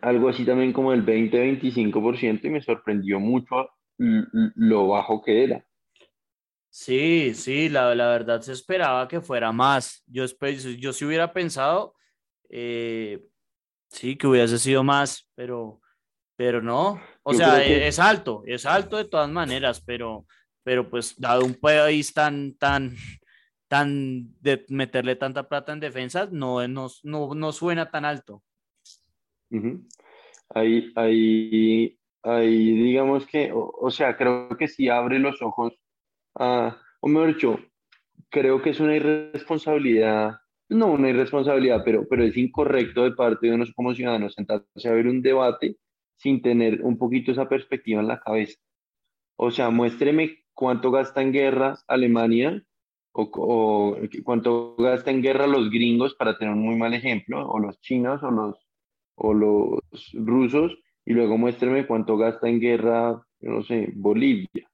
algo 0.00 0.30
así 0.30 0.46
también 0.46 0.72
como 0.72 0.94
el 0.94 1.04
20-25% 1.04 2.40
y 2.42 2.48
me 2.48 2.62
sorprendió 2.62 3.20
mucho 3.20 3.68
lo 3.98 4.88
bajo 4.88 5.20
que 5.20 5.44
era. 5.44 5.66
Sí, 6.70 7.34
sí, 7.34 7.68
la, 7.68 7.94
la 7.94 8.08
verdad 8.08 8.40
se 8.40 8.52
esperaba 8.52 9.06
que 9.06 9.20
fuera 9.20 9.52
más. 9.52 10.02
Yo, 10.06 10.24
yo 10.78 10.94
sí 10.94 11.04
hubiera 11.04 11.30
pensado, 11.30 11.94
eh, 12.48 13.29
sí, 13.90 14.16
que 14.16 14.26
hubiese 14.26 14.58
sido 14.58 14.82
más, 14.82 15.28
pero, 15.34 15.80
pero 16.36 16.62
no. 16.62 17.00
O 17.22 17.34
sea, 17.34 17.62
es, 17.62 17.98
alto, 17.98 18.42
es 18.46 18.64
alto 18.66 18.96
de 18.96 19.04
todas 19.04 19.28
maneras, 19.28 19.82
pero, 19.84 20.26
pero 20.62 20.88
pues 20.88 21.18
dado 21.18 21.44
un 21.44 21.54
país 21.54 22.14
tan, 22.14 22.54
tan, 22.56 22.96
tan, 23.68 24.34
de 24.40 24.64
meterle 24.68 25.16
tanta 25.16 25.48
plata 25.48 25.72
en 25.72 25.80
defensa, 25.80 26.28
no, 26.30 26.66
no, 26.66 26.88
no, 27.02 27.34
no 27.34 27.52
suena 27.52 27.90
tan 27.90 28.04
alto. 28.04 28.42
Ahí, 30.48 30.92
ahí, 30.96 31.98
ahí, 32.22 32.72
digamos 32.72 33.26
que, 33.26 33.50
o, 33.52 33.90
sea, 33.90 34.16
creo 34.16 34.48
que 34.56 34.68
si 34.68 34.88
abre 34.88 35.18
los 35.18 35.42
ojos 35.42 35.74
a, 36.36 36.76
o 37.00 37.08
mejor 37.08 37.34
dicho, 37.34 37.58
creo 38.28 38.62
que 38.62 38.70
es 38.70 38.80
una 38.80 38.96
irresponsabilidad, 38.96 40.40
no 40.70 40.92
una 40.92 41.10
irresponsabilidad, 41.10 41.82
pero, 41.84 42.06
pero 42.08 42.24
es 42.24 42.36
incorrecto 42.36 43.04
de 43.04 43.12
parte 43.12 43.48
de 43.48 43.54
unos 43.54 43.72
como 43.74 43.94
ciudadanos 43.94 44.34
sentarse 44.34 44.88
a 44.88 44.92
ver 44.92 45.06
un 45.06 45.22
debate 45.22 45.76
sin 46.16 46.42
tener 46.42 46.82
un 46.82 46.96
poquito 46.98 47.32
esa 47.32 47.48
perspectiva 47.48 48.00
en 48.00 48.08
la 48.08 48.20
cabeza. 48.20 48.58
O 49.36 49.50
sea, 49.50 49.70
muéstreme 49.70 50.44
cuánto 50.54 50.90
gasta 50.90 51.22
en 51.22 51.32
guerra 51.32 51.78
Alemania 51.88 52.62
o, 53.12 53.30
o, 53.32 53.96
cuánto 54.24 54.76
gasta 54.76 55.10
en 55.10 55.22
guerra 55.22 55.46
los 55.46 55.70
gringos, 55.70 56.14
para 56.14 56.38
tener 56.38 56.54
un 56.54 56.62
muy 56.62 56.76
mal 56.76 56.94
ejemplo, 56.94 57.48
o 57.48 57.58
los 57.58 57.80
chinos 57.80 58.22
o 58.22 58.30
los 58.30 58.70
o 59.20 59.34
los 59.34 59.80
rusos 60.14 60.76
y 61.04 61.12
luego 61.12 61.36
muéstrame 61.36 61.86
cuánto 61.86 62.16
gasta 62.16 62.48
en 62.48 62.60
guerra, 62.60 63.22
no 63.40 63.62
sé, 63.62 63.92
Bolivia, 63.94 64.70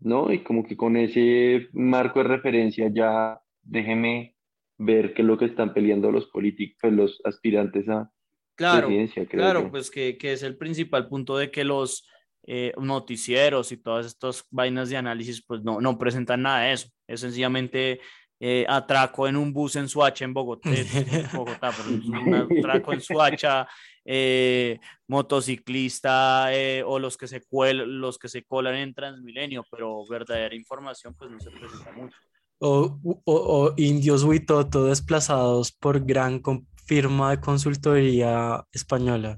¿no? 0.00 0.32
Y 0.32 0.42
como 0.42 0.64
que 0.64 0.76
con 0.76 0.96
ese 0.96 1.68
marco 1.72 2.20
de 2.20 2.28
referencia 2.28 2.90
ya 2.92 3.40
déjeme 3.62 4.34
ver 4.78 5.12
qué 5.12 5.22
es 5.22 5.28
lo 5.28 5.36
que 5.36 5.46
están 5.46 5.74
peleando 5.74 6.10
los 6.10 6.26
políticos, 6.26 6.78
pues, 6.80 6.92
los 6.92 7.20
aspirantes 7.24 7.88
a 7.88 8.10
claro, 8.56 8.86
presidencia. 8.86 9.26
claro, 9.26 9.70
pues 9.70 9.90
que, 9.90 10.16
que, 10.16 10.32
es 10.32 10.42
el 10.42 10.56
principal 10.56 11.08
punto 11.08 11.36
de 11.36 11.50
que 11.50 11.64
los 11.64 12.08
eh, 12.46 12.72
noticieros 12.80 13.72
y 13.72 13.76
todas 13.76 14.06
estas 14.06 14.46
vainas 14.50 14.88
de 14.88 14.96
análisis 14.96 15.44
pues 15.44 15.62
no, 15.62 15.80
no 15.80 15.98
presentan 15.98 16.42
nada 16.42 16.62
de 16.62 16.72
eso. 16.72 16.88
Es 17.06 17.20
sencillamente 17.20 18.00
eh, 18.40 18.64
atraco 18.68 19.26
en 19.26 19.36
un 19.36 19.52
bus 19.52 19.74
en 19.74 19.88
Suacha 19.88 20.24
en 20.24 20.32
Bogotá, 20.32 20.70
Bogotá 21.34 21.72
pero 21.76 21.88
un 21.88 22.34
atraco 22.34 22.92
en 22.92 23.00
Suacha, 23.00 23.66
eh, 24.04 24.78
motociclista 25.08 26.54
eh, 26.54 26.84
o 26.86 27.00
los 27.00 27.16
que, 27.16 27.26
se 27.26 27.42
cuel, 27.42 28.00
los 28.00 28.16
que 28.16 28.28
se 28.28 28.44
colan 28.44 28.76
en 28.76 28.94
Transmilenio, 28.94 29.64
pero 29.68 30.06
verdadera 30.06 30.54
información 30.54 31.14
pues 31.14 31.30
no 31.32 31.40
se 31.40 31.50
presenta 31.50 31.90
mucho. 31.92 32.16
O, 32.60 32.98
o, 33.02 33.20
o 33.24 33.74
indios 33.76 34.24
huitoto 34.24 34.86
desplazados 34.86 35.70
por 35.70 36.04
gran 36.04 36.42
firma 36.86 37.30
de 37.30 37.40
consultoría 37.40 38.64
española. 38.72 39.36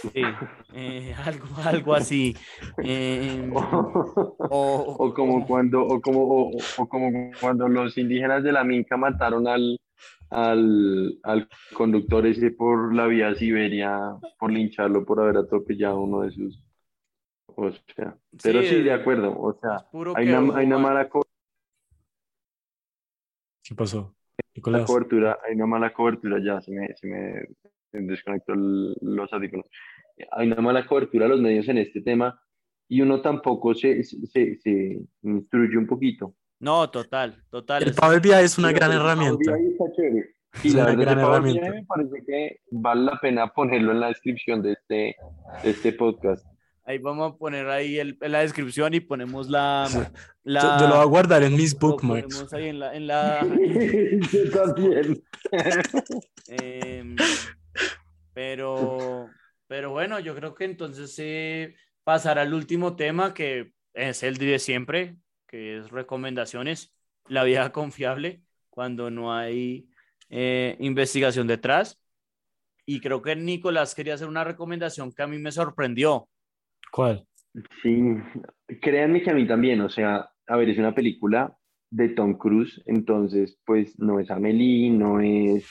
Sí, 0.00 0.22
eh, 0.74 1.14
algo, 1.24 1.46
algo 1.64 1.94
así. 1.94 2.34
Eh, 2.84 3.50
o, 3.52 5.12
como 5.14 5.46
cuando, 5.46 5.82
o 5.82 6.00
como, 6.00 6.50
o, 6.50 6.88
como 6.88 7.30
cuando 7.40 7.68
los 7.68 7.96
indígenas 7.96 8.42
de 8.42 8.52
la 8.52 8.64
Minca 8.64 8.96
mataron 8.96 9.48
al, 9.48 9.78
al, 10.30 11.18
al, 11.22 11.48
conductor 11.72 12.26
ese 12.26 12.50
por 12.50 12.94
la 12.94 13.06
vía 13.06 13.34
Siberia, 13.34 14.16
por 14.38 14.52
lincharlo, 14.52 15.04
por 15.04 15.20
haber 15.20 15.38
atropellado 15.38 16.00
uno 16.00 16.20
de 16.22 16.30
sus. 16.30 16.62
O 17.46 17.70
sea, 17.94 18.16
pero 18.42 18.62
sí, 18.62 18.82
de 18.82 18.92
acuerdo. 18.92 19.34
O 19.38 19.58
sea, 19.58 19.86
hay 20.14 20.28
una, 20.28 20.58
hay 20.58 20.66
una 20.66 20.78
mala 20.78 21.08
¿Qué 23.66 23.74
pasó? 23.74 24.14
La 24.64 24.84
cobertura, 24.84 25.38
hay 25.46 25.54
una 25.54 25.66
mala 25.66 25.92
cobertura 25.92 26.38
ya, 26.42 26.60
se 26.60 26.72
me, 26.72 26.94
se 26.94 27.06
me 27.06 27.46
desconectó 27.92 28.54
los 28.54 29.32
audífonos. 29.32 29.66
Hay 30.32 30.46
una 30.46 30.62
mala 30.62 30.86
cobertura 30.86 31.24
de 31.24 31.30
los 31.30 31.40
medios 31.40 31.68
en 31.68 31.78
este 31.78 32.00
tema 32.00 32.40
y 32.88 33.00
uno 33.00 33.20
tampoco 33.20 33.74
se, 33.74 34.02
se, 34.04 34.56
se 34.56 35.00
instruye 35.22 35.76
un 35.76 35.86
poquito. 35.86 36.34
No, 36.60 36.88
total, 36.90 37.42
total. 37.50 37.82
El 37.82 37.94
Power 37.94 38.20
BI 38.20 38.30
es 38.32 38.56
una 38.56 38.72
gran 38.72 38.92
herramienta. 38.92 39.58
Y 40.62 40.70
la 40.70 40.94
gran 40.94 41.18
herramienta. 41.18 41.70
Me 41.70 41.84
parece 41.84 42.24
que 42.26 42.60
vale 42.70 43.02
la 43.02 43.20
pena 43.20 43.52
ponerlo 43.52 43.92
en 43.92 44.00
la 44.00 44.08
descripción 44.08 44.62
de 44.62 44.72
este, 44.72 45.16
de 45.62 45.70
este 45.70 45.92
podcast. 45.92 46.46
Ahí 46.88 46.98
vamos 46.98 47.32
a 47.32 47.36
poner 47.36 47.68
ahí 47.68 47.98
el, 47.98 48.16
en 48.20 48.30
la 48.30 48.40
descripción 48.40 48.94
y 48.94 49.00
ponemos 49.00 49.50
la... 49.50 49.88
la 50.44 50.78
yo, 50.78 50.86
lo 50.86 50.94
voy 50.94 51.02
a 51.02 51.06
guardar 51.06 51.42
en 51.42 51.56
mis 51.56 51.76
bookmarks. 51.76 52.52
ahí 52.52 52.68
en 52.68 52.78
la... 52.78 52.94
En 52.94 53.06
la... 53.08 53.40
yo 54.32 54.50
también. 54.50 55.22
Em, 56.48 57.16
pero, 58.32 59.28
pero 59.66 59.90
bueno, 59.90 60.20
yo 60.20 60.36
creo 60.36 60.54
que 60.54 60.64
entonces 60.64 61.12
eh, 61.18 61.74
pasar 62.04 62.38
al 62.38 62.54
último 62.54 62.94
tema 62.94 63.34
que 63.34 63.72
es 63.92 64.22
el 64.22 64.36
de 64.36 64.60
siempre, 64.60 65.16
que 65.48 65.78
es 65.78 65.90
recomendaciones, 65.90 66.94
la 67.26 67.42
vieja 67.42 67.72
confiable, 67.72 68.42
cuando 68.70 69.10
no 69.10 69.34
hay 69.34 69.88
eh, 70.28 70.76
investigación 70.78 71.48
detrás. 71.48 72.00
Y 72.84 73.00
creo 73.00 73.22
que 73.22 73.34
Nicolás 73.34 73.96
quería 73.96 74.14
hacer 74.14 74.28
una 74.28 74.44
recomendación 74.44 75.10
que 75.10 75.22
a 75.22 75.26
mí 75.26 75.38
me 75.38 75.50
sorprendió. 75.50 76.28
¿Cuál? 76.92 77.26
Sí, 77.82 78.16
créanme 78.80 79.22
que 79.22 79.30
a 79.30 79.34
mí 79.34 79.46
también, 79.46 79.80
o 79.80 79.88
sea, 79.88 80.30
a 80.46 80.56
ver, 80.56 80.68
es 80.68 80.78
una 80.78 80.94
película 80.94 81.56
de 81.90 82.10
Tom 82.10 82.34
Cruise, 82.36 82.82
entonces, 82.86 83.58
pues 83.64 83.98
no 83.98 84.20
es 84.20 84.30
Amelie, 84.30 84.90
no 84.90 85.20
es, 85.20 85.64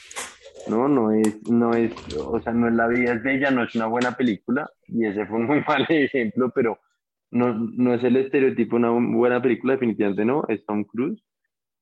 no, 0.67 0.87
no 0.87 1.11
es, 1.11 1.41
no 1.49 1.73
es, 1.73 1.93
o 2.17 2.39
sea, 2.41 2.53
no 2.53 2.67
es 2.67 2.73
La 2.73 2.87
vida 2.87 3.13
es 3.13 3.23
bella, 3.23 3.51
no 3.51 3.63
es 3.63 3.75
una 3.75 3.87
buena 3.87 4.13
película, 4.13 4.69
y 4.87 5.05
ese 5.05 5.25
fue 5.25 5.37
un 5.37 5.45
muy 5.45 5.61
mal 5.67 5.85
ejemplo, 5.89 6.51
pero 6.53 6.79
no, 7.31 7.53
no 7.53 7.93
es 7.93 8.03
el 8.03 8.15
estereotipo 8.15 8.77
una 8.77 8.91
buena 8.91 9.41
película, 9.41 9.73
definitivamente 9.73 10.25
no, 10.25 10.43
es 10.47 10.65
Tom 10.65 10.83
Cruise, 10.85 11.23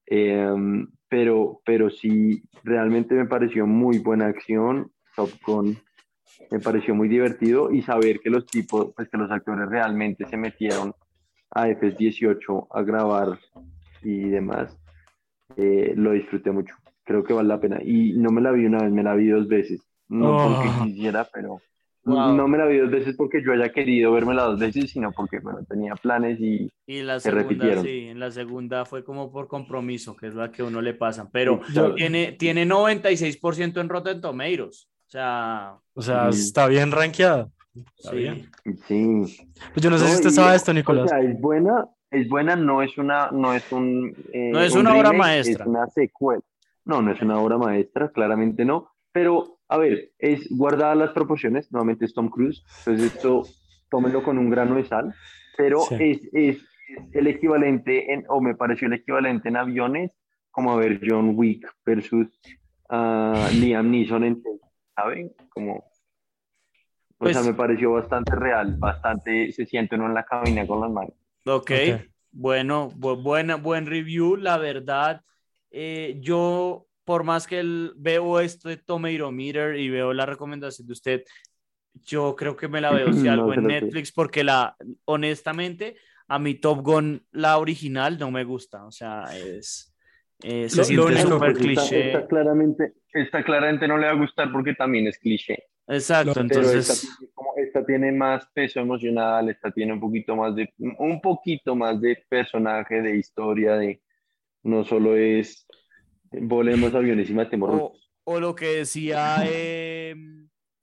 em, 0.08 0.88
pero, 1.08 1.62
pero 1.66 1.90
sí, 1.90 2.44
realmente 2.64 3.16
me 3.16 3.28
pareció 3.28 3.68
muy 3.68 4.00
buena 4.00 4.28
acción, 4.28 4.92
Top 5.16 5.30
Gun 5.46 5.78
me 6.52 6.60
pareció 6.60 6.96
muy 6.96 7.08
divertido 7.08 7.72
y 7.72 7.82
saber 7.82 8.20
que 8.20 8.30
los 8.30 8.46
tipos, 8.46 8.94
pues 8.96 9.10
que 9.10 9.18
los 9.18 9.32
actores 9.32 9.68
realmente 9.70 10.26
se 10.26 10.38
metieron 10.38 10.94
a 11.52 11.68
F18 11.68 12.68
a 12.72 12.82
grabar 12.82 13.40
y 14.02 14.30
demás, 14.30 14.78
eh, 15.58 15.94
lo 15.96 16.12
disfruté 16.12 16.52
mucho. 16.52 16.76
Creo 17.04 17.24
que 17.24 17.34
vale 17.34 17.50
la 17.50 17.60
pena. 17.60 17.80
Y 17.84 18.14
no 18.14 18.32
me 18.32 18.42
la 18.42 18.52
vi 18.52 18.66
una 18.66 18.84
vez, 18.84 18.92
me 18.92 19.04
la 19.04 19.16
vi 19.16 19.28
dos 19.28 19.48
veces. 19.48 19.82
No 20.08 20.38
porque 20.38 20.70
oh. 20.70 20.84
quisiera, 20.86 21.28
pero 21.34 21.60
no 22.06 22.48
me 22.48 22.58
la 22.58 22.66
vi 22.66 22.78
dos 22.78 22.92
veces 22.92 23.16
porque 23.16 23.42
yo 23.44 23.54
haya 23.54 23.72
querido 23.72 24.12
verme 24.12 24.34
las 24.34 24.48
dos 24.48 24.60
veces, 24.60 24.92
sino 24.92 25.12
porque 25.12 25.40
bueno, 25.40 25.64
tenía 25.64 25.96
planes 25.96 26.40
y, 26.40 26.70
y 26.86 27.02
la 27.02 27.20
segunda, 27.20 27.44
repitieron. 27.44 27.84
Sí, 27.84 28.08
en 28.10 28.20
la 28.20 28.32
segunda 28.32 28.86
fue 28.86 29.04
como 29.04 29.32
por 29.32 29.48
compromiso, 29.48 30.16
que 30.16 30.28
es 30.28 30.36
la 30.36 30.52
que 30.52 30.64
uno 30.64 30.82
le 30.82 30.94
pasa. 30.94 31.30
Pero 31.32 31.62
tiene, 31.96 32.34
tiene 32.34 32.66
96% 32.66 33.80
en 33.80 33.90
Rotten 33.90 34.22
Tomatoes. 34.22 34.90
O 35.14 35.16
sea, 35.16 35.78
o 35.94 36.02
sea 36.02 36.30
está 36.30 36.66
bien 36.66 36.92
rankeada. 36.92 37.50
sí. 37.98 38.50
Sí. 38.88 39.48
Pues 39.74 39.84
yo 39.84 39.92
no 39.92 40.00
sé 40.00 40.08
si 40.08 40.16
usted 40.16 40.30
sabe 40.32 40.56
esto, 40.56 40.74
Nicolás. 40.74 41.06
O 41.06 41.08
sea, 41.10 41.20
es 41.20 41.40
buena, 41.40 41.86
es 42.10 42.28
buena, 42.28 42.56
no 42.56 42.82
es 42.82 42.98
una, 42.98 43.30
no 43.32 43.54
es 43.54 43.72
un. 43.72 44.16
Eh, 44.34 44.50
no 44.52 44.60
es 44.60 44.74
una 44.74 44.96
obra 44.96 45.14
maestra. 45.14 45.66
Es 45.66 45.70
una 45.70 45.88
secuela. 45.88 46.42
No, 46.86 47.04
no 47.04 47.12
es 47.12 47.22
una 47.22 47.38
obra 47.40 47.60
maestra, 47.60 48.10
claramente 48.10 48.66
no. 48.66 48.90
Pero, 49.12 49.60
a 49.68 49.78
ver, 49.78 50.14
es 50.18 50.48
guardada 50.50 50.96
las 50.96 51.12
proporciones, 51.12 51.72
nuevamente 51.72 52.06
es 52.06 52.14
Tom 52.16 52.30
Cruise, 52.30 52.64
entonces 52.80 53.14
esto 53.14 53.44
tómenlo 53.92 54.24
con 54.24 54.40
un 54.40 54.50
grano 54.50 54.76
de 54.76 54.86
sal, 54.86 55.14
pero 55.56 55.84
es, 56.00 56.28
es, 56.34 56.58
el 57.12 57.28
equivalente, 57.28 58.12
en, 58.12 58.26
o 58.28 58.42
me 58.42 58.56
pareció 58.56 58.88
el 58.88 58.94
equivalente 58.94 59.50
en 59.50 59.58
aviones, 59.58 60.12
como 60.50 60.72
a 60.72 60.78
ver 60.78 61.00
John 61.08 61.34
Wick 61.36 61.72
versus 61.86 62.28
uh, 62.90 63.54
Liam 63.54 63.92
Neeson 63.92 64.24
en 64.24 64.42
¿saben? 64.96 65.34
Como, 65.50 65.94
o 67.24 67.26
sea, 67.32 67.42
pues 67.42 67.48
me 67.48 67.54
pareció 67.54 67.92
bastante 67.94 68.36
real, 68.36 68.76
bastante, 68.78 69.52
se 69.52 69.66
siente 69.66 69.96
uno 69.96 70.08
en 70.08 70.14
la 70.14 70.26
cabina 70.26 70.68
con 70.68 70.82
las 70.82 70.92
manos. 70.92 71.14
Ok, 71.46 71.72
bueno, 72.32 72.90
buena, 72.90 73.56
buen 73.56 73.86
review, 73.86 74.36
la 74.36 74.58
verdad, 74.58 75.22
eh, 75.72 76.18
yo, 76.20 76.88
por 77.04 77.24
más 77.24 77.48
que 77.48 77.60
el, 77.60 77.94
veo 77.96 78.40
esto 78.40 78.70
de 78.70 78.78
Tomatometer 78.78 79.78
y 79.78 79.90
veo 79.90 80.14
la 80.14 80.26
recomendación 80.26 80.88
de 80.88 80.94
usted, 80.94 81.24
yo 81.94 82.36
creo 82.36 82.56
que 82.56 82.68
me 82.68 82.82
la 82.82 82.92
veo 82.92 83.14
si 83.14 83.28
algo 83.28 83.54
en 83.54 83.68
Netflix, 83.68 84.12
porque 84.12 84.44
la, 84.44 84.76
honestamente, 85.06 85.96
a 86.28 86.40
mi 86.40 86.56
Top 86.56 86.82
Gun, 86.82 87.26
la 87.32 87.58
original, 87.58 88.18
no 88.18 88.32
me 88.32 88.44
gusta, 88.44 88.86
o 88.86 88.92
sea, 88.92 89.26
es... 89.36 89.93
Eh, 90.44 90.70
se 90.70 90.84
siente 90.84 91.18
súper 91.22 91.54
cliché. 91.54 92.08
Esta, 92.08 92.28
claramente, 92.28 92.94
esta 93.14 93.44
claramente 93.44 93.88
no 93.88 93.98
le 93.98 94.08
va 94.08 94.12
a 94.12 94.16
gustar 94.16 94.52
porque 94.52 94.74
también 94.74 95.08
es 95.08 95.18
cliché. 95.18 95.64
Exacto, 95.88 96.40
entonces... 96.40 97.10
Esta, 97.56 97.86
tiene 97.86 98.12
más 98.12 98.48
peso 98.54 98.80
emocional, 98.80 99.50
esta 99.50 99.72
tiene 99.72 99.94
un 99.94 100.00
poquito 100.00 100.36
más 100.36 100.56
de, 100.56 100.74
un 100.78 101.22
poquito 101.22 101.76
más 101.76 102.00
de 102.02 102.24
personaje, 102.28 103.02
de 103.02 103.16
historia, 103.18 103.76
de 103.76 104.02
no 104.64 104.84
solo 104.84 105.16
es 105.16 105.68
volemos 106.32 106.94
aviones 106.96 107.30
y 107.30 107.34
matemos 107.34 107.70
o, 107.74 107.94
o 108.24 108.40
lo 108.40 108.56
que 108.56 108.78
decía, 108.78 109.38
eh, 109.46 110.16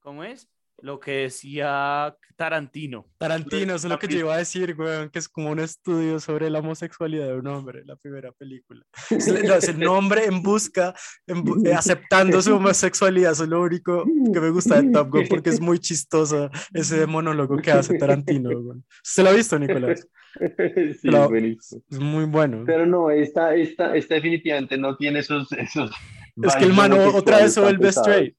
¿cómo 0.01 0.25
es? 0.25 0.49
Lo 0.83 1.01
que 1.01 1.13
decía 1.13 2.15
Tarantino. 2.37 3.07
Tarantino, 3.19 3.75
eso 3.75 3.87
es 3.87 3.91
lo 3.93 3.99
que 3.99 4.09
yo 4.09 4.21
iba 4.21 4.35
a 4.35 4.39
decir, 4.39 4.75
weón, 4.79 5.11
que 5.11 5.19
es 5.19 5.29
como 5.29 5.51
un 5.51 5.61
estudio 5.61 6.19
sobre 6.21 6.49
la 6.49 6.61
homosexualidad 6.61 7.27
de 7.27 7.35
un 7.35 7.47
hombre, 7.47 7.85
la 7.85 7.97
primera 7.97 8.33
película. 8.33 8.85
Es, 9.11 9.29
el 9.69 9.79
nombre 9.79 10.25
en 10.25 10.43
busca, 10.43 10.95
eh, 11.27 11.75
aceptando 11.75 12.41
su 12.41 12.55
homosexualidad, 12.55 13.33
eso 13.33 13.45
es 13.45 13.51
lo 13.51 13.63
único 13.63 14.05
que 14.33 14.41
me 14.41 14.51
gusta 14.51 14.81
de 14.81 14.91
Top 14.91 15.11
Gun, 15.11 15.27
porque 15.29 15.51
es 15.51 15.61
muy 15.61 15.79
chistoso 15.79 16.51
ese 16.73 17.07
monólogo 17.07 17.59
que 17.59 17.73
hace 17.73 17.99
Tarantino, 17.99 18.51
weón. 18.51 18.85
¿Se 19.03 19.23
lo 19.23 19.31
ha 19.31 19.33
visto, 19.33 19.59
Nicolás? 19.59 20.07
Sí, 21.03 21.11
buenísimo. 21.11 21.83
Es 21.91 21.99
muy 21.99 22.25
bueno. 22.25 22.63
Pero 22.65 22.87
no, 22.87 23.11
esta, 23.11 23.55
esta, 23.55 23.97
esta 23.97 24.15
definitivamente 24.15 24.79
no 24.79 24.97
tiene 24.97 25.19
esos... 25.19 25.51
esos 25.53 25.91
es 26.43 26.57
que 26.57 26.65
el 26.65 26.73
mano 26.73 26.97
otra 27.15 27.39
vez 27.39 27.55
se 27.55 27.61
vuelve 27.61 27.89
straight. 27.89 28.37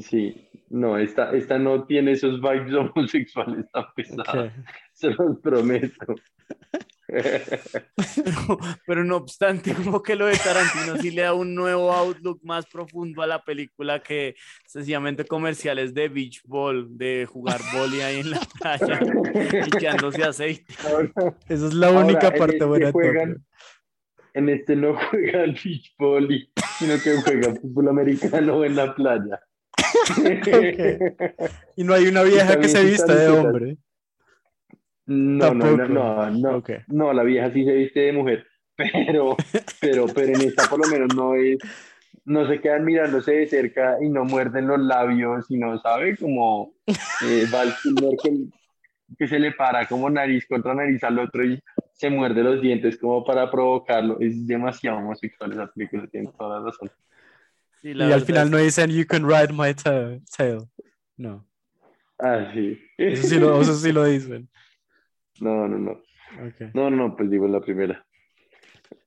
Sí, 0.00 0.48
no, 0.72 0.96
esta, 0.96 1.32
esta 1.32 1.58
no 1.58 1.84
tiene 1.84 2.12
esos 2.12 2.40
vibes 2.40 2.72
homosexuales 2.96 3.70
tan 3.70 3.84
pesados. 3.94 4.50
Se 4.94 5.10
los 5.10 5.38
prometo. 5.40 6.14
Pero, 8.86 9.04
no 9.04 9.16
obstante, 9.16 9.74
como 9.74 10.02
que 10.02 10.16
lo 10.16 10.24
de 10.26 10.36
Tarantino 10.38 10.96
sí 10.96 11.10
le 11.10 11.22
da 11.22 11.34
un 11.34 11.54
nuevo 11.54 11.92
outlook 11.92 12.40
más 12.42 12.64
profundo 12.66 13.20
a 13.20 13.26
la 13.26 13.42
película 13.42 14.02
que 14.02 14.34
sencillamente 14.66 15.26
comerciales 15.26 15.92
de 15.92 16.08
beach 16.08 16.40
ball, 16.44 16.96
de 16.96 17.26
jugar 17.30 17.60
boli 17.74 18.00
ahí 18.00 18.20
en 18.20 18.30
la 18.30 18.40
playa, 18.58 18.98
echándose 19.66 20.24
aceite. 20.24 20.64
Esa 21.48 21.66
es 21.66 21.74
la 21.74 21.90
única 21.90 22.30
parte 22.30 22.54
este 22.54 22.64
buena. 22.64 22.92
Juegan, 22.92 23.44
en 24.32 24.48
este 24.48 24.74
no 24.74 24.94
juegan 25.10 25.52
beach 25.52 25.94
volley, 25.98 26.50
sino 26.78 26.94
que 27.02 27.20
juegan 27.20 27.56
fútbol 27.56 27.88
americano 27.88 28.64
en 28.64 28.76
la 28.76 28.94
playa. 28.94 29.38
Y 31.76 31.84
no 31.84 31.94
hay 31.94 32.06
una 32.06 32.22
vieja 32.22 32.58
que 32.58 32.68
se 32.68 32.84
vista 32.84 33.14
de 33.14 33.28
hombre. 33.28 33.76
No, 35.06 35.52
no, 35.52 35.76
no, 35.76 35.88
no, 35.88 36.30
no, 36.30 36.62
no, 36.86 37.12
la 37.12 37.22
vieja 37.22 37.50
sí 37.50 37.64
se 37.64 37.72
viste 37.72 38.00
de 38.00 38.12
mujer, 38.12 38.46
pero, 38.76 39.36
pero, 39.80 40.06
pero 40.06 40.28
en 40.28 40.42
esta 40.42 40.68
por 40.68 40.78
lo 40.84 40.90
menos 40.90 41.14
no 41.16 41.34
es, 41.34 41.58
no 42.24 42.46
se 42.46 42.60
quedan 42.60 42.84
mirándose 42.84 43.32
de 43.32 43.48
cerca 43.48 43.96
y 44.00 44.08
no 44.08 44.24
muerden 44.24 44.68
los 44.68 44.78
labios 44.78 45.50
y 45.50 45.58
no 45.58 45.76
sabe 45.80 46.16
como 46.16 46.74
eh, 46.86 47.46
que, 48.22 48.46
que, 49.18 49.28
se 49.28 49.40
le 49.40 49.52
para 49.52 49.86
como 49.86 50.08
nariz 50.08 50.46
contra 50.46 50.72
nariz 50.72 51.02
al 51.02 51.18
otro 51.18 51.44
y 51.44 51.60
se 51.94 52.08
muerde 52.08 52.42
los 52.44 52.62
dientes 52.62 52.96
como 52.96 53.24
para 53.24 53.50
provocarlo. 53.50 54.18
Es 54.20 54.46
demasiado 54.46 54.98
homosexual 54.98 55.52
esa 55.52 55.66
película, 55.66 56.06
tiene 56.06 56.30
toda 56.38 56.60
la 56.60 56.66
razón 56.66 56.90
y 57.82 58.00
al 58.00 58.22
final 58.22 58.50
no 58.50 58.58
dicen, 58.58 58.90
you 58.90 59.06
can 59.06 59.26
ride 59.28 59.52
my 59.52 59.74
tail. 59.74 60.68
No. 61.16 61.46
Ah, 62.18 62.50
sí. 62.54 62.78
Eso 62.96 63.26
sí 63.26 63.38
lo, 63.38 63.60
eso 63.60 63.74
sí 63.74 63.92
lo 63.92 64.04
dicen. 64.04 64.48
No, 65.40 65.66
no, 65.66 65.78
no. 65.78 66.02
No, 66.72 66.90
no, 66.90 67.16
pues 67.16 67.30
digo 67.30 67.46
la 67.48 67.60
primera. 67.60 68.06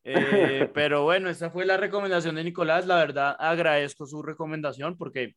Eh, 0.03 0.69
pero 0.73 1.03
bueno, 1.03 1.29
esa 1.29 1.49
fue 1.49 1.65
la 1.65 1.77
recomendación 1.77 2.35
de 2.35 2.43
Nicolás. 2.43 2.85
La 2.85 2.97
verdad, 2.97 3.35
agradezco 3.39 4.05
su 4.05 4.21
recomendación 4.21 4.97
porque 4.97 5.35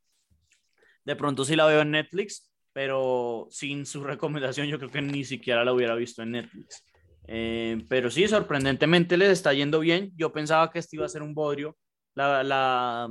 de 1.05 1.16
pronto 1.16 1.45
sí 1.45 1.57
la 1.57 1.66
veo 1.66 1.80
en 1.80 1.93
Netflix, 1.93 2.53
pero 2.72 3.47
sin 3.51 3.86
su 3.86 4.05
recomendación 4.05 4.66
yo 4.66 4.78
creo 4.78 4.91
que 4.91 5.03
ni 5.03 5.24
siquiera 5.24 5.64
la 5.64 5.72
hubiera 5.72 5.95
visto 5.95 6.22
en 6.22 6.32
Netflix. 6.32 6.84
Eh, 7.26 7.84
pero 7.89 8.11
sí, 8.11 8.26
sorprendentemente 8.26 9.16
les 9.16 9.30
está 9.30 9.53
yendo 9.53 9.80
bien. 9.80 10.12
Yo 10.16 10.32
pensaba 10.32 10.70
que 10.70 10.78
este 10.78 10.97
iba 10.97 11.07
a 11.07 11.11
ser 11.11 11.22
un 11.22 11.34
bodrio. 11.34 11.76
La, 12.19 12.43
la, 12.43 13.09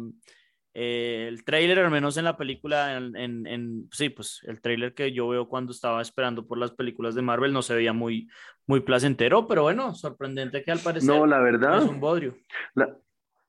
eh, 0.74 1.28
el 1.30 1.46
trailer, 1.46 1.80
al 1.80 1.90
menos 1.90 2.18
en 2.18 2.26
la 2.26 2.36
película, 2.36 2.98
en, 2.98 3.48
en, 3.48 3.88
sí, 3.92 4.10
pues 4.10 4.42
el 4.44 4.60
trailer 4.60 4.94
que 4.94 5.14
yo 5.14 5.30
veo 5.30 5.48
cuando 5.48 5.72
estaba 5.72 6.02
esperando 6.02 6.46
por 6.46 6.58
las 6.58 6.72
películas 6.72 7.16
de 7.16 7.22
Marvel 7.22 7.54
no 7.54 7.62
se 7.62 7.74
veía 7.74 7.94
muy, 7.94 8.28
muy 8.66 8.82
placentero, 8.82 9.48
pero 9.48 9.64
bueno, 9.64 9.96
sorprendente 9.96 10.62
que 10.64 10.72
al 10.72 10.80
parecer 10.80 11.10
no, 11.10 11.26
la 11.26 11.40
verdad, 11.40 11.84
es 11.84 11.90
un 11.90 12.02
bodrio. 12.02 12.36
La, 12.76 12.96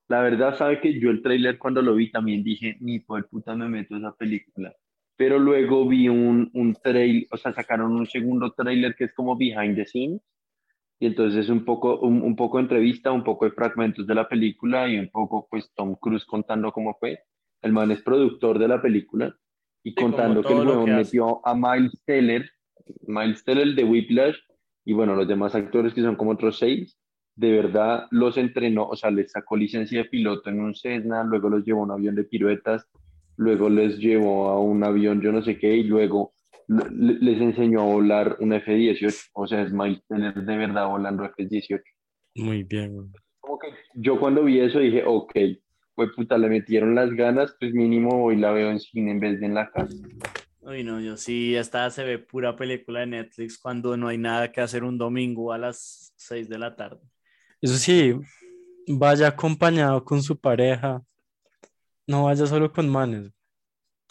la, 0.07 0.23
verdad, 0.23 0.57
sabe 0.57 0.81
que 0.81 0.99
yo 1.01 1.11
el 1.11 1.21
trailer 1.21 1.59
cuando 1.59 1.83
lo 1.83 1.97
vi 1.97 2.11
también 2.13 2.45
dije, 2.45 2.77
ni 2.79 3.01
por 3.01 3.29
puta 3.29 3.57
me 3.57 3.69
meto 3.69 3.97
esa 3.97 4.15
película. 4.15 4.73
Pero 5.17 5.41
luego 5.41 5.89
vi 5.89 6.09
un, 6.09 6.49
un 6.55 6.75
trailer, 6.75 7.27
o 7.33 7.37
sea, 7.37 7.53
sacaron 7.53 7.97
un 7.97 8.07
segundo 8.07 8.53
trailer 8.53 8.95
que 8.95 9.05
es 9.05 9.13
como 9.13 9.37
behind 9.37 9.75
the 9.75 9.85
scenes 9.85 10.23
y 11.01 11.07
entonces 11.07 11.45
es 11.45 11.51
un 11.51 11.65
poco, 11.65 12.01
un, 12.01 12.23
un, 12.23 12.35
poco 12.35 12.59
entrevista, 12.59 13.13
un 13.13 13.23
poco 13.23 13.45
de 13.45 13.53
fragmentos 13.53 14.07
de 14.07 14.15
la 14.15 14.29
película 14.29 14.89
y 14.89 14.99
un 14.99 15.09
poco 15.09 15.47
pues 15.49 15.71
Tom 15.75 15.95
Cruise 15.95 16.25
contando 16.25 16.73
cómo 16.73 16.97
fue. 16.99 17.21
El 17.63 17.73
man 17.73 17.91
es 17.91 18.03
productor 18.03 18.59
de 18.59 18.69
la 18.69 18.83
película 18.83 19.35
y 19.83 19.95
contando 19.95 20.43
que 20.43 20.53
el 20.53 20.67
huevón 20.67 20.97
metió 20.97 21.47
a 21.47 21.55
Miles 21.55 22.03
Teller, 22.05 22.51
Miles 23.07 23.45
Teller 23.45 23.75
de 23.75 23.85
Whiplash 23.85 24.37
y 24.85 24.93
bueno, 24.93 25.15
los 25.15 25.29
demás 25.29 25.55
actores 25.55 25.95
que 25.95 26.03
son 26.03 26.17
como 26.17 26.33
otros 26.33 26.59
seis, 26.59 26.99
de 27.37 27.53
verdad 27.53 28.07
los 28.11 28.37
entrenó, 28.37 28.89
o 28.89 28.97
sea, 28.97 29.11
les 29.11 29.31
sacó 29.31 29.57
licencia 29.57 30.03
de 30.03 30.09
piloto 30.09 30.51
en 30.51 30.61
un 30.61 30.75
Cessna, 30.75 31.23
luego 31.23 31.49
los 31.49 31.65
llevó 31.65 31.83
a 31.83 31.85
un 31.85 31.93
avión 31.93 32.17
de 32.17 32.25
piruetas, 32.25 32.89
luego 33.37 33.69
les 33.69 33.99
llevó 33.99 34.49
a 34.49 34.61
un 34.61 34.83
avión 34.83 35.21
yo 35.21 35.31
no 35.31 35.43
sé 35.43 35.59
qué 35.59 35.77
y 35.77 35.85
luego 35.85 36.33
les 36.69 37.41
enseñó 37.41 37.81
a 37.81 37.87
volar 37.87 38.37
un 38.41 38.53
F-18, 38.53 39.31
o 39.33 39.47
sea, 39.47 39.63
es 39.63 39.73
Teller 40.09 40.35
de 40.35 40.57
verdad 40.57 40.87
volando 40.87 41.25
F-18. 41.25 41.83
Muy 42.37 42.63
bien. 42.63 43.13
Como 43.41 43.59
que 43.59 43.69
yo 43.95 44.21
cuando 44.21 44.45
vi 44.45 44.61
eso 44.61 44.79
dije, 44.79 45.03
ok, 45.05 45.33
pues 45.95 46.11
puta, 46.15 46.37
le 46.39 46.49
metieron 46.49 46.95
las 46.95 47.11
ganas, 47.11 47.57
pues 47.59 47.73
mínimo 47.73 48.25
hoy 48.25 48.37
la 48.37 48.53
veo 48.53 48.71
en 48.71 48.79
cine 48.79 49.13
en 49.13 49.21
vez 49.21 49.41
de 49.41 49.47
en 49.47 49.55
la 49.55 49.71
casa. 49.71 49.95
Uy, 50.61 50.85
no, 50.85 51.01
yo 51.01 51.17
sí, 51.17 51.57
esta 51.57 51.89
se 51.91 52.05
ve 52.05 52.19
pura 52.19 52.55
película 52.55 53.01
de 53.01 53.07
Netflix 53.07 53.59
cuando 53.59 53.97
no 53.97 54.09
hay 54.09 54.19
nada 54.19 54.53
que 54.53 54.61
hacer 54.61 54.85
un 54.85 54.99
domingo 54.99 55.53
a 55.53 55.59
las 55.59 56.13
6 56.17 56.49
de 56.49 56.59
la 56.59 56.77
tarde. 56.77 57.01
Eso 57.63 57.75
sí, 57.75 58.15
vaya 58.87 59.29
acompañado 59.29 60.05
con 60.05 60.23
su 60.23 60.39
pareja, 60.39 61.03
no 62.07 62.25
vaya 62.25 62.47
solo 62.47 62.71
con 62.71 62.89
manes. 62.89 63.33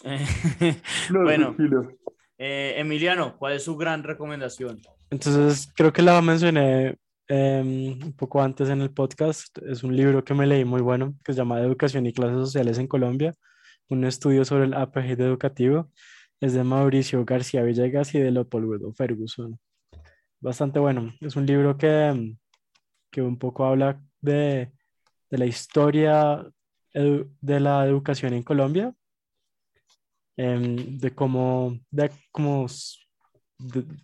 bueno, 1.12 1.56
eh, 2.38 2.76
Emiliano, 2.78 3.38
¿cuál 3.38 3.54
es 3.54 3.64
su 3.64 3.76
gran 3.76 4.04
recomendación? 4.04 4.82
Entonces, 5.10 5.72
creo 5.76 5.92
que 5.92 6.02
la 6.02 6.22
mencioné 6.22 6.98
em, 7.28 7.94
un 8.04 8.14
poco 8.14 8.42
antes 8.42 8.70
en 8.70 8.82
el 8.82 8.92
podcast. 8.92 9.58
Es 9.60 9.84
un 9.84 9.96
libro 9.96 10.24
que 10.24 10.34
me 10.34 10.46
leí 10.46 10.66
muy 10.66 10.82
bueno, 10.82 11.16
que 11.24 11.34
se 11.34 11.38
llama 11.38 11.60
Educación 11.60 12.06
y 12.06 12.14
Clases 12.14 12.38
Sociales 12.38 12.78
en 12.78 12.88
Colombia, 12.88 13.34
un 13.90 14.06
estudio 14.06 14.46
sobre 14.46 14.66
el 14.66 14.74
apartheid 14.74 15.20
educativo. 15.20 15.92
Es 16.40 16.54
de 16.54 16.64
Mauricio 16.64 17.26
García 17.26 17.64
Villegas 17.64 18.14
y 18.14 18.20
de 18.20 18.32
Leopoldo 18.32 18.94
Ferguson. 18.94 19.60
Bastante 20.40 20.80
bueno. 20.80 21.14
Es 21.22 21.36
un 21.36 21.48
libro 21.48 21.78
que, 21.78 22.36
que 23.12 23.22
un 23.24 23.40
poco 23.40 23.66
habla 23.66 24.00
de, 24.22 24.72
de 25.32 25.38
la 25.38 25.46
historia 25.46 26.46
de 26.94 27.60
la 27.60 27.86
educación 27.86 28.34
en 28.34 28.44
Colombia 28.44 28.94
Em, 28.94 29.07
de 30.38 31.12
cómo, 31.16 31.80
de 31.90 32.12
cómo, 32.32 32.68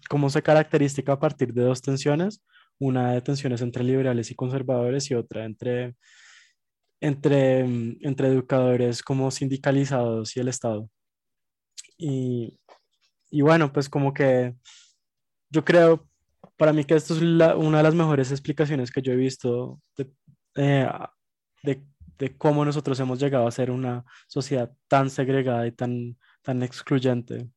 cómo 0.10 0.30
se 0.30 0.42
caracteriza 0.42 1.02
a 1.08 1.20
partir 1.20 1.54
de 1.54 1.64
dos 1.64 1.82
tensiones, 1.82 2.44
una 2.80 3.14
de 3.14 3.22
tensiones 3.22 3.62
entre 3.62 3.84
liberales 3.84 4.32
y 4.32 4.36
conservadores 4.36 5.10
y 5.12 5.14
otra 5.14 5.46
entre, 5.46 5.96
entre, 7.02 7.60
em, 7.60 7.98
entre 8.02 8.28
educadores 8.30 9.04
como 9.04 9.30
sindicalizados 9.30 10.36
y 10.36 10.40
el 10.40 10.48
Estado. 10.48 10.90
Y, 11.98 12.60
y 13.30 13.42
bueno, 13.42 13.72
pues 13.72 13.88
como 13.90 14.14
que 14.14 14.56
yo 15.52 15.64
creo, 15.64 16.10
para 16.58 16.74
mí 16.74 16.84
que 16.84 16.96
esto 16.96 17.14
es 17.14 17.22
una 17.22 17.78
de 17.78 17.84
las 17.84 17.96
mejores 17.96 18.32
explicaciones 18.32 18.92
que 18.92 19.02
yo 19.02 19.14
he 19.14 19.16
visto 19.16 19.80
de, 19.98 20.12
eh, 20.56 20.90
de 21.64 21.84
de 22.18 22.38
cómo 22.38 22.64
nosotros 22.66 23.00
hemos 23.00 23.20
llegado 23.20 23.48
a 23.48 23.52
ser 23.52 23.72
una 23.72 24.06
sociedad 24.28 24.72
tan 24.88 25.10
segregada 25.10 25.66
y 25.68 25.72
tan, 25.72 26.18
tan 26.42 26.64
excluyente. 26.64 27.50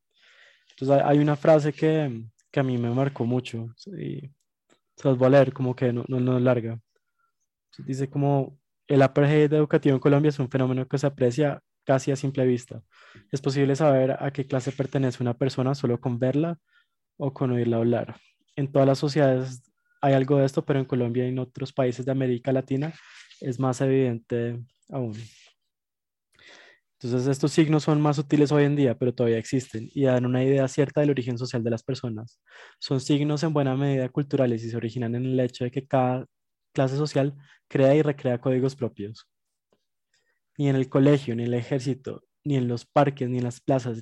Entonces 0.71 1.03
hay 1.05 1.19
una 1.19 1.35
frase 1.35 1.73
que, 1.73 2.23
que 2.51 2.59
a 2.59 2.63
mí 2.63 2.77
me 2.77 2.89
marcó 2.89 3.25
mucho 3.25 3.73
y 3.97 4.29
se 4.95 5.07
las 5.07 5.17
voy 5.17 5.27
a 5.27 5.29
leer 5.29 5.53
como 5.53 5.75
que 5.75 5.93
no, 5.93 6.03
no, 6.07 6.19
no 6.19 6.37
es 6.37 6.43
larga. 6.43 6.79
Dice 7.79 8.09
como 8.09 8.59
el 8.87 9.01
apartheid 9.01 9.53
educativo 9.53 9.95
en 9.95 9.99
Colombia 10.01 10.29
es 10.29 10.39
un 10.39 10.49
fenómeno 10.49 10.87
que 10.87 10.97
se 10.97 11.07
aprecia 11.07 11.61
casi 11.83 12.11
a 12.11 12.15
simple 12.15 12.45
vista. 12.45 12.81
Es 13.31 13.41
posible 13.41 13.75
saber 13.75 14.17
a 14.19 14.31
qué 14.31 14.45
clase 14.45 14.71
pertenece 14.71 15.23
una 15.23 15.35
persona 15.35 15.75
solo 15.75 15.99
con 15.99 16.19
verla 16.19 16.57
o 17.17 17.33
con 17.33 17.51
oírla 17.51 17.77
hablar. 17.77 18.15
En 18.55 18.71
todas 18.71 18.87
las 18.87 18.99
sociedades 18.99 19.66
hay 20.01 20.13
algo 20.13 20.37
de 20.37 20.45
esto, 20.45 20.65
pero 20.65 20.79
en 20.79 20.85
Colombia 20.85 21.25
y 21.25 21.29
en 21.29 21.39
otros 21.39 21.73
países 21.73 22.05
de 22.05 22.11
América 22.11 22.51
Latina 22.51 22.93
es 23.41 23.59
más 23.59 23.81
evidente 23.81 24.59
aún. 24.89 25.15
Entonces 26.99 27.27
estos 27.27 27.51
signos 27.51 27.83
son 27.83 28.01
más 28.01 28.17
útiles 28.17 28.51
hoy 28.51 28.63
en 28.63 28.75
día, 28.75 28.97
pero 28.97 29.13
todavía 29.13 29.37
existen 29.37 29.89
y 29.93 30.05
dan 30.05 30.25
una 30.25 30.43
idea 30.43 30.67
cierta 30.67 31.01
del 31.01 31.11
origen 31.11 31.37
social 31.37 31.63
de 31.63 31.69
las 31.69 31.83
personas. 31.83 32.41
Son 32.79 32.99
signos 32.99 33.43
en 33.43 33.53
buena 33.53 33.75
medida 33.75 34.09
culturales 34.09 34.63
y 34.63 34.71
se 34.71 34.77
originan 34.77 35.13
en 35.13 35.25
el 35.25 35.39
hecho 35.39 35.63
de 35.63 35.71
que 35.71 35.85
cada 35.85 36.25
clase 36.73 36.97
social 36.97 37.35
crea 37.67 37.93
y 37.93 38.01
recrea 38.01 38.41
códigos 38.41 38.75
propios. 38.75 39.29
Ni 40.57 40.69
en 40.69 40.75
el 40.75 40.89
colegio, 40.89 41.35
ni 41.35 41.43
en 41.43 41.49
el 41.49 41.59
ejército, 41.59 42.23
ni 42.43 42.55
en 42.57 42.67
los 42.67 42.85
parques, 42.85 43.29
ni 43.29 43.37
en 43.37 43.43
las 43.43 43.61
plazas, 43.61 44.01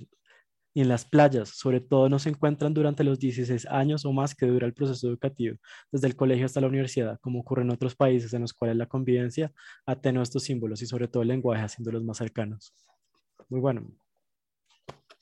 y 0.76 0.82
en 0.82 0.90
las 0.90 1.06
playas, 1.06 1.50
sobre 1.50 1.80
todo, 1.80 2.10
no 2.10 2.20
se 2.20 2.28
encuentran 2.28 2.74
durante 2.74 3.06
los 3.06 3.18
16 3.18 3.66
años 3.68 4.06
o 4.06 4.12
más 4.12 4.36
que 4.36 4.46
dura 4.46 4.68
el 4.68 4.74
proceso 4.74 5.08
educativo, 5.08 5.56
desde 5.90 6.08
el 6.08 6.18
colegio 6.18 6.46
hasta 6.46 6.60
la 6.60 6.68
universidad, 6.68 7.18
como 7.22 7.40
ocurre 7.40 7.62
en 7.62 7.72
otros 7.72 7.96
países 7.96 8.34
en 8.34 8.42
los 8.42 8.54
cuales 8.54 8.76
la 8.76 8.86
convivencia 8.86 9.54
atenúa 9.86 10.24
estos 10.24 10.44
símbolos 10.44 10.82
y 10.82 10.86
sobre 10.86 11.08
todo 11.08 11.24
el 11.24 11.30
lenguaje 11.30 11.64
haciéndolos 11.64 12.04
más 12.04 12.18
cercanos. 12.18 12.74
Muy 13.48 13.62
bueno. 13.62 13.88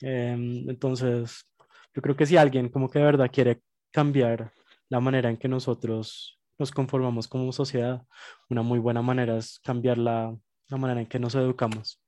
Em, 0.01 0.67
entonces, 0.67 1.45
yo 1.93 2.01
creo 2.01 2.15
que 2.15 2.25
si 2.25 2.35
alguien 2.35 2.69
como 2.69 2.89
que 2.89 2.97
de 2.97 3.05
verdad 3.05 3.29
quiere 3.31 3.61
cambiar 3.91 4.51
la 4.89 4.99
manera 4.99 5.29
en 5.29 5.37
que 5.37 5.47
nosotros 5.47 6.39
nos 6.57 6.71
conformamos 6.71 7.27
como 7.27 7.51
sociedad, 7.51 8.07
una 8.49 8.63
muy 8.63 8.79
buena 8.79 9.03
manera 9.03 9.37
es 9.37 9.59
cambiar 9.63 9.99
la, 9.99 10.35
la 10.67 10.77
manera 10.77 11.01
en 11.01 11.07
que 11.07 11.19
nos 11.19 11.35
educamos. 11.35 12.02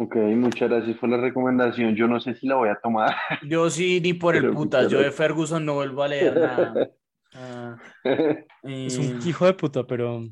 Ok, 0.00 0.14
muchas 0.14 0.68
gracias 0.70 0.96
por 0.96 1.08
la 1.08 1.16
recomendación. 1.16 1.96
Yo 1.96 2.06
no 2.06 2.20
sé 2.20 2.32
si 2.36 2.46
la 2.46 2.54
voy 2.54 2.68
a 2.68 2.78
tomar. 2.80 3.16
Yo 3.42 3.68
sí, 3.68 4.00
ni 4.00 4.12
por 4.12 4.36
el 4.36 4.50
putas. 4.52 4.88
Yo 4.88 5.00
de 5.00 5.10
Ferguson 5.10 5.66
no 5.66 5.74
vuelvo 5.74 6.04
a 6.04 6.08
leer 6.08 6.36
nada. 6.36 6.90
Ah, 7.34 7.76
es 8.62 8.96
un 8.96 9.16
eh, 9.16 9.18
hijo 9.26 9.44
de 9.44 9.54
puta, 9.54 9.84
pero. 9.84 10.24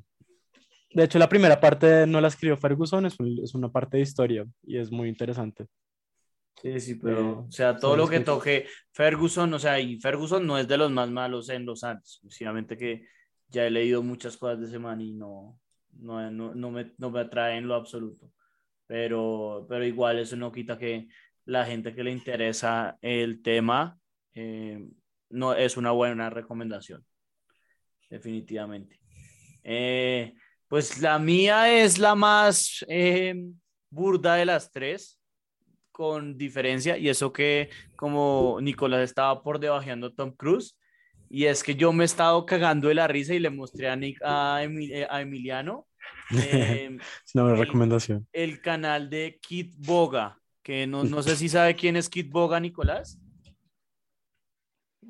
De 0.94 1.02
hecho, 1.02 1.18
la 1.18 1.28
primera 1.28 1.60
parte 1.60 2.06
no 2.06 2.20
la 2.20 2.28
escribió 2.28 2.56
Ferguson, 2.56 3.06
es, 3.06 3.16
es 3.42 3.54
una 3.56 3.68
parte 3.68 3.96
de 3.96 4.04
historia 4.04 4.46
y 4.62 4.78
es 4.78 4.92
muy 4.92 5.08
interesante. 5.08 5.66
Sí, 6.62 6.78
sí, 6.78 6.94
pero, 6.94 7.18
eh, 7.18 7.44
o 7.48 7.50
sea, 7.50 7.76
todo 7.76 7.96
lo 7.96 8.06
que 8.06 8.20
toque 8.20 8.66
Ferguson, 8.92 9.52
o 9.52 9.58
sea, 9.58 9.80
y 9.80 9.98
Ferguson 9.98 10.46
no 10.46 10.58
es 10.58 10.68
de 10.68 10.78
los 10.78 10.92
más 10.92 11.10
malos 11.10 11.48
en 11.48 11.66
los 11.66 11.82
años. 11.82 12.20
Sinceramente 12.22 12.76
que 12.76 13.02
ya 13.48 13.66
he 13.66 13.70
leído 13.70 14.00
muchas 14.04 14.36
cosas 14.36 14.60
de 14.60 14.66
ese 14.66 14.78
man 14.78 15.00
y 15.00 15.12
no, 15.12 15.58
no, 15.98 16.30
no, 16.30 16.54
no, 16.54 16.70
me, 16.70 16.92
no 16.98 17.10
me 17.10 17.20
atrae 17.20 17.58
en 17.58 17.66
lo 17.66 17.74
absoluto 17.74 18.30
pero, 18.87 19.66
pero 19.68 19.84
igual 19.84 20.18
eso 20.18 20.37
no 20.37 20.53
quita 20.53 20.78
que 20.78 21.09
la 21.45 21.64
gente 21.64 21.95
que 21.95 22.05
le 22.05 22.11
interesa 22.11 22.99
el 23.03 23.43
tema 23.43 23.99
eh, 24.34 24.87
no 25.30 25.55
es 25.55 25.76
una 25.76 25.91
buena 25.93 26.30
recomendación, 26.30 27.05
definitivamente. 28.11 29.01
Eh, 29.62 30.34
pues 30.68 31.01
la 31.01 31.18
mía 31.18 31.72
es 31.82 31.99
la 31.99 32.14
más 32.14 32.84
eh, 32.89 33.34
burda 33.91 34.34
de 34.34 34.45
las 34.45 34.70
tres, 34.70 35.20
con 35.91 36.37
diferencia, 36.37 36.99
y 36.99 37.09
eso 37.09 37.32
que 37.32 37.70
como 37.97 38.59
Nicolás 38.61 39.01
estaba 39.01 39.43
por 39.43 39.59
debajeando 39.59 40.09
a 40.09 40.14
Tom 40.14 40.32
Cruise, 40.32 40.78
y 41.30 41.47
es 41.47 41.64
que 41.64 41.74
yo 41.74 41.93
me 41.93 42.05
he 42.05 42.07
estado 42.07 42.45
cagando 42.45 42.89
de 42.89 42.95
la 42.95 43.09
risa 43.09 43.34
y 43.34 43.39
le 43.39 43.51
mostré 43.51 43.89
a, 43.89 43.97
a 44.57 44.62
Emiliano 44.62 45.86
es 46.30 47.34
una 47.34 47.44
buena 47.44 47.58
recomendación. 47.58 48.26
El 48.32 48.60
canal 48.60 49.08
de 49.10 49.38
Kit 49.40 49.74
Boga, 49.78 50.40
que 50.62 50.86
no, 50.86 51.04
no 51.04 51.22
sé 51.22 51.36
si 51.36 51.48
sabe 51.48 51.74
quién 51.74 51.96
es 51.96 52.08
Kit 52.08 52.30
Boga, 52.30 52.60
Nicolás. 52.60 53.18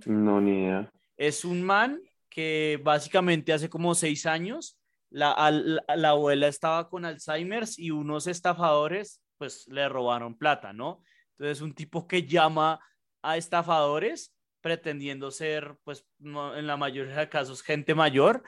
No, 0.04 0.40
ni 0.40 0.64
idea. 0.64 0.90
Es 1.16 1.44
un 1.44 1.62
man 1.62 2.00
que 2.28 2.78
básicamente 2.82 3.52
hace 3.52 3.70
como 3.70 3.94
seis 3.94 4.26
años 4.26 4.78
la, 5.08 5.50
la, 5.96 6.08
abuela 6.10 6.48
estaba 6.48 6.88
con 6.90 7.04
Alzheimer's 7.04 7.78
y 7.78 7.90
unos 7.90 8.26
estafadores 8.26 9.22
pues 9.38 9.66
le 9.68 9.88
robaron 9.88 10.36
plata, 10.36 10.72
¿no? 10.72 11.02
Entonces 11.38 11.62
un 11.62 11.74
tipo 11.74 12.06
que 12.06 12.26
llama 12.26 12.80
a 13.22 13.36
estafadores 13.36 14.34
pretendiendo 14.60 15.30
ser 15.30 15.76
pues 15.84 16.04
en 16.20 16.66
la 16.66 16.76
mayoría 16.76 17.16
de 17.16 17.28
casos 17.28 17.62
gente 17.62 17.94
mayor 17.94 18.42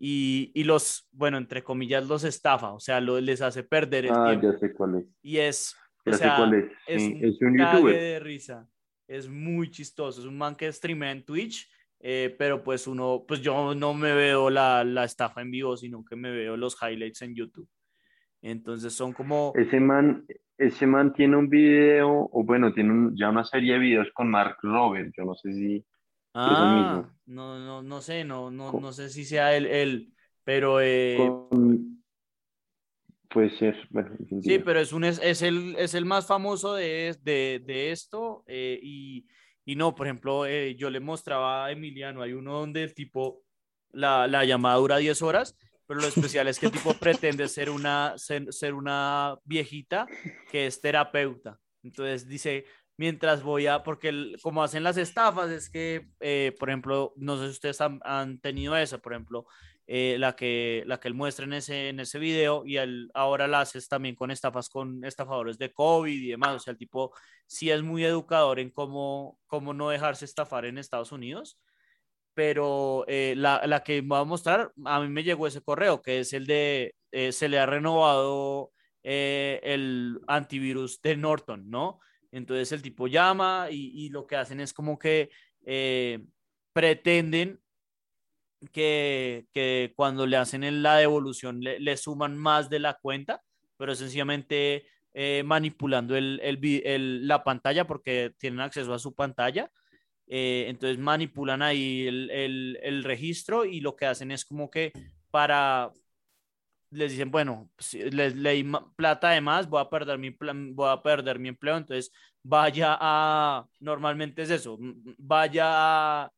y, 0.00 0.50
y, 0.54 0.64
los, 0.64 1.08
bueno, 1.12 1.36
entre 1.38 1.62
comillas, 1.62 2.08
los 2.08 2.24
estafa, 2.24 2.72
o 2.72 2.80
sea, 2.80 3.00
lo, 3.00 3.20
les 3.20 3.40
hace 3.42 3.62
perder 3.62 4.06
el 4.06 4.12
ah, 4.12 4.30
tiempo. 4.30 4.52
Ya 4.52 4.58
sé 4.58 4.72
cuál 4.72 4.94
es. 4.96 5.04
Y 5.22 5.36
es, 5.36 5.76
ya 6.04 6.12
sé 6.14 6.28
cuál 6.36 6.54
es. 6.54 6.72
es, 6.88 7.02
un, 7.02 7.24
es 7.24 7.40
un 7.42 7.58
youtuber. 7.58 7.94
de 7.94 8.18
risa. 8.18 8.66
Es 9.06 9.28
muy 9.28 9.70
chistoso. 9.70 10.20
Es 10.20 10.26
un 10.26 10.38
man 10.38 10.56
que 10.56 10.72
streamea 10.72 11.12
en 11.12 11.24
Twitch 11.24 11.68
eh, 12.02 12.34
pero 12.38 12.64
pues 12.64 12.86
uno, 12.86 13.24
pues 13.28 13.42
yo 13.42 13.74
no 13.74 13.92
me 13.92 14.14
veo 14.14 14.48
la, 14.48 14.82
la, 14.84 15.04
estafa 15.04 15.42
en 15.42 15.50
vivo, 15.50 15.76
sino 15.76 16.02
que 16.02 16.16
me 16.16 16.30
veo 16.30 16.56
los 16.56 16.76
highlights 16.80 17.20
en 17.22 17.34
YouTube. 17.34 17.68
Entonces 18.40 18.94
son 18.94 19.12
como... 19.12 19.52
Ese 19.54 19.78
man, 19.80 20.24
ese 20.56 20.86
man 20.86 21.12
tiene 21.12 21.36
un 21.36 21.50
video, 21.50 22.30
o 22.32 22.42
bueno, 22.42 22.72
tiene 22.72 23.10
ya 23.14 23.28
una 23.28 23.44
serie 23.44 23.74
de 23.74 23.80
videos 23.80 24.08
con 24.14 24.30
Mark 24.30 24.56
Robert, 24.62 25.12
yo 25.14 25.24
no 25.24 25.34
sé 25.34 25.52
si... 25.52 25.84
Ah, 26.34 27.08
no, 27.26 27.58
no, 27.58 27.82
no 27.82 28.00
sé, 28.00 28.24
no, 28.24 28.50
no, 28.50 28.72
no 28.72 28.92
sé 28.92 29.08
si 29.08 29.24
sea 29.24 29.56
él, 29.56 29.66
él 29.66 30.12
pero... 30.44 30.80
Eh, 30.80 31.18
puede 33.28 33.50
ser, 33.58 33.76
sí, 34.42 34.58
pero 34.58 34.80
es, 34.80 34.92
un, 34.92 35.04
es, 35.04 35.20
es, 35.22 35.42
el, 35.42 35.76
es 35.76 35.94
el 35.94 36.04
más 36.04 36.26
famoso 36.26 36.74
de, 36.74 37.16
de, 37.22 37.62
de 37.64 37.92
esto 37.92 38.42
eh, 38.46 38.78
y 38.82 39.26
y 39.70 39.76
no, 39.76 39.94
por 39.94 40.08
ejemplo, 40.08 40.46
eh, 40.46 40.74
yo 40.74 40.90
le 40.90 40.98
mostraba 40.98 41.66
a 41.66 41.70
Emiliano, 41.70 42.22
hay 42.22 42.32
uno 42.32 42.58
donde 42.58 42.82
el 42.82 42.92
tipo, 42.92 43.44
la, 43.92 44.26
la 44.26 44.44
llamada 44.44 44.76
dura 44.76 44.96
10 44.96 45.22
horas, 45.22 45.56
pero 45.86 46.00
lo 46.00 46.08
especial 46.08 46.48
es 46.48 46.58
que 46.58 46.66
el 46.66 46.72
tipo 46.72 46.92
pretende 47.00 47.46
ser 47.46 47.70
una, 47.70 48.14
ser, 48.16 48.74
una 48.74 49.38
viejita 49.44 50.08
que 50.50 50.66
es 50.66 50.80
terapeuta. 50.80 51.60
Entonces 51.84 52.26
dice, 52.26 52.64
mientras 53.00 53.42
voy 53.42 53.66
a, 53.66 53.82
porque 53.82 54.34
como 54.42 54.62
hacen 54.62 54.84
las 54.84 54.98
estafas, 54.98 55.50
es 55.50 55.70
que, 55.70 56.10
eh, 56.20 56.54
por 56.58 56.68
ejemplo, 56.68 57.14
no 57.16 57.38
sé 57.38 57.44
si 57.44 57.50
ustedes 57.52 57.80
han, 57.80 57.98
han 58.04 58.38
tenido 58.40 58.76
eso, 58.76 58.98
por 59.00 59.14
ejemplo, 59.14 59.46
eh, 59.86 60.16
la, 60.18 60.36
que, 60.36 60.82
la 60.86 61.00
que 61.00 61.08
él 61.08 61.14
muestra 61.14 61.46
en 61.46 61.54
ese, 61.54 61.88
en 61.88 61.98
ese 61.98 62.18
video 62.18 62.62
y 62.66 62.76
él 62.76 63.10
ahora 63.14 63.48
la 63.48 63.62
haces 63.62 63.88
también 63.88 64.14
con 64.16 64.30
estafas, 64.30 64.68
con 64.68 65.02
estafadores 65.02 65.56
de 65.56 65.72
COVID 65.72 66.12
y 66.12 66.28
demás. 66.28 66.56
O 66.56 66.58
sea, 66.58 66.72
el 66.72 66.76
tipo 66.76 67.14
sí 67.46 67.70
es 67.70 67.82
muy 67.82 68.04
educador 68.04 68.60
en 68.60 68.68
cómo, 68.68 69.38
cómo 69.46 69.72
no 69.72 69.88
dejarse 69.88 70.26
estafar 70.26 70.66
en 70.66 70.76
Estados 70.76 71.10
Unidos. 71.10 71.58
Pero 72.34 73.06
eh, 73.08 73.32
la, 73.34 73.66
la, 73.66 73.82
que 73.82 74.02
voy 74.02 74.18
a 74.18 74.24
mostrar, 74.24 74.72
a 74.84 75.00
mí 75.00 75.08
me 75.08 75.24
llegó 75.24 75.46
ese 75.46 75.62
correo, 75.62 76.02
que 76.02 76.20
es 76.20 76.34
el 76.34 76.46
de, 76.46 76.94
eh, 77.12 77.32
se 77.32 77.48
le 77.48 77.58
ha 77.58 77.64
renovado 77.64 78.72
el 79.02 80.20
antivirus 80.26 81.00
de 81.00 81.16
Norton, 81.16 81.70
¿no? 81.70 81.98
Entonces 82.32 82.72
el 82.72 82.82
tipo 82.82 83.06
llama 83.06 83.68
y, 83.70 84.08
lo 84.10 84.26
que 84.26 84.36
hacen 84.36 84.60
es 84.60 84.72
como 84.72 84.98
que 84.98 85.30
pretenden 86.72 87.60
que, 88.72 89.92
cuando 89.96 90.26
le 90.26 90.36
hacen 90.36 90.82
la 90.82 90.96
devolución 90.96 91.60
le, 91.60 91.96
suman 91.96 92.36
más 92.36 92.68
de 92.68 92.78
la 92.78 92.94
cuenta, 92.94 93.42
pero 93.76 93.94
sencillamente 93.94 94.86
eh, 95.14 95.42
manipulando 95.44 96.14
la 96.18 97.44
pantalla 97.44 97.86
porque 97.86 98.32
tienen 98.38 98.60
acceso 98.60 98.92
a 98.92 98.98
su 98.98 99.14
pantalla. 99.14 99.70
Eh, 100.26 100.66
entonces 100.68 100.98
manipulan 100.98 101.60
ahí 101.62 102.06
el, 102.06 103.02
registro 103.04 103.64
y 103.64 103.80
lo 103.80 103.96
que 103.96 104.06
hacen 104.06 104.30
es 104.30 104.44
como 104.44 104.70
que 104.70 104.92
para, 105.30 105.90
les 106.90 107.12
dicen, 107.12 107.30
bueno, 107.30 107.70
les 107.92 108.34
leí 108.36 108.64
plata 108.96 109.30
de 109.30 109.40
más, 109.40 109.68
voy 109.68 109.80
a 109.80 109.90
perder 109.90 110.18
mi, 110.18 110.30
voy 110.72 110.88
a 110.90 111.02
perder 111.02 111.38
mi 111.38 111.48
empleo, 111.48 111.76
entonces 111.76 112.12
vaya 112.42 112.96
a, 113.00 113.66
normalmente 113.78 114.42
es 114.42 114.50
eso, 114.50 114.78
vaya 115.18 116.30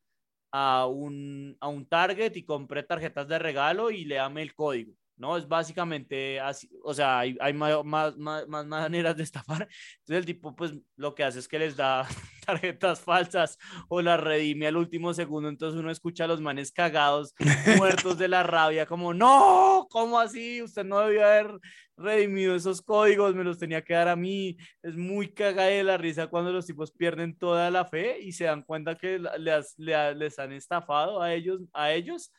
a 0.51 0.87
un, 0.87 1.57
a 1.59 1.67
un 1.67 1.85
Target 1.87 2.35
y 2.35 2.45
compré 2.45 2.83
tarjetas 2.83 3.27
de 3.27 3.39
regalo 3.39 3.91
y 3.91 4.05
le 4.05 4.15
dame 4.15 4.41
el 4.43 4.53
código. 4.55 4.93
¿No? 5.23 5.37
Es 5.37 5.47
básicamente 5.47 6.37
así, 6.41 6.69
o 6.83 6.93
sea, 6.93 7.19
hay, 7.19 7.37
hay 7.39 7.53
más, 7.53 7.81
más, 7.85 8.17
más, 8.17 8.67
maneras 8.67 9.15
de 9.15 9.23
estafar. 9.23 9.69
Entonces 9.99 10.17
el 10.17 10.25
tipo, 10.25 10.53
pues, 10.53 10.73
lo 10.97 11.15
que 11.15 11.23
hace 11.23 11.39
es 11.39 11.47
que 11.47 11.59
les 11.59 11.77
da 11.77 12.05
tarjetas 12.45 12.99
falsas 12.99 13.57
o 13.87 14.01
las 14.01 14.19
redime 14.19 14.67
al 14.67 14.75
último 14.75 15.13
segundo. 15.13 15.47
Entonces 15.47 15.79
uno 15.79 15.89
escucha 15.91 16.25
a 16.25 16.27
los 16.27 16.41
manes 16.41 16.73
cagados, 16.73 17.33
muertos 17.77 18.17
de 18.17 18.27
la 18.27 18.43
rabia, 18.43 18.85
como, 18.85 19.13
no, 19.13 19.87
¿cómo 19.89 20.19
así? 20.19 20.61
Usted 20.61 20.83
no 20.83 20.99
debió 20.99 21.25
haber 21.25 21.57
redimido 21.95 22.53
esos 22.53 22.81
códigos, 22.81 23.33
me 23.33 23.45
los 23.45 23.57
tenía 23.57 23.81
que 23.81 23.93
dar 23.93 24.09
a 24.09 24.17
mí. 24.17 24.57
Es 24.81 24.97
muy 24.97 25.31
cagada 25.33 25.69
de 25.69 25.85
la 25.85 25.97
risa 25.97 26.27
cuando 26.27 26.51
los 26.51 26.65
tipos 26.65 26.91
pierden 26.91 27.37
toda 27.37 27.71
la 27.71 27.85
fe 27.85 28.19
y 28.19 28.33
se 28.33 28.43
dan 28.43 28.63
cuenta 28.63 28.97
que 28.97 29.19
les, 29.39 29.73
les, 29.77 30.37
han 30.37 30.51
estafado 30.51 31.21
a 31.21 31.33
ellos, 31.33 31.61
a 31.71 31.93
ellos. 31.93 32.33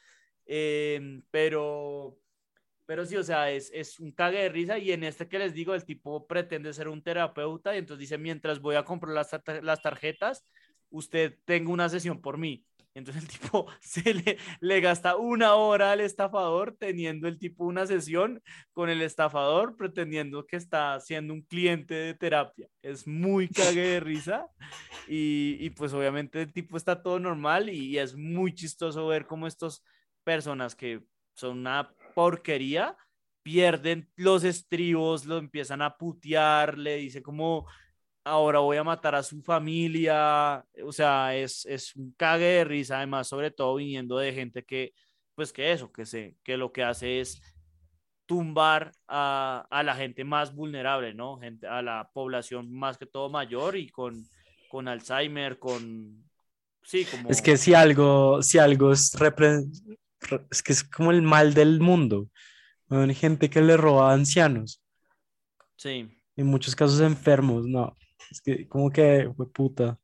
Eh, 0.46 1.22
pero 1.30 2.18
pero 2.86 3.06
sí, 3.06 3.16
o 3.16 3.22
sea, 3.22 3.50
es, 3.50 3.70
es 3.72 3.98
un 3.98 4.12
cague 4.12 4.38
de 4.42 4.48
risa 4.48 4.78
y 4.78 4.92
en 4.92 5.04
este 5.04 5.28
que 5.28 5.38
les 5.38 5.54
digo, 5.54 5.74
el 5.74 5.84
tipo 5.84 6.26
pretende 6.26 6.72
ser 6.72 6.88
un 6.88 7.02
terapeuta 7.02 7.74
y 7.74 7.78
entonces 7.78 8.00
dice, 8.00 8.18
mientras 8.18 8.60
voy 8.60 8.76
a 8.76 8.84
comprar 8.84 9.14
las, 9.14 9.30
las 9.62 9.82
tarjetas, 9.82 10.44
usted 10.90 11.38
tenga 11.44 11.70
una 11.70 11.88
sesión 11.88 12.20
por 12.20 12.38
mí. 12.38 12.64
Entonces 12.94 13.24
el 13.24 13.28
tipo 13.28 13.66
se 13.80 14.14
le, 14.14 14.38
le, 14.60 14.80
gasta 14.80 15.16
una 15.16 15.54
hora 15.54 15.92
al 15.92 16.00
estafador 16.00 16.76
teniendo 16.78 17.26
el 17.26 17.38
tipo 17.38 17.64
una 17.64 17.86
sesión 17.86 18.40
con 18.72 18.88
el 18.88 19.02
estafador 19.02 19.76
pretendiendo 19.76 20.46
que 20.46 20.56
está 20.56 21.00
siendo 21.00 21.34
un 21.34 21.42
cliente 21.42 21.94
de 21.94 22.14
terapia. 22.14 22.68
Es 22.82 23.06
muy 23.06 23.48
cague 23.48 23.82
de 23.82 24.00
risa 24.00 24.46
y, 25.08 25.56
y 25.58 25.70
pues 25.70 25.92
obviamente 25.92 26.40
el 26.42 26.52
tipo 26.52 26.76
está 26.76 27.02
todo 27.02 27.18
normal 27.18 27.68
y, 27.68 27.86
y 27.86 27.98
es 27.98 28.14
muy 28.14 28.54
chistoso 28.54 29.08
ver 29.08 29.26
cómo 29.26 29.46
estas 29.46 29.82
personas 30.22 30.76
que 30.76 31.02
son 31.34 31.58
una 31.58 31.92
porquería, 32.14 32.96
pierden 33.42 34.10
los 34.16 34.44
estribos, 34.44 35.26
lo 35.26 35.38
empiezan 35.38 35.82
a 35.82 35.96
putear, 35.96 36.78
le 36.78 36.96
dice 36.96 37.22
como, 37.22 37.66
ahora 38.24 38.60
voy 38.60 38.78
a 38.78 38.84
matar 38.84 39.14
a 39.14 39.22
su 39.22 39.42
familia, 39.42 40.64
o 40.82 40.92
sea, 40.92 41.36
es, 41.36 41.66
es 41.66 41.94
un 41.94 42.12
cague 42.16 42.46
de 42.46 42.64
risa, 42.64 42.96
además, 42.98 43.28
sobre 43.28 43.50
todo 43.50 43.76
viniendo 43.76 44.16
de 44.16 44.32
gente 44.32 44.64
que, 44.64 44.94
pues 45.34 45.52
que 45.52 45.72
eso, 45.72 45.92
que, 45.92 46.06
se, 46.06 46.36
que 46.42 46.56
lo 46.56 46.72
que 46.72 46.82
hace 46.82 47.20
es 47.20 47.42
tumbar 48.26 48.92
a, 49.06 49.66
a, 49.70 49.82
la 49.82 49.94
gente 49.94 50.24
más 50.24 50.54
vulnerable, 50.54 51.12
¿no? 51.12 51.38
Gente, 51.38 51.66
a 51.66 51.82
la 51.82 52.10
población 52.14 52.72
más 52.72 52.96
que 52.96 53.06
todo 53.06 53.28
mayor 53.28 53.76
y 53.76 53.90
con, 53.90 54.26
con 54.70 54.88
Alzheimer, 54.88 55.58
con... 55.58 56.24
Sí, 56.82 57.04
como... 57.04 57.28
Es 57.28 57.42
que 57.42 57.56
si 57.58 57.74
algo, 57.74 58.42
si 58.42 58.58
algo 58.58 58.92
es 58.92 59.10
es 60.50 60.62
que 60.62 60.72
es 60.72 60.84
como 60.84 61.10
el 61.10 61.22
mal 61.22 61.54
del 61.54 61.80
mundo. 61.80 62.28
Hay 62.88 63.14
gente 63.14 63.50
que 63.50 63.60
le 63.60 63.76
roba 63.76 64.10
a 64.10 64.14
ancianos. 64.14 64.82
Sí. 65.76 66.08
En 66.36 66.46
muchos 66.46 66.74
casos 66.76 67.00
enfermos, 67.00 67.66
no. 67.66 67.96
Es 68.30 68.40
que 68.40 68.68
como 68.68 68.90
que 68.90 69.30
fue 69.36 69.50
puta. 69.50 69.98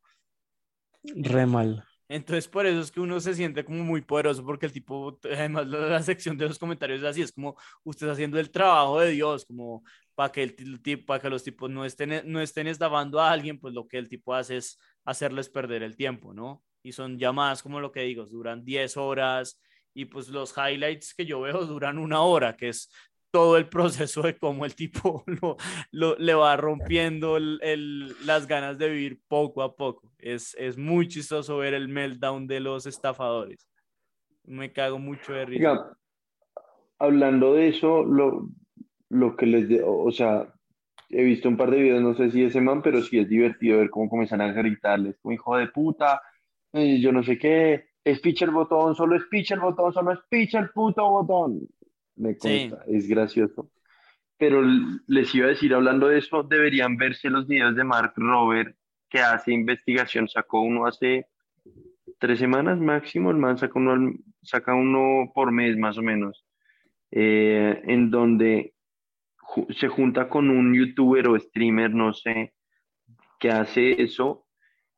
Re 1.03 1.47
mal. 1.47 1.85
Entonces, 2.09 2.49
por 2.49 2.66
eso 2.66 2.81
es 2.81 2.91
que 2.91 3.01
uno 3.01 3.21
se 3.21 3.35
siente 3.35 3.64
como 3.64 3.85
muy 3.85 4.01
poderoso, 4.01 4.45
porque 4.45 4.66
el 4.66 4.73
tipo, 4.73 5.16
además, 5.25 5.68
la, 5.68 6.03
sección 6.03 6.37
de 6.37 6.49
los 6.49 6.59
comentarios 6.59 7.01
es 7.01 7.07
así: 7.07 7.23
es 7.23 7.31
como 7.31 7.57
usted 7.85 8.09
haciendo 8.09 8.39
el 8.41 8.51
trabajo 8.51 8.99
de 8.99 9.11
Dios, 9.11 9.47
como 9.47 9.85
para 10.16 10.33
que, 10.33 10.43
el, 10.43 11.05
para 11.07 11.21
que 11.21 11.31
los 11.31 11.45
tipos 11.45 11.71
no 11.71 11.85
estén, 11.85 12.23
no 12.25 12.41
estén 12.41 12.66
estafando 12.66 13.21
a 13.21 13.31
alguien, 13.31 13.61
pues 13.61 13.75
lo 13.75 13.87
que 13.87 13.97
el 13.97 14.09
tipo 14.09 14.35
hace 14.35 14.57
es 14.57 14.77
hacerles 15.05 15.49
perder 15.49 15.85
el 15.85 15.97
tiempo, 15.97 16.35
¿no? 16.35 16.64
Y 16.83 16.93
son 16.93 17.16
llamadas, 17.16 17.62
como 17.62 17.79
lo 17.79 17.93
que 17.93 18.03
digo, 18.03 18.27
duran 18.27 18.64
10 18.64 18.97
horas, 18.97 19.61
y 19.95 20.07
pues 20.07 20.28
los 20.28 20.55
highlights 20.57 21.14
que 21.14 21.26
yo 21.26 21.41
veo 21.41 21.64
duran 21.66 21.99
una 21.99 22.22
hora, 22.22 22.57
que 22.57 22.68
es 22.68 22.91
todo 23.30 23.57
el 23.57 23.68
proceso 23.68 24.22
de 24.22 24.36
cómo 24.36 24.64
el 24.64 24.74
tipo 24.74 25.24
lo, 25.93 26.16
le 26.18 26.34
va 26.34 26.57
rompiendo 26.57 27.36
el, 27.36 28.14
las 28.26 28.47
ganas 28.47 28.78
de 28.78 28.88
vivir 28.88 29.20
poco 29.28 29.62
a 29.62 29.76
poco. 29.76 30.12
Es, 30.18 30.57
es 30.59 30.76
muy 30.76 31.09
chistoso 31.09 31.59
ver 31.59 31.74
el 31.74 31.88
meltdown 31.88 32.47
de 32.47 32.61
los 32.61 32.86
estafadores. 32.86 33.68
Me 34.45 34.72
cago 34.72 34.99
mucho 34.99 35.32
de 35.32 35.45
risa. 35.47 35.97
hablando 36.99 37.55
de 37.55 37.68
eso, 37.68 38.03
lo, 38.05 38.49
lo 39.09 39.36
que 39.36 39.47
les... 39.47 39.68
De, 39.68 39.82
o 39.84 40.11
sea, 40.11 40.53
he 41.09 41.22
visto 41.22 41.49
un 41.49 41.57
par 41.57 41.70
de 41.70 41.82
videos, 41.82 42.03
no 42.03 42.14
sé 42.14 42.30
si 42.30 42.43
ese 42.43 42.61
man, 42.61 42.82
pero 42.82 43.03
sí 43.03 43.18
es 43.18 43.28
divertido 43.28 43.78
ver 43.78 43.91
cómo 43.91 44.09
comienzan 44.09 44.41
a 44.41 44.53
gritarles, 44.53 45.18
como 45.20 45.34
hijo 45.34 45.57
de 45.57 45.68
puta, 45.68 46.22
eh, 46.72 47.01
yo 47.01 47.12
no 47.12 47.22
sé 47.22 47.36
qué, 47.38 47.89
es 48.05 48.21
pitch 48.21 48.43
el 48.43 48.51
botón, 48.51 48.95
solo 48.95 49.17
es 49.17 49.25
pitch 49.31 49.53
el 49.53 49.61
botón, 49.61 49.93
solo 49.93 50.13
es 50.13 50.21
pitch 50.29 50.55
el 50.55 50.71
puto 50.71 51.09
botón. 51.09 51.61
Me 52.17 52.37
consta, 52.37 52.85
es 52.87 53.09
gracioso. 53.09 53.71
pero 54.37 54.63
les 55.07 55.35
iba 55.35 55.47
a 55.47 55.51
decir, 55.51 55.75
hablando 55.75 56.09
de 56.09 56.19
eso, 56.19 56.43
deberían 56.43 56.97
verse 56.97 57.29
los 57.29 57.47
videos 57.47 57.77
de 57.77 57.85
Mark 57.85 58.13
Robert, 58.17 58.75
que 59.09 59.21
hace 59.21 59.53
investigación, 59.53 60.29
sacó 60.29 60.63
uno 60.63 60.87
hace 60.87 61.27
tres 62.19 62.39
semanas 62.39 62.79
máximo, 62.79 63.31
el 63.31 63.37
man 63.37 63.59
saca 63.59 63.79
uno, 63.79 64.15
saca 64.43 64.75
uno 64.75 65.31
por 65.35 65.53
mes 65.53 65.77
más 65.77 65.99
o 65.99 66.03
menos, 66.03 66.47
eh, 67.11 67.83
en 67.85 68.11
donde 68.11 68.75
se 69.71 69.89
junta 69.89 70.29
con 70.29 70.49
un 70.49 70.75
youtuber 70.75 71.27
o 71.29 71.39
streamer, 71.39 71.93
no 71.93 72.13
sé, 72.13 72.55
que 73.39 73.51
hace 73.51 74.03
eso, 74.03 74.47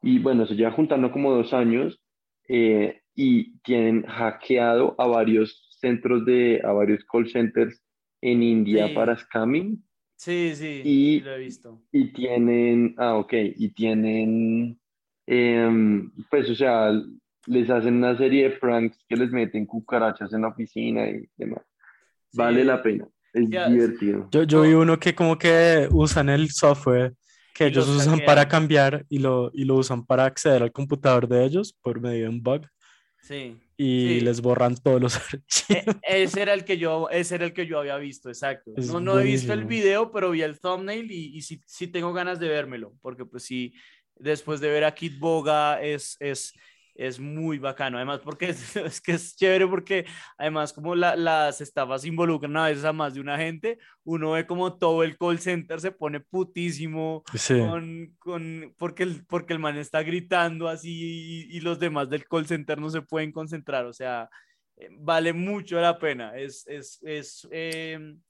y 0.03 0.19
bueno, 0.19 0.47
se 0.47 0.57
lleva 0.57 0.73
juntando 0.73 1.11
como 1.11 1.33
dos 1.33 1.55
años, 1.55 2.02
eh, 2.49 3.01
y 3.15 3.59
tienen 3.59 4.05
hackeado 4.05 4.95
a 4.99 5.07
varios 5.07 5.69
centros 5.81 6.25
de, 6.25 6.61
a 6.65 6.73
varios 6.73 7.05
call 7.05 7.29
centers 7.29 7.83
en 8.21 8.43
India 8.43 8.93
para 8.95 9.17
scamming. 9.17 9.83
Sí, 10.17 10.53
sí, 10.55 10.83
y, 10.85 11.21
lo 11.21 11.33
he 11.33 11.39
visto. 11.41 11.83
Y 11.91 12.13
tienen, 12.13 12.95
ah, 12.97 13.17
ok, 13.17 13.33
y 13.33 13.71
tienen, 13.71 14.79
em, 15.27 16.13
pues, 16.31 16.49
o 16.49 16.55
sea, 16.55 16.93
les 17.47 17.69
hacen 17.69 17.97
una 17.97 18.17
serie 18.17 18.45
de 18.45 18.57
pranks 18.57 19.05
que 19.09 19.17
les 19.17 19.33
meten 19.33 19.67
cucarachas 19.67 20.33
en 20.33 20.43
la 20.43 20.49
oficina 20.49 21.09
y 21.09 21.29
demás. 21.37 21.65
Vale 22.35 22.65
la 22.65 22.81
pena, 22.81 23.09
es 23.33 23.51
divertido. 23.51 24.29
Yo, 24.31 24.45
yo 24.45 24.63
vi 24.63 24.73
uno 24.75 24.99
que 24.99 25.15
como 25.15 25.37
que 25.37 25.89
usan 25.91 26.29
el 26.29 26.51
software 26.51 27.15
que 27.55 27.67
ellos 27.67 27.89
usan 27.89 28.21
para 28.25 28.49
cambiar 28.49 29.05
y 29.09 29.19
lo, 29.19 29.51
y 29.55 29.65
lo 29.65 29.77
usan 29.77 30.05
para 30.05 30.25
acceder 30.25 30.63
al 30.63 30.73
computador 30.73 31.29
de 31.29 31.45
ellos 31.45 31.73
por 31.83 32.01
medio 32.01 32.25
de 32.25 32.29
un 32.29 32.43
bug. 32.43 32.67
Sí. 33.21 33.57
Y 33.77 34.21
les 34.21 34.41
borran 34.41 34.77
todos 34.77 35.01
los 35.01 35.17
e, 35.69 35.85
ese 36.03 36.43
era 36.43 36.55
el 36.55 36.65
que 36.65 36.79
yo, 36.79 37.09
ese 37.11 37.37
era 37.37 37.45
el 37.47 37.53
que 37.53 37.67
yo 37.67 37.79
había 37.79 37.97
visto, 37.97 38.29
exacto. 38.29 38.73
no, 38.77 39.01
no 39.01 39.19
he 39.19 39.25
visto 39.25 39.53
el 39.53 39.65
video, 39.65 40.13
pero 40.13 40.31
vi 40.31 40.43
el 40.43 40.61
thumbnail 40.61 41.11
y, 41.11 41.37
y 41.37 41.43
sí, 41.43 41.61
sí, 41.67 41.89
tengo 41.89 42.13
ganas 42.13 42.39
de 42.39 42.49
vérmelo, 42.49 42.95
porque 43.01 43.25
pues 43.25 43.45
sí, 43.45 43.75
después 44.17 44.61
de 44.61 44.71
ver 44.71 44.85
a 44.85 44.95
Kid 44.95 45.19
Boga 45.19 45.83
es, 45.83 46.17
es, 46.21 46.53
es 46.95 47.19
muy 47.19 47.59
bacano, 47.59 47.97
además 47.97 48.21
porque 48.21 48.47
es, 48.85 49.01
que 49.01 49.13
es 49.13 49.37
chévere 49.37 49.67
porque 49.67 50.05
además 50.37 50.73
como 50.73 50.95
las 50.95 51.61
estafas 51.61 52.05
involucran 52.05 52.57
a 52.57 52.67
veces 52.67 52.85
a 52.85 52.93
más 52.93 53.15
de 53.15 53.21
una 53.21 53.39
gente, 53.39 53.79
uno 54.05 54.33
ve 54.33 54.47
como 54.47 54.77
todo 54.77 55.03
el 55.03 55.17
call 55.17 55.39
center 55.39 55.81
se 55.81 55.93
pone 55.93 56.21
putísimo 56.21 57.23
con, 57.49 58.15
con, 58.19 58.75
porque, 58.77 59.05
el, 59.05 59.25
porque 59.27 59.53
el 59.53 59.59
man 59.59 59.77
está 59.79 60.03
gritando 60.03 60.69
así 60.69 61.47
y, 61.51 61.61
los 61.61 61.79
demás 61.79 62.11
del 62.11 62.27
call 62.27 62.47
center 62.47 62.79
no 62.79 62.91
se 62.91 63.03
pueden 63.03 63.33
concentrar, 63.33 63.87
o 63.87 63.93
sea, 63.93 64.29
eh, 64.77 64.89
vale 64.91 65.33
mucho 65.33 65.81
la 65.81 65.99
pena, 65.99 66.37
es, 66.37 66.67
es, 66.67 66.99
es 67.03 67.47
em, 67.53 68.21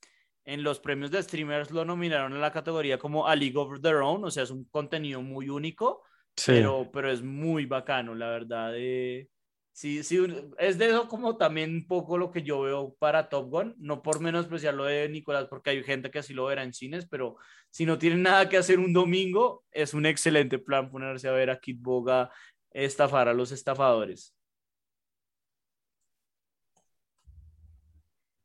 en 0.44 0.62
los 0.62 0.80
premios 0.80 1.10
de 1.10 1.22
streamers 1.22 1.70
lo 1.70 1.84
nominaron 1.84 2.32
en 2.32 2.40
la 2.40 2.52
categoría 2.52 2.98
como 2.98 3.26
A 3.26 3.34
League 3.34 3.56
of 3.56 3.80
Their 3.80 3.96
Own, 3.96 4.24
o 4.24 4.30
sea, 4.30 4.42
es 4.42 4.50
un 4.50 4.64
contenido 4.64 5.22
muy 5.22 5.48
único 5.48 6.02
pero, 6.47 6.91
pero 6.93 7.11
es 7.11 7.22
muy 7.22 7.66
bacano, 7.66 8.14
la 8.14 8.28
verdad. 8.28 8.72
Eh, 8.76 9.28
sí, 9.72 10.03
sí, 10.03 10.18
es 10.59 10.78
de 10.78 10.89
eso 10.89 11.09
como 11.09 11.37
también 11.37 11.74
un 11.74 11.87
poco 11.87 12.18
lo 12.18 12.30
que 12.30 12.43
yo 12.43 12.61
veo 12.62 12.95
para 12.99 13.28
Top 13.28 13.51
Gun, 13.51 13.74
no 13.78 14.03
por 14.03 14.20
menos 14.20 14.47
especial 14.47 14.76
lo 14.76 14.85
de 14.85 15.09
Nicolás, 15.09 15.47
porque 15.49 15.70
hay 15.70 15.83
gente 15.83 16.11
que 16.11 16.20
así 16.20 16.35
lo 16.35 16.47
verá 16.47 16.62
en 16.62 16.72
cines, 16.72 17.07
pero 17.07 17.37
si 17.70 17.87
no 17.87 17.99
tienen 17.99 18.22
nada 18.22 18.49
que 18.49 18.57
hacer 18.57 18.78
un 18.78 18.93
domingo, 18.93 19.64
es 19.70 19.95
un 19.95 20.07
excelente 20.07 20.59
plan 20.59 20.91
ponerse 20.91 21.28
a 21.28 21.33
ver 21.33 21.51
a 21.51 21.61
Kid 21.61 21.78
Boga 21.80 22.30
estafar 22.70 23.28
a 23.28 23.35
los 23.35 23.53
estafadores. 23.53 24.35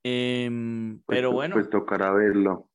Em, 0.04 1.02
pues 1.06 1.18
pero 1.18 1.32
bueno. 1.32 1.56
Pues 1.56 1.70
tocará 1.70 2.12
verlo. 2.12 2.70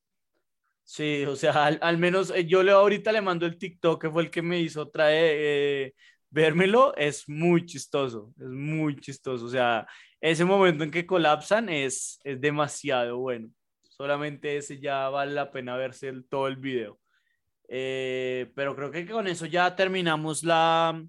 Sí, 0.93 1.25
o 1.25 1.35
sea, 1.35 1.65
al, 1.65 1.97
menos 1.97 2.29
eh, 2.29 2.45
yo 2.45 2.61
le 2.61 2.71
ahorita 2.71 3.11
le 3.11 3.21
mando 3.21 3.47
el 3.47 3.57
TikTok, 3.57 3.99
que 3.99 4.11
fue 4.11 4.21
el 4.23 4.29
que 4.29 4.43
me 4.43 4.59
hizo 4.59 4.89
traer, 4.91 5.35
eh, 5.39 5.93
vérmelo, 6.29 6.95
es 6.95 7.27
muy 7.27 7.65
chistoso, 7.65 8.31
es 8.39 8.47
muy 8.47 8.99
chistoso. 8.99 9.45
O 9.45 9.49
sea, 9.49 9.87
ese 10.21 10.45
momento 10.45 10.83
en 10.83 10.91
que 10.91 11.07
colapsan 11.07 11.67
es, 11.69 12.19
es 12.23 12.39
demasiado 12.39 13.17
bueno. 13.17 13.49
Solamente 13.81 14.57
ese 14.57 14.79
ya 14.79 15.09
vale 15.09 15.31
la 15.33 15.51
pena 15.51 15.75
verse 15.77 16.13
todo 16.29 16.47
el 16.47 16.57
video. 16.57 16.99
Eh, 17.69 18.51
pero 18.55 18.75
creo 18.75 18.91
que 18.91 19.07
con 19.07 19.27
eso 19.27 19.47
ya 19.47 19.75
terminamos 19.75 20.43
la, 20.43 21.03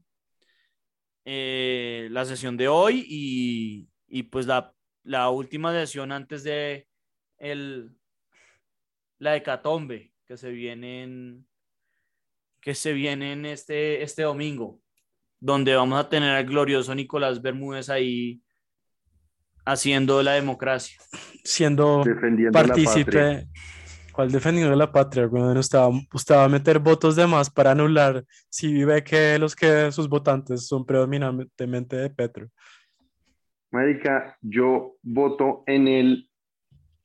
la 1.26 2.24
sesión 2.24 2.56
de 2.56 2.68
hoy 2.68 3.04
y, 3.06 3.88
y 4.08 4.22
pues 4.24 4.46
la, 4.46 4.74
la 5.02 5.28
última 5.28 5.72
sesión 5.74 6.10
antes 6.10 6.42
de 6.42 6.88
el, 7.38 7.94
la 9.24 9.36
hecatombe 9.36 10.12
que 10.26 10.36
se 10.36 10.50
viene 10.50 11.02
en, 11.02 11.46
que 12.60 12.74
se 12.74 12.92
viene 12.92 13.32
en 13.32 13.46
este, 13.46 14.02
este 14.02 14.22
domingo, 14.22 14.80
donde 15.40 15.74
vamos 15.74 15.98
a 15.98 16.10
tener 16.10 16.36
al 16.36 16.44
glorioso 16.44 16.94
Nicolás 16.94 17.40
Bermúdez 17.40 17.88
ahí 17.88 18.42
haciendo 19.64 20.22
la 20.22 20.32
democracia. 20.32 20.98
Siendo 21.42 22.04
partícipe. 22.52 23.48
¿Cuál 24.12 24.30
defendiendo 24.30 24.76
la 24.76 24.92
patria? 24.92 25.26
Bueno, 25.26 25.58
usted 25.58 26.34
va, 26.34 26.44
a 26.44 26.48
meter 26.48 26.78
votos 26.78 27.16
de 27.16 27.26
más 27.26 27.50
para 27.50 27.72
anular 27.72 28.22
si 28.50 28.84
ve 28.84 29.02
que 29.02 29.38
los 29.38 29.56
que 29.56 29.90
sus 29.90 30.08
votantes 30.08 30.68
son 30.68 30.84
predominantemente 30.84 31.96
de 31.96 32.10
Petro. 32.10 32.48
Marica, 33.72 34.36
yo 34.40 34.96
voto 35.02 35.64
en 35.66 35.88
el 35.88 36.30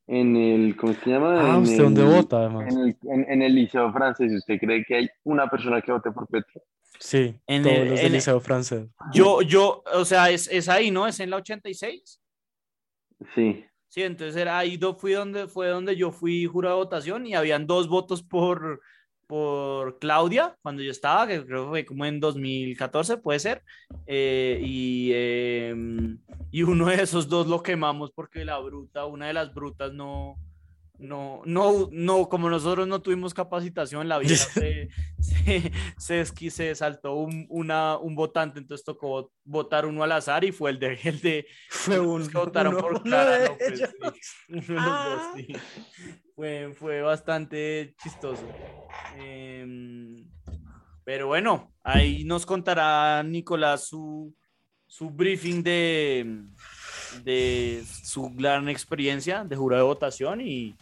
en 0.10 0.36
el, 0.36 0.76
¿cómo 0.76 0.94
se 0.94 1.10
llama? 1.10 1.54
Ah, 1.54 1.60
¿usted 1.60 1.84
dónde 1.84 2.04
vota 2.04 2.38
además? 2.38 2.74
En 2.74 2.80
el, 2.80 2.98
en, 3.28 3.42
el, 3.44 3.54
liceo 3.54 3.94
francés, 3.94 4.34
¿usted 4.34 4.58
cree 4.60 4.84
que 4.84 4.96
hay 4.96 5.10
una 5.24 5.48
persona 5.48 5.82
que 5.82 5.92
vote 5.92 6.12
por 6.12 6.28
Petro? 6.28 6.64
Sí, 6.98 7.40
en 7.46 7.62
todos 7.62 7.78
el, 7.78 7.90
los 7.90 8.02
del 8.02 8.12
liceo 8.14 8.40
francés. 8.40 8.88
Yo, 9.14 9.44
yo, 9.44 9.84
o 9.94 10.04
sea, 10.06 10.32
es, 10.32 10.48
es 10.48 10.68
ahí, 10.68 10.90
¿no? 10.90 11.08
¿Es 11.08 11.20
en 11.20 11.30
la 11.30 11.38
86? 11.38 12.20
Sí. 13.36 13.64
Sí, 13.88 14.02
entonces 14.02 14.36
era 14.36 14.58
ahí 14.58 14.80
fui 14.98 15.14
donde, 15.14 15.48
fue 15.48 15.68
donde 15.68 15.96
yo 15.96 16.12
fui 16.12 16.46
jurado 16.46 16.78
de 16.78 16.84
votación 16.84 17.28
y 17.28 17.36
habían 17.36 17.68
dos 17.68 17.88
votos 17.88 18.24
por, 18.24 18.82
por 19.30 20.00
Claudia 20.00 20.58
cuando 20.64 20.82
yo 20.82 20.90
estaba, 20.90 21.28
que 21.28 21.46
creo 21.46 21.66
que 21.66 21.70
fue 21.70 21.86
como 21.86 22.04
en 22.04 22.20
2014, 22.20 23.18
puede 23.18 23.38
ser, 23.38 23.62
eh, 24.08 24.60
y, 24.60 25.12
em, 25.14 26.18
y 26.50 26.64
uno 26.64 26.88
de 26.88 26.96
esos 27.04 27.30
dos 27.30 27.46
lo 27.46 27.62
quemamos 27.62 28.10
porque 28.10 28.44
la 28.44 28.58
bruta, 28.58 29.06
una 29.06 29.28
de 29.28 29.34
las 29.34 29.54
brutas 29.54 29.94
no, 29.94 30.36
no, 31.00 31.42
no, 31.46 31.88
no, 31.92 32.28
como 32.28 32.50
nosotros 32.50 32.88
no 32.88 33.02
tuvimos 33.02 33.34
capacitación, 33.34 34.10
la 34.10 34.20
vida 34.20 34.36
se, 34.36 34.90
se, 35.98 36.26
se, 36.26 36.76
saltó 36.76 37.14
un, 37.14 37.46
una, 37.50 37.98
un 37.98 38.16
votante, 38.16 38.60
entonces 38.60 38.84
tocó 38.84 39.32
votar 39.46 39.86
uno 39.86 40.04
al 40.04 40.12
azar 40.12 40.44
y 40.44 40.52
fue 40.52 40.72
el 40.72 40.80
de, 40.80 41.00
el 41.04 41.22
de 41.22 41.48
fue 41.70 42.00
un, 42.00 42.28
que 42.28 42.38
votaron 42.38 42.76
por 42.78 43.02
Clara 43.02 43.46
López. 43.46 43.90
Ah. 44.78 45.34
Fue, 46.36 46.74
fue 46.74 47.02
bastante 47.02 47.96
chistoso. 48.02 48.48
Em, 49.18 50.26
pero 51.04 51.28
bueno, 51.28 51.74
ahí 51.84 52.24
nos 52.24 52.46
contará 52.46 53.24
Nicolás 53.24 53.88
su, 53.88 54.34
su 54.88 55.10
briefing 55.10 55.64
de, 55.64 56.44
de 57.24 57.84
su 58.04 58.30
gran 58.32 58.70
experiencia 58.70 59.44
de 59.44 59.56
jurado 59.56 59.84
de 59.84 59.88
votación 59.88 60.42
y, 60.42 60.76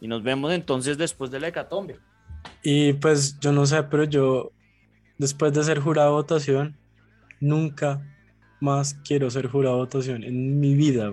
y 0.00 0.08
nos 0.08 0.22
vemos 0.22 0.52
entonces 0.52 0.98
después 0.98 1.30
de 1.30 1.40
la 1.40 1.48
hecatombe. 1.48 1.98
Y 2.62 2.92
pues 2.94 3.38
yo 3.40 3.52
no 3.52 3.66
sé, 3.66 3.82
pero 3.84 4.04
yo 4.04 4.52
después 5.18 5.52
de 5.52 5.64
ser 5.64 5.80
jurado 5.80 6.10
de 6.10 6.14
votación, 6.14 6.76
nunca 7.40 8.00
más 8.60 8.94
quiero 9.04 9.30
ser 9.30 9.48
jurado 9.48 9.76
de 9.76 9.82
votación 9.82 10.24
en 10.24 10.58
mi 10.60 10.74
vida. 10.74 11.12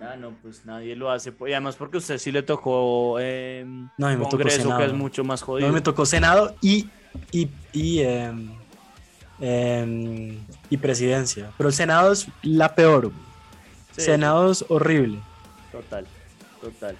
Ah, 0.00 0.16
no, 0.16 0.32
pues 0.42 0.66
nadie 0.66 0.94
lo 0.96 1.10
hace. 1.10 1.32
Y 1.46 1.52
además 1.52 1.76
porque 1.76 1.96
a 1.96 1.98
usted 1.98 2.18
sí 2.18 2.30
le 2.30 2.42
tocó 2.42 3.16
eh, 3.20 3.64
no, 3.96 4.08
me 4.08 4.18
Congreso, 4.18 4.62
tocó 4.62 4.78
que 4.78 4.84
es 4.86 4.92
mucho 4.92 5.24
más 5.24 5.42
jodido. 5.42 5.68
No, 5.68 5.74
me 5.74 5.80
tocó 5.80 6.04
Senado 6.04 6.54
y, 6.60 6.88
y, 7.32 7.48
y, 7.72 8.00
em, 8.00 8.50
em, 9.40 10.38
y 10.68 10.76
presidencia. 10.76 11.50
Pero 11.56 11.68
el 11.68 11.74
Senado 11.74 12.12
es 12.12 12.26
la 12.42 12.74
peor. 12.74 13.12
Senado 13.96 14.50
es 14.50 14.64
horrible. 14.68 15.20
Total, 15.72 16.06
total. 16.60 16.96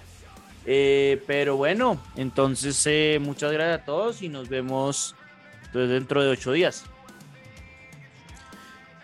Eh, 0.66 1.22
pero 1.26 1.56
bueno, 1.56 1.98
entonces 2.16 2.82
eh, 2.86 3.18
muchas 3.20 3.52
gracias 3.52 3.82
a 3.82 3.84
todos 3.84 4.22
y 4.22 4.28
nos 4.28 4.48
vemos 4.48 5.14
entonces, 5.66 5.90
dentro 5.90 6.22
de 6.22 6.30
ocho 6.30 6.52
días. 6.52 6.84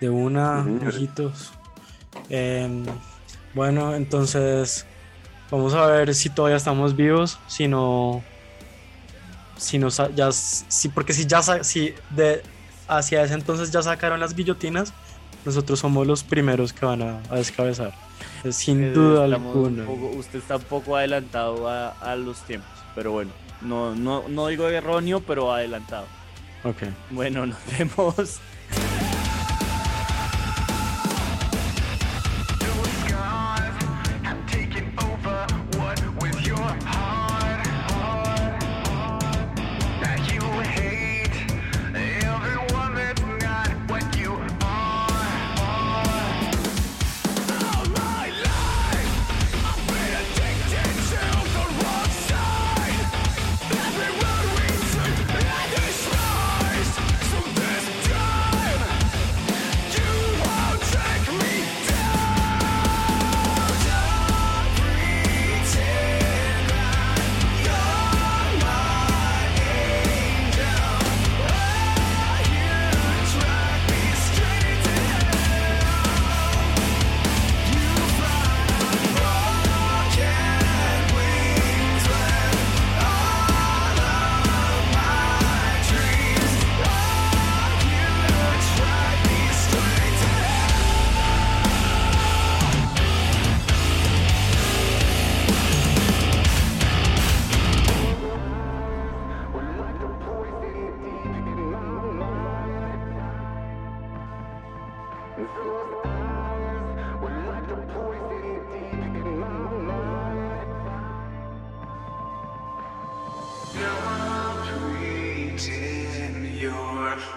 De 0.01 0.09
una, 0.09 0.67
hijitos. 0.89 1.53
Eh, 2.31 2.85
bueno, 3.53 3.95
entonces 3.95 4.87
vamos 5.51 5.75
a 5.75 5.85
ver 5.87 6.15
si 6.15 6.31
todavía 6.31 6.57
estamos 6.57 6.97
vivos, 6.97 7.39
si 7.47 7.69
no, 7.69 8.23
si 9.59 9.79
no, 9.79 9.89
ya, 10.15 10.33
si, 10.33 10.89
porque 10.89 11.13
si 11.13 11.27
ya, 11.27 11.43
si 11.43 11.95
de 12.11 12.43
hacia 12.89 13.23
ese 13.23 13.35
entonces 13.35 13.71
ya 13.71 13.83
sacaron 13.83 14.19
las 14.19 14.35
guillotinas, 14.35 14.95
nosotros 15.45 15.79
somos 15.79 16.07
los 16.07 16.23
primeros 16.23 16.73
que 16.73 16.87
van 16.87 17.03
a, 17.03 17.21
a 17.29 17.37
descabezar. 17.37 17.93
Sin 18.53 18.83
Eh, 18.85 18.91
duda 18.93 19.25
estamos 19.27 19.55
alguna. 19.57 19.85
poco- 19.87 20.11
usted 20.17 20.39
está 20.39 20.57
un 20.57 20.63
poco 20.63 20.97
adelantado 20.97 21.69
a, 21.69 21.91
a 21.91 22.17
los 22.17 22.39
tiempos, 22.43 22.71
pero 22.95 23.13
bueno, 23.13 23.31
no, 23.61 23.95
no, 23.95 24.25
no 24.29 24.47
digo 24.49 24.69
erróneo, 24.69 25.21
pero 25.21 25.53
adelantado. 25.53 26.07
Ok. 26.65 26.83
Bueno, 27.11 27.47
nos 27.47 27.59
vemos. 27.79 28.41